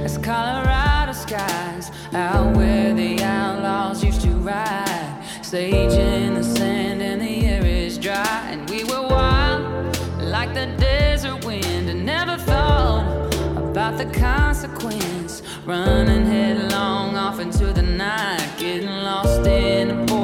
as 0.05 0.19
Colorado 0.19 1.13
skies, 1.13 1.89
out 2.13 2.55
where 2.55 2.93
the 2.93 3.23
outlaws 3.23 4.03
used 4.03 4.21
to 4.21 4.29
ride. 4.29 5.23
Sage 5.41 5.93
in 5.93 6.35
the 6.35 6.43
sand, 6.43 7.01
and 7.01 7.19
the 7.19 7.47
air 7.47 7.65
is 7.65 7.97
dry, 7.97 8.49
and 8.51 8.69
we 8.69 8.83
were 8.83 9.01
wild 9.01 9.97
like 10.19 10.53
the 10.53 10.67
desert 10.77 11.43
wind, 11.43 11.89
and 11.89 12.05
never 12.05 12.37
thought 12.37 13.33
about 13.57 13.97
the 13.97 14.05
consequence. 14.05 15.41
Running 15.65 16.27
headlong 16.27 17.17
off 17.17 17.39
into 17.39 17.73
the 17.73 17.81
night, 17.81 18.47
getting 18.59 18.89
lost 18.89 19.47
in 19.47 19.87
the 19.87 20.14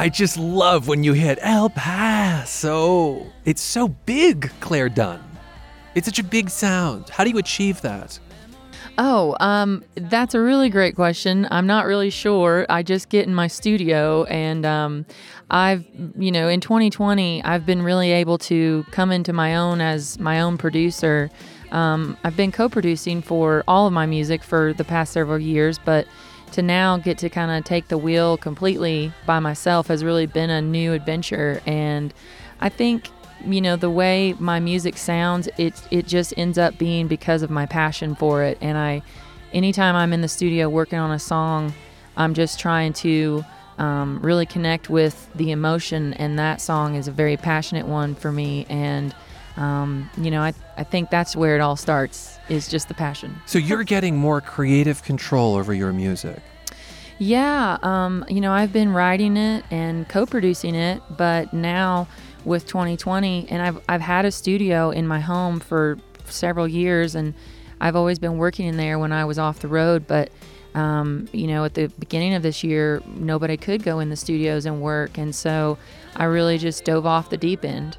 I 0.00 0.08
just 0.08 0.38
love 0.38 0.88
when 0.88 1.04
you 1.04 1.12
hit 1.12 1.38
El 1.42 1.68
Paso. 1.68 3.26
It's 3.44 3.60
so 3.60 3.88
big, 3.88 4.50
Clare 4.60 4.88
Dunn. 4.88 5.22
It's 5.94 6.06
such 6.06 6.18
a 6.18 6.24
big 6.24 6.48
sound. 6.48 7.10
How 7.10 7.22
do 7.22 7.28
you 7.28 7.36
achieve 7.36 7.82
that? 7.82 8.18
Oh, 8.96 9.36
um, 9.40 9.84
that's 9.96 10.34
a 10.34 10.40
really 10.40 10.70
great 10.70 10.96
question. 10.96 11.46
I'm 11.50 11.66
not 11.66 11.84
really 11.84 12.08
sure. 12.08 12.64
I 12.70 12.82
just 12.82 13.10
get 13.10 13.26
in 13.26 13.34
my 13.34 13.46
studio, 13.46 14.24
and 14.24 14.64
um, 14.64 15.04
I've, 15.50 15.84
you 16.16 16.32
know, 16.32 16.48
in 16.48 16.62
2020, 16.62 17.44
I've 17.44 17.66
been 17.66 17.82
really 17.82 18.10
able 18.10 18.38
to 18.38 18.86
come 18.92 19.12
into 19.12 19.34
my 19.34 19.54
own 19.54 19.82
as 19.82 20.18
my 20.18 20.40
own 20.40 20.56
producer. 20.56 21.28
Um, 21.72 22.16
I've 22.24 22.38
been 22.38 22.52
co 22.52 22.70
producing 22.70 23.20
for 23.20 23.64
all 23.68 23.86
of 23.86 23.92
my 23.92 24.06
music 24.06 24.42
for 24.44 24.72
the 24.72 24.84
past 24.84 25.12
several 25.12 25.38
years, 25.38 25.78
but 25.78 26.06
to 26.52 26.62
now 26.62 26.96
get 26.96 27.18
to 27.18 27.28
kind 27.28 27.50
of 27.50 27.64
take 27.64 27.88
the 27.88 27.98
wheel 27.98 28.36
completely 28.36 29.12
by 29.26 29.38
myself 29.40 29.88
has 29.88 30.04
really 30.04 30.26
been 30.26 30.50
a 30.50 30.62
new 30.62 30.92
adventure. 30.92 31.60
And 31.66 32.12
i 32.60 32.68
think 32.68 33.08
you 33.46 33.60
know 33.60 33.74
the 33.74 33.90
way 33.90 34.34
my 34.38 34.60
music 34.60 34.98
sounds 34.98 35.48
it 35.56 35.80
it 35.90 36.06
just 36.06 36.34
ends 36.36 36.58
up 36.58 36.76
being 36.76 37.08
because 37.08 37.42
of 37.42 37.50
my 37.50 37.66
passion 37.66 38.14
for 38.14 38.42
it. 38.42 38.58
And 38.60 38.76
i 38.76 39.02
anytime 39.52 39.96
i'm 39.96 40.12
in 40.12 40.20
the 40.20 40.28
studio 40.28 40.68
working 40.68 40.98
on 40.98 41.10
a 41.10 41.18
song 41.18 41.72
i'm 42.16 42.34
just 42.34 42.60
trying 42.60 42.92
to 42.92 43.44
um, 43.80 44.20
really 44.20 44.44
connect 44.44 44.90
with 44.90 45.28
the 45.34 45.50
emotion 45.50 46.12
and 46.14 46.38
that 46.38 46.60
song 46.60 46.94
is 46.96 47.08
a 47.08 47.12
very 47.12 47.38
passionate 47.38 47.86
one 47.86 48.14
for 48.14 48.30
me. 48.30 48.66
And 48.68 49.14
um, 49.60 50.08
you 50.16 50.30
know, 50.30 50.40
I, 50.40 50.54
I 50.78 50.84
think 50.84 51.10
that's 51.10 51.36
where 51.36 51.54
it 51.54 51.60
all 51.60 51.76
starts 51.76 52.38
is 52.48 52.66
just 52.66 52.88
the 52.88 52.94
passion. 52.94 53.40
So 53.44 53.58
you're 53.58 53.84
getting 53.84 54.16
more 54.16 54.40
creative 54.40 55.02
control 55.02 55.54
over 55.54 55.74
your 55.74 55.92
music. 55.92 56.38
Yeah, 57.18 57.76
um, 57.82 58.24
you 58.30 58.40
know, 58.40 58.52
I've 58.52 58.72
been 58.72 58.94
writing 58.94 59.36
it 59.36 59.62
and 59.70 60.08
co-producing 60.08 60.74
it, 60.74 61.02
but 61.10 61.52
now 61.52 62.08
with 62.46 62.66
2020, 62.66 63.48
and 63.50 63.60
I've 63.60 63.78
I've 63.86 64.00
had 64.00 64.24
a 64.24 64.30
studio 64.30 64.90
in 64.90 65.06
my 65.06 65.20
home 65.20 65.60
for 65.60 65.98
several 66.24 66.66
years, 66.66 67.14
and 67.14 67.34
I've 67.82 67.94
always 67.94 68.18
been 68.18 68.38
working 68.38 68.66
in 68.66 68.78
there 68.78 68.98
when 68.98 69.12
I 69.12 69.26
was 69.26 69.38
off 69.38 69.58
the 69.58 69.68
road. 69.68 70.06
But 70.06 70.30
um, 70.74 71.28
you 71.32 71.46
know, 71.46 71.66
at 71.66 71.74
the 71.74 71.88
beginning 71.98 72.32
of 72.32 72.42
this 72.42 72.64
year, 72.64 73.02
nobody 73.06 73.58
could 73.58 73.82
go 73.82 74.00
in 74.00 74.08
the 74.08 74.16
studios 74.16 74.64
and 74.64 74.80
work, 74.80 75.18
and 75.18 75.34
so 75.34 75.76
I 76.16 76.24
really 76.24 76.56
just 76.56 76.86
dove 76.86 77.04
off 77.04 77.28
the 77.28 77.36
deep 77.36 77.66
end 77.66 77.98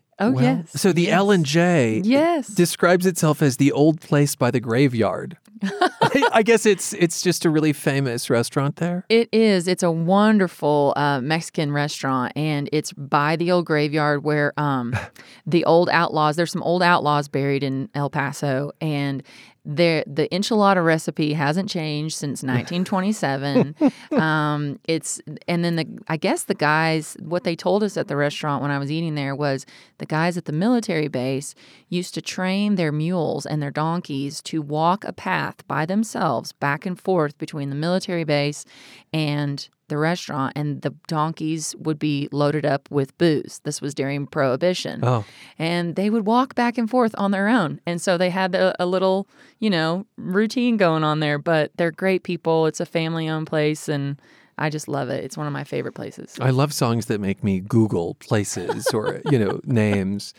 Oh, 0.21 0.31
well? 0.31 0.43
yes. 0.43 0.79
So 0.79 0.93
the 0.93 1.09
L 1.11 1.31
and 1.31 1.45
J 1.45 2.01
Yes. 2.05 2.47
describes 2.47 3.05
itself 3.05 3.41
as 3.41 3.57
the 3.57 3.71
old 3.71 3.99
place 3.99 4.35
by 4.35 4.51
the 4.51 4.59
graveyard. 4.59 5.37
I, 5.63 6.27
I 6.33 6.43
guess 6.43 6.65
it's 6.65 6.93
it's 6.93 7.21
just 7.21 7.45
a 7.45 7.49
really 7.51 7.71
famous 7.71 8.29
restaurant 8.31 8.77
there. 8.77 9.05
It 9.09 9.29
is. 9.31 9.67
It's 9.67 9.83
a 9.83 9.91
wonderful 9.91 10.93
uh, 10.95 11.21
Mexican 11.21 11.71
restaurant, 11.71 12.33
and 12.35 12.67
it's 12.71 12.91
by 12.93 13.35
the 13.35 13.51
old 13.51 13.65
graveyard 13.65 14.23
where 14.23 14.53
um, 14.57 14.95
the 15.45 15.63
old 15.65 15.87
outlaws. 15.89 16.35
There's 16.35 16.51
some 16.51 16.63
old 16.63 16.81
outlaws 16.81 17.27
buried 17.27 17.61
in 17.63 17.89
El 17.93 18.09
Paso, 18.09 18.71
and 18.81 19.21
there 19.63 20.03
the 20.07 20.27
enchilada 20.29 20.83
recipe 20.83 21.33
hasn't 21.33 21.69
changed 21.69 22.15
since 22.15 22.41
1927. 22.43 23.75
um, 24.13 24.79
it's 24.87 25.21
and 25.47 25.63
then 25.63 25.75
the 25.75 25.85
I 26.07 26.17
guess 26.17 26.45
the 26.45 26.55
guys 26.55 27.15
what 27.19 27.43
they 27.43 27.55
told 27.55 27.83
us 27.83 27.97
at 27.97 28.07
the 28.07 28.15
restaurant 28.15 28.61
when 28.61 28.71
I 28.71 28.79
was 28.79 28.91
eating 28.91 29.15
there 29.15 29.35
was 29.35 29.65
the 29.99 30.05
guys 30.05 30.37
at 30.37 30.45
the 30.45 30.51
military 30.51 31.07
base 31.07 31.53
used 31.89 32.13
to 32.15 32.21
train 32.21 32.75
their 32.75 32.91
mules 32.91 33.45
and 33.45 33.61
their 33.61 33.71
donkeys 33.71 34.41
to 34.43 34.61
walk 34.61 35.03
a 35.03 35.13
path 35.13 35.65
by 35.67 35.85
themselves 35.85 36.53
back 36.53 36.85
and 36.85 36.99
forth 36.99 37.37
between 37.37 37.69
the 37.69 37.75
military 37.75 38.23
base 38.23 38.65
and 39.13 39.69
the 39.91 39.97
restaurant 39.97 40.53
and 40.55 40.81
the 40.83 40.91
donkeys 41.07 41.75
would 41.77 41.99
be 41.99 42.29
loaded 42.31 42.65
up 42.65 42.89
with 42.89 43.15
booze. 43.17 43.59
This 43.65 43.81
was 43.81 43.93
during 43.93 44.25
prohibition. 44.25 45.01
Oh. 45.03 45.25
And 45.59 45.97
they 45.97 46.09
would 46.09 46.25
walk 46.25 46.55
back 46.55 46.77
and 46.77 46.89
forth 46.89 47.13
on 47.17 47.31
their 47.31 47.49
own. 47.49 47.81
And 47.85 48.01
so 48.01 48.17
they 48.17 48.29
had 48.29 48.55
a, 48.55 48.73
a 48.81 48.85
little, 48.85 49.27
you 49.59 49.69
know, 49.69 50.05
routine 50.15 50.77
going 50.77 51.03
on 51.03 51.19
there, 51.19 51.37
but 51.37 51.71
they're 51.75 51.91
great 51.91 52.23
people. 52.23 52.67
It's 52.67 52.79
a 52.79 52.85
family 52.85 53.27
owned 53.27 53.47
place 53.47 53.89
and 53.89 54.19
I 54.57 54.69
just 54.69 54.87
love 54.87 55.09
it. 55.09 55.25
It's 55.25 55.35
one 55.35 55.45
of 55.45 55.51
my 55.51 55.65
favorite 55.65 55.93
places. 55.93 56.37
I 56.39 56.51
love 56.51 56.71
songs 56.71 57.07
that 57.07 57.19
make 57.19 57.43
me 57.43 57.59
Google 57.59 58.13
places 58.15 58.87
or 58.93 59.19
you 59.29 59.37
know 59.39 59.59
names. 59.65 60.33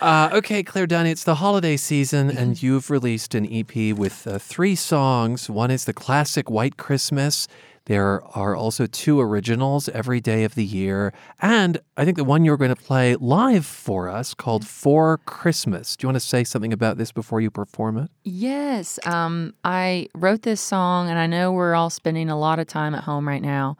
Uh, 0.00 0.30
okay, 0.32 0.62
Clare 0.62 0.86
Dunn, 0.86 1.06
it's 1.06 1.24
the 1.24 1.36
holiday 1.36 1.76
season, 1.76 2.30
and 2.30 2.62
you've 2.62 2.90
released 2.90 3.34
an 3.34 3.46
EP 3.52 3.96
with 3.96 4.26
uh, 4.26 4.38
three 4.38 4.74
songs. 4.74 5.50
One 5.50 5.70
is 5.70 5.84
the 5.84 5.92
classic 5.92 6.48
White 6.48 6.76
Christmas. 6.76 7.48
There 7.86 8.22
are 8.36 8.54
also 8.54 8.86
two 8.86 9.20
originals 9.20 9.88
every 9.88 10.20
day 10.20 10.44
of 10.44 10.54
the 10.54 10.64
year. 10.64 11.12
And 11.40 11.78
I 11.96 12.04
think 12.04 12.16
the 12.16 12.24
one 12.24 12.44
you're 12.44 12.56
going 12.56 12.74
to 12.74 12.80
play 12.80 13.16
live 13.16 13.66
for 13.66 14.08
us 14.08 14.34
called 14.34 14.66
For 14.66 15.18
Christmas. 15.18 15.96
Do 15.96 16.04
you 16.04 16.08
want 16.08 16.16
to 16.16 16.26
say 16.26 16.44
something 16.44 16.72
about 16.72 16.98
this 16.98 17.10
before 17.10 17.40
you 17.40 17.50
perform 17.50 17.96
it? 17.98 18.10
Yes. 18.22 18.98
Um, 19.06 19.54
I 19.64 20.08
wrote 20.14 20.42
this 20.42 20.60
song, 20.60 21.08
and 21.08 21.18
I 21.18 21.26
know 21.26 21.52
we're 21.52 21.74
all 21.74 21.90
spending 21.90 22.28
a 22.28 22.38
lot 22.38 22.58
of 22.58 22.66
time 22.66 22.94
at 22.94 23.04
home 23.04 23.26
right 23.26 23.42
now. 23.42 23.76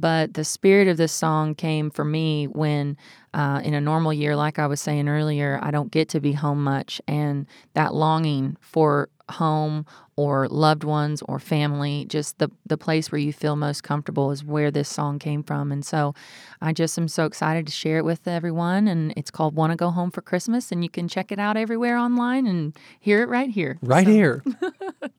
But 0.00 0.34
the 0.34 0.44
spirit 0.44 0.86
of 0.86 0.96
this 0.96 1.12
song 1.12 1.56
came 1.56 1.90
for 1.90 2.04
me 2.04 2.46
when, 2.46 2.96
uh, 3.34 3.60
in 3.64 3.74
a 3.74 3.80
normal 3.80 4.12
year, 4.12 4.36
like 4.36 4.58
I 4.60 4.66
was 4.68 4.80
saying 4.80 5.08
earlier, 5.08 5.58
I 5.60 5.72
don't 5.72 5.90
get 5.90 6.08
to 6.10 6.20
be 6.20 6.32
home 6.32 6.62
much. 6.62 7.00
And 7.08 7.46
that 7.74 7.94
longing 7.94 8.56
for 8.60 9.08
home 9.28 9.84
or 10.16 10.48
loved 10.48 10.84
ones 10.84 11.20
or 11.28 11.38
family, 11.40 12.06
just 12.08 12.38
the, 12.38 12.48
the 12.64 12.78
place 12.78 13.10
where 13.10 13.18
you 13.18 13.32
feel 13.32 13.56
most 13.56 13.82
comfortable 13.82 14.30
is 14.30 14.44
where 14.44 14.70
this 14.70 14.88
song 14.88 15.18
came 15.18 15.42
from. 15.42 15.72
And 15.72 15.84
so 15.84 16.14
I 16.62 16.72
just 16.72 16.96
am 16.96 17.08
so 17.08 17.24
excited 17.26 17.66
to 17.66 17.72
share 17.72 17.98
it 17.98 18.04
with 18.04 18.26
everyone. 18.28 18.86
And 18.88 19.12
it's 19.16 19.30
called 19.32 19.54
Want 19.56 19.72
to 19.72 19.76
Go 19.76 19.90
Home 19.90 20.10
for 20.12 20.22
Christmas. 20.22 20.70
And 20.70 20.82
you 20.84 20.88
can 20.90 21.08
check 21.08 21.32
it 21.32 21.38
out 21.40 21.56
everywhere 21.56 21.98
online 21.98 22.46
and 22.46 22.72
hear 23.00 23.22
it 23.22 23.28
right 23.28 23.50
here. 23.50 23.78
Right 23.82 24.06
So- 24.06 24.12
here. 24.12 24.44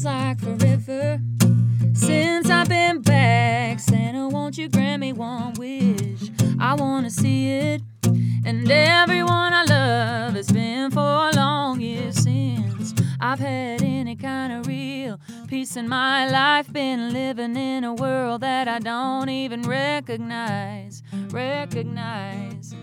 Feels 0.00 0.06
like 0.06 0.40
forever 0.40 1.20
since 1.92 2.48
I've 2.48 2.68
been 2.70 3.02
back. 3.02 3.80
Santa, 3.80 4.28
won't 4.28 4.56
you 4.56 4.68
grant 4.70 5.00
me 5.00 5.12
one 5.12 5.52
wish? 5.54 6.30
I 6.58 6.74
wanna 6.74 7.10
see 7.10 7.50
it. 7.50 7.82
And 8.46 8.70
everyone 8.70 9.52
I 9.52 9.64
love, 9.64 10.36
it's 10.36 10.52
been 10.52 10.90
for 10.90 11.00
a 11.00 11.32
long 11.36 11.80
year 11.80 12.12
since 12.12 12.94
I've 13.20 13.40
had 13.40 13.82
any 13.82 14.16
kind 14.16 14.52
of 14.54 14.66
real 14.66 15.20
peace 15.48 15.76
in 15.76 15.86
my 15.86 16.30
life. 16.30 16.72
Been 16.72 17.12
living 17.12 17.54
in 17.56 17.84
a 17.84 17.92
world 17.92 18.40
that 18.40 18.68
I 18.68 18.78
don't 18.78 19.28
even 19.28 19.62
recognize, 19.62 21.02
recognize. 21.30 22.74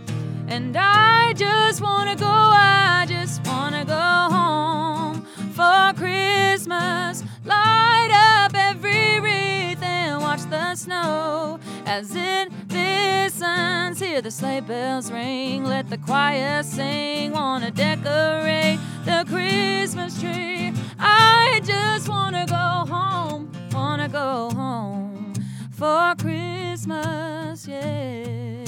And 0.47 0.78
I 0.78 1.34
just 1.34 1.82
wanna 1.82 2.15
go, 2.15 2.28
I 2.28 3.05
just 3.07 3.43
wanna 3.47 3.86
go 3.86 4.36
home 4.36 5.16
for 5.58 5.91
Christmas. 5.95 7.24
Light 7.43 8.12
up 8.14 8.53
every 8.53 9.20
wreath 9.20 9.82
and 9.82 10.22
watch 10.22 10.43
the 10.51 10.76
snow 10.76 11.60
as 11.88 12.16
it 12.16 12.51
listens. 12.70 13.99
Hear 13.99 14.22
the 14.22 14.30
sleigh 14.30 14.60
bells 14.60 15.12
ring, 15.12 15.66
let 15.66 15.89
the 15.89 15.97
choir 15.97 16.62
sing. 16.62 17.32
Wanna 17.32 17.72
decorate 17.72 18.80
the 19.03 19.26
Christmas 19.28 20.22
tree. 20.22 20.74
I 20.99 21.60
just 21.64 22.08
wanna 22.08 22.45
go 22.45 22.93
home, 22.93 23.51
wanna 23.72 24.10
go 24.10 24.51
home 24.51 25.34
for 25.72 26.14
Christmas, 26.20 27.68
yeah. 27.68 28.68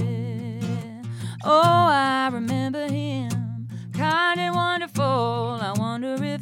Oh, 1.45 1.87
I 1.91 2.29
remember 2.33 2.87
him, 2.87 3.18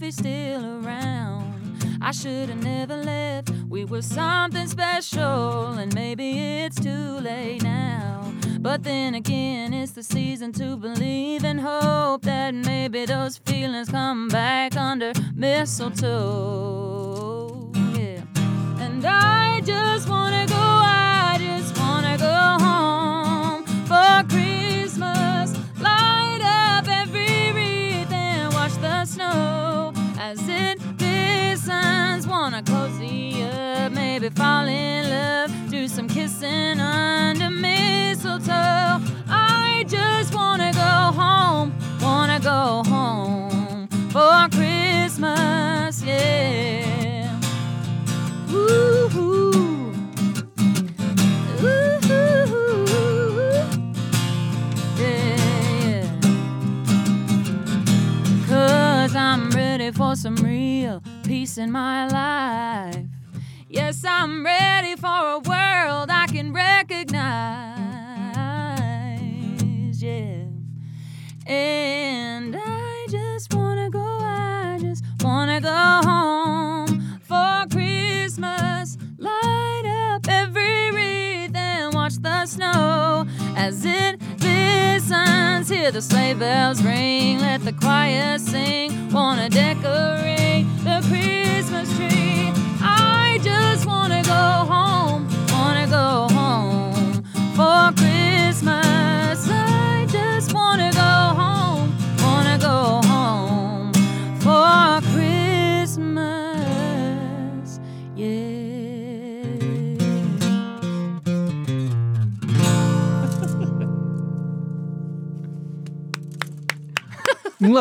he's 0.07 0.15
still 0.15 0.65
around. 0.65 1.43
I 2.01 2.11
should 2.11 2.47
have 2.47 2.63
never 2.63 2.95
left. 2.95 3.51
We 3.67 3.83
were 3.83 4.01
something 4.01 4.65
special, 4.67 5.73
and 5.73 5.93
maybe 5.93 6.61
it's 6.63 6.79
too 6.79 7.19
late 7.19 7.61
now. 7.61 8.33
But 8.59 8.83
then 8.83 9.15
again, 9.15 9.73
it's 9.73 9.91
the 9.91 10.03
season 10.03 10.53
to 10.53 10.77
believe 10.77 11.43
and 11.43 11.59
hope 11.59 12.21
that 12.21 12.55
maybe 12.55 13.05
those 13.05 13.37
feelings 13.39 13.89
come 13.89 14.29
back 14.29 14.77
under 14.77 15.11
mistletoe. 15.35 16.13
Yeah. 17.93 18.21
And 18.79 19.03
I 19.05 19.59
just 19.65 20.07
wanna 20.07 20.45
go, 20.47 20.66
listens. 31.67 32.27
Wanna 32.27 32.63
cozy 32.63 33.43
up, 33.43 33.91
maybe 33.91 34.29
fall 34.29 34.67
in 34.67 35.09
love, 35.09 35.51
do 35.69 35.87
some 35.87 36.07
kissing 36.07 36.79
under 36.79 37.49
mistletoe. 37.49 39.01
I 39.29 39.85
just 39.87 40.33
wanna 40.33 40.71
go 40.73 41.19
home, 41.21 41.73
wanna 42.01 42.39
go 42.39 42.83
home 42.87 43.87
for 44.11 44.47
Christmas, 44.51 46.03
yeah. 46.03 46.55
Ready 59.53 59.91
for 59.91 60.15
some 60.15 60.35
real 60.37 60.96
peace 61.27 61.57
in 61.57 61.69
my 61.69 62.07
life. 62.07 63.03
Yes, 63.67 64.05
I'm 64.05 64.45
ready 64.45 64.95
for 64.95 65.07
a 65.07 65.39
world 65.39 66.09
I 66.09 66.25
can 66.27 66.53
recognize. 66.53 67.21
Yeah. 70.01 70.45
And 71.45 72.55
I 72.57 73.07
just 73.09 73.53
wanna 73.53 73.89
go, 73.89 73.99
I 73.99 74.77
just 74.79 75.03
wanna 75.21 75.59
go 75.59 76.01
home 76.09 77.19
for 77.19 77.65
Christmas. 77.69 78.97
Light 79.17 80.13
up 80.13 80.25
every 80.29 80.91
wreath 80.91 81.55
and 81.55 81.93
watch 81.93 82.15
the 82.21 82.45
snow 82.45 83.25
as 83.57 83.83
it 83.83 84.21
listens. 84.39 85.67
Hear 85.67 85.91
the 85.91 86.01
sleigh 86.01 86.35
bells 86.35 86.81
ring, 86.81 87.39
let 87.39 87.65
the 87.65 87.73
choir 87.73 88.37
sing. 88.39 88.86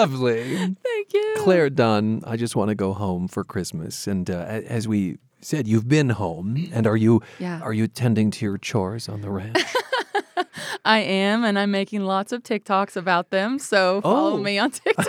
Lovely. 0.00 0.56
Thank 0.56 1.12
you. 1.14 1.34
Clare 1.38 1.70
Dunn, 1.70 2.22
I 2.26 2.36
just 2.36 2.54
want 2.56 2.68
to 2.68 2.74
go 2.74 2.92
home 2.92 3.28
for 3.28 3.44
Christmas. 3.44 4.06
And 4.06 4.28
uh, 4.30 4.34
as 4.68 4.86
we 4.86 5.18
said, 5.40 5.66
you've 5.66 5.88
been 5.88 6.10
home. 6.10 6.68
And 6.72 6.86
are 6.86 6.96
you 6.96 7.22
Yeah. 7.38 7.60
are 7.62 7.72
you 7.72 7.88
tending 7.88 8.30
to 8.32 8.44
your 8.44 8.58
chores 8.58 9.08
on 9.08 9.20
the 9.22 9.30
ranch? 9.30 9.58
I 10.84 10.98
am, 11.00 11.44
and 11.44 11.58
I'm 11.58 11.70
making 11.72 12.04
lots 12.04 12.30
of 12.32 12.42
TikToks 12.42 12.94
about 12.96 13.30
them. 13.30 13.58
So 13.58 14.00
follow 14.02 14.34
Oh. 14.34 14.36
me 14.38 14.58
on 14.58 14.70
TikTok. 14.70 15.06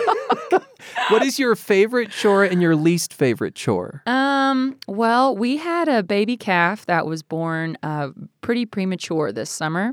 what 1.10 1.22
is 1.22 1.38
your 1.38 1.54
favorite 1.54 2.10
chore 2.10 2.42
and 2.44 2.60
your 2.60 2.74
least 2.74 3.14
favorite 3.14 3.54
chore? 3.54 4.02
Um, 4.06 4.76
well, 4.88 5.36
we 5.36 5.56
had 5.58 5.86
a 5.88 6.02
baby 6.02 6.36
calf 6.36 6.86
that 6.86 7.06
was 7.06 7.22
born 7.22 7.76
uh, 7.82 8.08
pretty 8.40 8.66
premature 8.66 9.30
this 9.32 9.50
summer, 9.50 9.92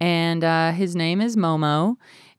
and 0.00 0.42
uh, 0.44 0.72
his 0.72 0.94
name 0.96 1.20
is 1.20 1.36
Momo. 1.36 1.96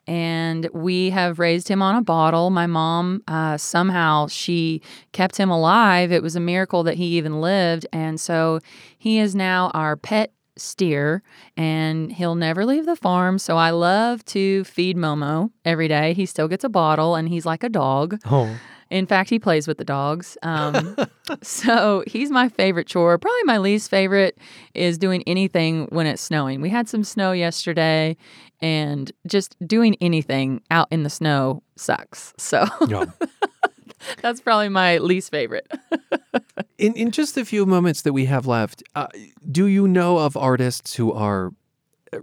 And 0.10 0.68
we 0.74 1.12
have 1.12 1.38
raised 1.38 1.68
him 1.68 1.84
on 1.84 1.96
a 1.96 2.02
bottle. 2.02 2.50
My 2.50 2.66
mom, 2.66 3.22
uh, 3.28 3.58
somehow, 3.58 4.26
she 4.26 4.82
kept 5.12 5.38
him 5.38 5.52
alive. 5.52 6.12
It 6.12 6.24
was 6.24 6.36
a 6.36 6.40
miracle 6.40 6.82
that 6.82 6.96
he 6.96 7.06
even 7.18 7.42
lived. 7.42 7.86
And 7.94 8.20
so 8.20 8.60
he 8.98 9.20
is 9.20 9.36
now 9.36 9.70
our 9.76 9.96
pet 9.96 10.34
steer, 10.58 11.22
and 11.56 12.12
he'll 12.12 12.34
never 12.34 12.66
leave 12.66 12.88
the 12.88 12.96
farm. 12.96 13.38
So 13.38 13.56
I 13.58 13.70
love 13.70 14.26
to 14.26 14.64
feed 14.64 14.98
Momo 14.98 15.52
every 15.64 15.88
day. 15.88 16.14
He 16.14 16.26
still 16.26 16.48
gets 16.48 16.64
a 16.64 16.70
bottle, 16.70 17.14
and 17.14 17.30
he's 17.30 17.46
like 17.46 17.64
a 17.64 17.70
dog. 17.70 18.20
Oh. 18.26 18.60
In 18.90 19.06
fact, 19.06 19.30
he 19.30 19.38
plays 19.38 19.68
with 19.68 19.78
the 19.78 19.86
dogs. 19.86 20.38
Um, 20.42 20.96
so 21.44 22.04
he's 22.08 22.32
my 22.32 22.50
favorite 22.50 22.88
chore. 22.88 23.18
Probably 23.20 23.44
my 23.44 23.60
least 23.60 23.90
favorite 23.90 24.38
is 24.74 24.98
doing 24.98 25.24
anything 25.28 25.86
when 25.92 26.08
it's 26.08 26.22
snowing. 26.22 26.60
We 26.62 26.70
had 26.70 26.90
some 26.90 27.04
snow 27.04 27.32
yesterday, 27.32 28.18
and 28.62 29.12
just 29.28 29.56
doing 29.68 29.96
anything 30.02 30.62
out 30.72 30.88
in 30.92 31.04
the 31.04 31.10
snow 31.10 31.64
sucks. 31.76 32.34
So 32.38 32.66
that's 34.22 34.42
probably 34.42 34.70
my 34.70 34.98
least 34.98 35.32
favorite. 35.32 35.72
In 36.78 36.94
in 36.94 37.12
just 37.12 37.36
the 37.36 37.44
few 37.44 37.66
moments 37.66 38.04
that 38.04 38.14
we 38.14 38.24
have 38.26 38.48
left, 38.48 38.84
uh, 38.96 39.08
do 39.52 39.66
you 39.66 39.86
know 39.86 40.18
of 40.18 40.38
artists 40.38 40.96
who 40.96 41.12
are 41.12 41.52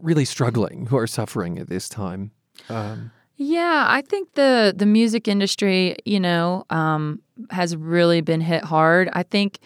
really 0.01 0.25
struggling, 0.25 0.87
who 0.87 0.97
are 0.97 1.07
suffering 1.07 1.59
at 1.59 1.69
this 1.69 1.91
time? 1.91 2.31
Um, 2.71 3.11
Yeah, 3.37 3.85
I 3.87 4.01
think 4.01 4.33
the 4.33 4.73
the 4.75 4.87
music 4.87 5.29
industry, 5.29 5.97
you 6.07 6.19
know, 6.19 6.65
um, 6.71 7.21
has 7.51 7.77
really 7.77 8.23
been 8.23 8.41
hit 8.41 8.65
hard. 8.65 9.11
I 9.13 9.23
think 9.25 9.59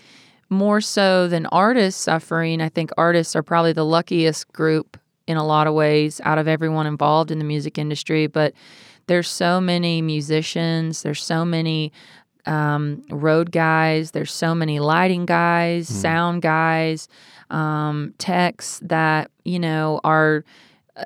more 0.49 0.81
so 0.81 1.29
than 1.29 1.47
artists 1.47 2.03
suffering. 2.03 2.61
I 2.61 2.69
think 2.69 2.91
artists 2.99 3.37
are 3.37 3.45
probably 3.45 3.73
the 3.73 3.85
luckiest 3.85 4.53
group 4.53 4.99
in 5.31 5.37
a 5.37 5.47
lot 5.47 5.69
of 5.69 5.75
ways 5.75 6.21
out 6.25 6.39
of 6.39 6.49
everyone 6.49 6.87
involved 6.87 7.31
in 7.31 7.39
the 7.39 7.45
music 7.45 7.79
industry. 7.79 8.27
But 8.27 8.53
there's 9.07 9.29
so 9.29 9.61
many 9.61 10.03
musicians. 10.03 11.03
There's 11.03 11.23
so 11.23 11.45
many 11.45 11.93
um, 12.47 13.05
road 13.11 13.53
guys. 13.53 14.11
There's 14.11 14.33
so 14.33 14.57
many 14.57 14.81
lighting 14.81 15.27
guys, 15.27 15.89
sound 15.89 16.43
guys, 16.43 17.07
um, 17.49 18.13
techs 18.19 18.81
that 18.83 19.31
you 19.45 19.61
know 19.61 20.01
are 20.03 20.45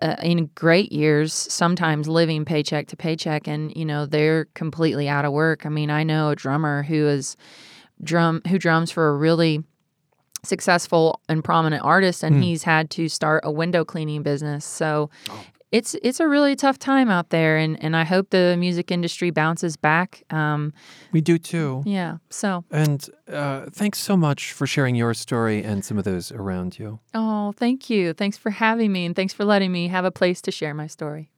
uh, 0.01 0.17
in 0.23 0.51
great 0.55 0.91
years, 0.91 1.35
sometimes 1.35 2.09
living 2.09 2.47
paycheck 2.47 2.87
to 2.89 2.97
paycheck, 2.97 3.47
and 3.47 3.77
you 3.77 3.85
know 3.85 4.07
they're 4.07 4.47
completely 4.55 5.07
out 5.07 5.27
of 5.27 5.33
work. 5.33 5.67
I 5.67 5.69
mean, 5.69 5.91
I 5.91 6.03
know 6.03 6.31
a 6.31 6.37
drummer 6.37 6.83
who 6.83 7.07
is 7.07 7.37
drum 8.03 8.41
who 8.49 8.59
drums 8.59 8.91
for 8.91 9.09
a 9.09 9.17
really 9.17 9.63
successful 10.47 11.21
and 11.29 11.43
prominent 11.45 11.83
artist, 11.85 12.23
and 12.23 12.37
Hmm. 12.37 12.43
he's 12.43 12.63
had 12.65 12.91
to 12.91 13.09
start 13.09 13.43
a 13.45 13.51
window 13.51 13.85
cleaning 13.85 14.23
business. 14.23 14.65
So. 14.65 15.11
It's 15.73 15.97
it's 16.05 16.21
a 16.21 16.29
really 16.29 16.55
tough 16.55 16.79
time 16.79 17.11
out 17.11 17.31
there, 17.31 17.57
and, 17.57 17.77
and 17.83 17.97
I 17.97 18.05
hope 18.05 18.31
the 18.31 18.55
music 18.57 18.93
industry 18.93 19.31
bounces 19.31 19.77
back. 19.77 20.23
Um, 20.31 20.73
we 21.11 21.21
do 21.21 21.37
too. 21.37 21.83
yeah. 21.85 22.19
So, 22.31 22.63
And 22.71 23.05
uh, 23.29 23.67
thanks 23.73 23.99
so 23.99 24.17
much 24.17 24.53
for 24.53 24.69
sharing 24.69 24.95
your 24.95 25.15
story 25.15 25.65
and 25.65 25.85
some 25.85 25.99
of 25.99 26.05
those 26.05 26.31
around 26.31 26.79
you. 26.79 27.01
oh, 27.13 27.51
thank 27.57 27.91
you. 27.91 28.13
Thanks 28.13 28.37
for 28.39 28.51
having 28.51 28.93
me, 28.93 29.05
and 29.05 29.17
thanks 29.17 29.33
for 29.35 29.45
letting 29.45 29.73
me 29.73 29.89
have 29.89 30.05
a 30.05 30.13
place 30.13 30.41
to 30.43 30.53
share 30.53 30.75
my 30.75 30.87
story. 30.87 31.29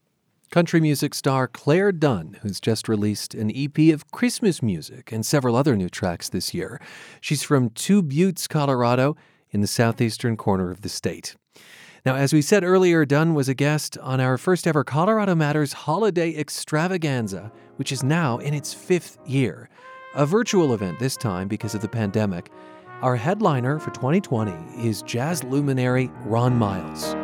Country 0.57 0.81
music 0.81 1.13
star 1.15 1.49
Clare 1.49 1.93
Dunn, 1.93 2.39
who's 2.41 2.61
just 2.61 2.89
released 2.89 3.35
an 3.35 3.53
EP 3.55 3.93
of 3.93 4.11
Christmas 4.11 4.63
music 4.63 5.13
and 5.13 5.27
several 5.27 5.55
other 5.55 5.77
new 5.77 5.91
tracks 5.91 6.31
this 6.31 6.55
year. 6.55 6.81
She's 7.21 7.43
from 7.43 7.69
Two 7.69 8.03
Buttes, 8.03 8.49
Colorado, 8.49 9.19
in 9.51 9.61
the 9.61 9.67
southeastern 9.67 10.39
corner 10.39 10.71
of 10.71 10.81
the 10.81 10.89
state. 10.89 11.37
Now, 12.07 12.15
as 12.17 12.33
we 12.33 12.41
said 12.41 12.65
earlier, 12.65 13.05
Dunn 13.05 13.35
was 13.35 13.51
a 13.51 13.55
guest 13.55 13.99
on 13.99 14.19
our 14.19 14.39
first 14.39 14.67
ever 14.67 14.83
Colorado 14.83 15.35
Matters 15.35 15.75
Holiday 15.75 16.35
Extravaganza, 16.35 17.53
which 17.77 17.93
is 17.93 18.03
now 18.03 18.39
in 18.39 18.55
its 18.55 18.73
fifth 18.73 19.19
year. 19.27 19.69
A 20.15 20.25
virtual 20.25 20.73
event 20.73 20.99
this 20.99 21.19
time 21.19 21.49
because 21.49 21.75
of 21.75 21.83
the 21.83 21.89
pandemic. 21.89 22.51
Our 23.03 23.17
headliner 23.17 23.79
for 23.79 23.91
2020 23.91 24.89
is 24.89 25.03
jazz 25.03 25.45
luminary 25.45 26.11
Ron 26.25 26.57
Miles. 26.57 27.15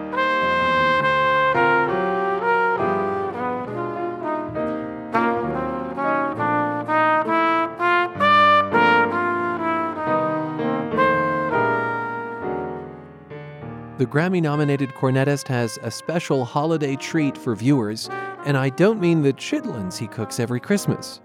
The 14.02 14.08
Grammy 14.08 14.42
nominated 14.42 14.90
cornetist 14.94 15.46
has 15.46 15.78
a 15.80 15.88
special 15.88 16.44
holiday 16.44 16.96
treat 16.96 17.38
for 17.38 17.54
viewers, 17.54 18.10
and 18.44 18.56
I 18.56 18.68
don't 18.70 19.00
mean 19.00 19.22
the 19.22 19.32
chitlins 19.32 19.96
he 19.96 20.08
cooks 20.08 20.40
every 20.40 20.58
Christmas. 20.58 21.20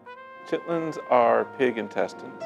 Chitlins 0.48 1.00
are 1.10 1.46
pig 1.58 1.80
intestines, 1.80 2.44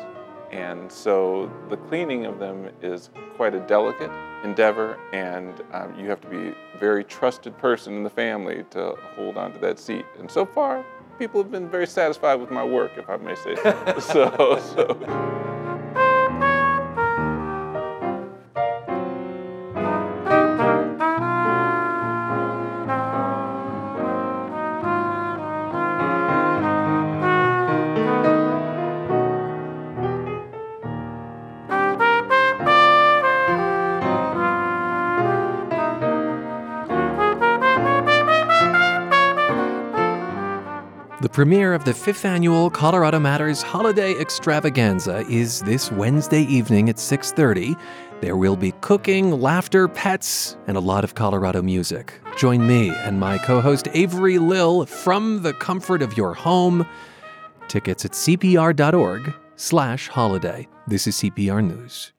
and 0.50 0.90
so 0.90 1.52
the 1.68 1.76
cleaning 1.76 2.26
of 2.28 2.40
them 2.40 2.70
is 2.82 3.10
quite 3.36 3.54
a 3.54 3.60
delicate 3.60 4.10
endeavor, 4.46 4.98
and 5.12 5.62
um, 5.74 5.94
you 6.00 6.08
have 6.08 6.22
to 6.22 6.30
be 6.30 6.56
a 6.76 6.78
very 6.80 7.04
trusted 7.04 7.58
person 7.58 7.94
in 7.94 8.04
the 8.04 8.10
family 8.10 8.64
to 8.70 8.96
hold 9.18 9.36
on 9.36 9.52
to 9.52 9.60
that 9.60 9.80
seat. 9.80 10.06
And 10.18 10.32
so 10.32 10.46
far, 10.46 10.86
people 11.20 11.44
have 11.44 11.52
been 11.52 11.68
very 11.68 11.88
satisfied 11.88 12.36
with 12.36 12.52
my 12.52 12.64
work, 12.64 12.94
if 12.96 13.10
I 13.10 13.18
may 13.18 13.36
say 13.36 13.58
so. 13.58 14.00
so, 14.00 14.60
so. 14.76 15.41
Premiere 41.42 41.74
of 41.74 41.86
the 41.86 41.94
fifth 41.96 42.24
annual 42.24 42.70
Colorado 42.70 43.20
Matters 43.20 43.64
Holiday 43.64 44.14
Extravaganza 44.20 45.26
is 45.28 45.62
this 45.62 45.92
Wednesday 45.92 46.44
evening 46.44 46.88
at 46.88 47.00
6:30. 47.00 47.76
There 48.20 48.38
will 48.38 48.56
be 48.56 48.74
cooking, 48.82 49.42
laughter, 49.42 49.88
pets, 49.88 50.56
and 50.68 50.78
a 50.78 50.80
lot 50.80 51.04
of 51.04 51.16
Colorado 51.16 51.64
music. 51.64 52.14
Join 52.38 52.68
me 52.68 52.89
and 52.89 53.20
my 53.20 53.39
co-host 53.39 53.88
Avery 53.96 54.38
Lill 54.38 54.86
from 54.86 55.42
the 55.42 55.54
comfort 55.54 56.04
of 56.04 56.16
your 56.16 56.36
home. 56.36 56.86
Tickets 57.68 58.06
at 58.06 58.12
cpr.org/holiday. 58.12 60.68
This 60.86 61.08
is 61.08 61.16
CPR 61.16 61.62
News. 61.64 62.14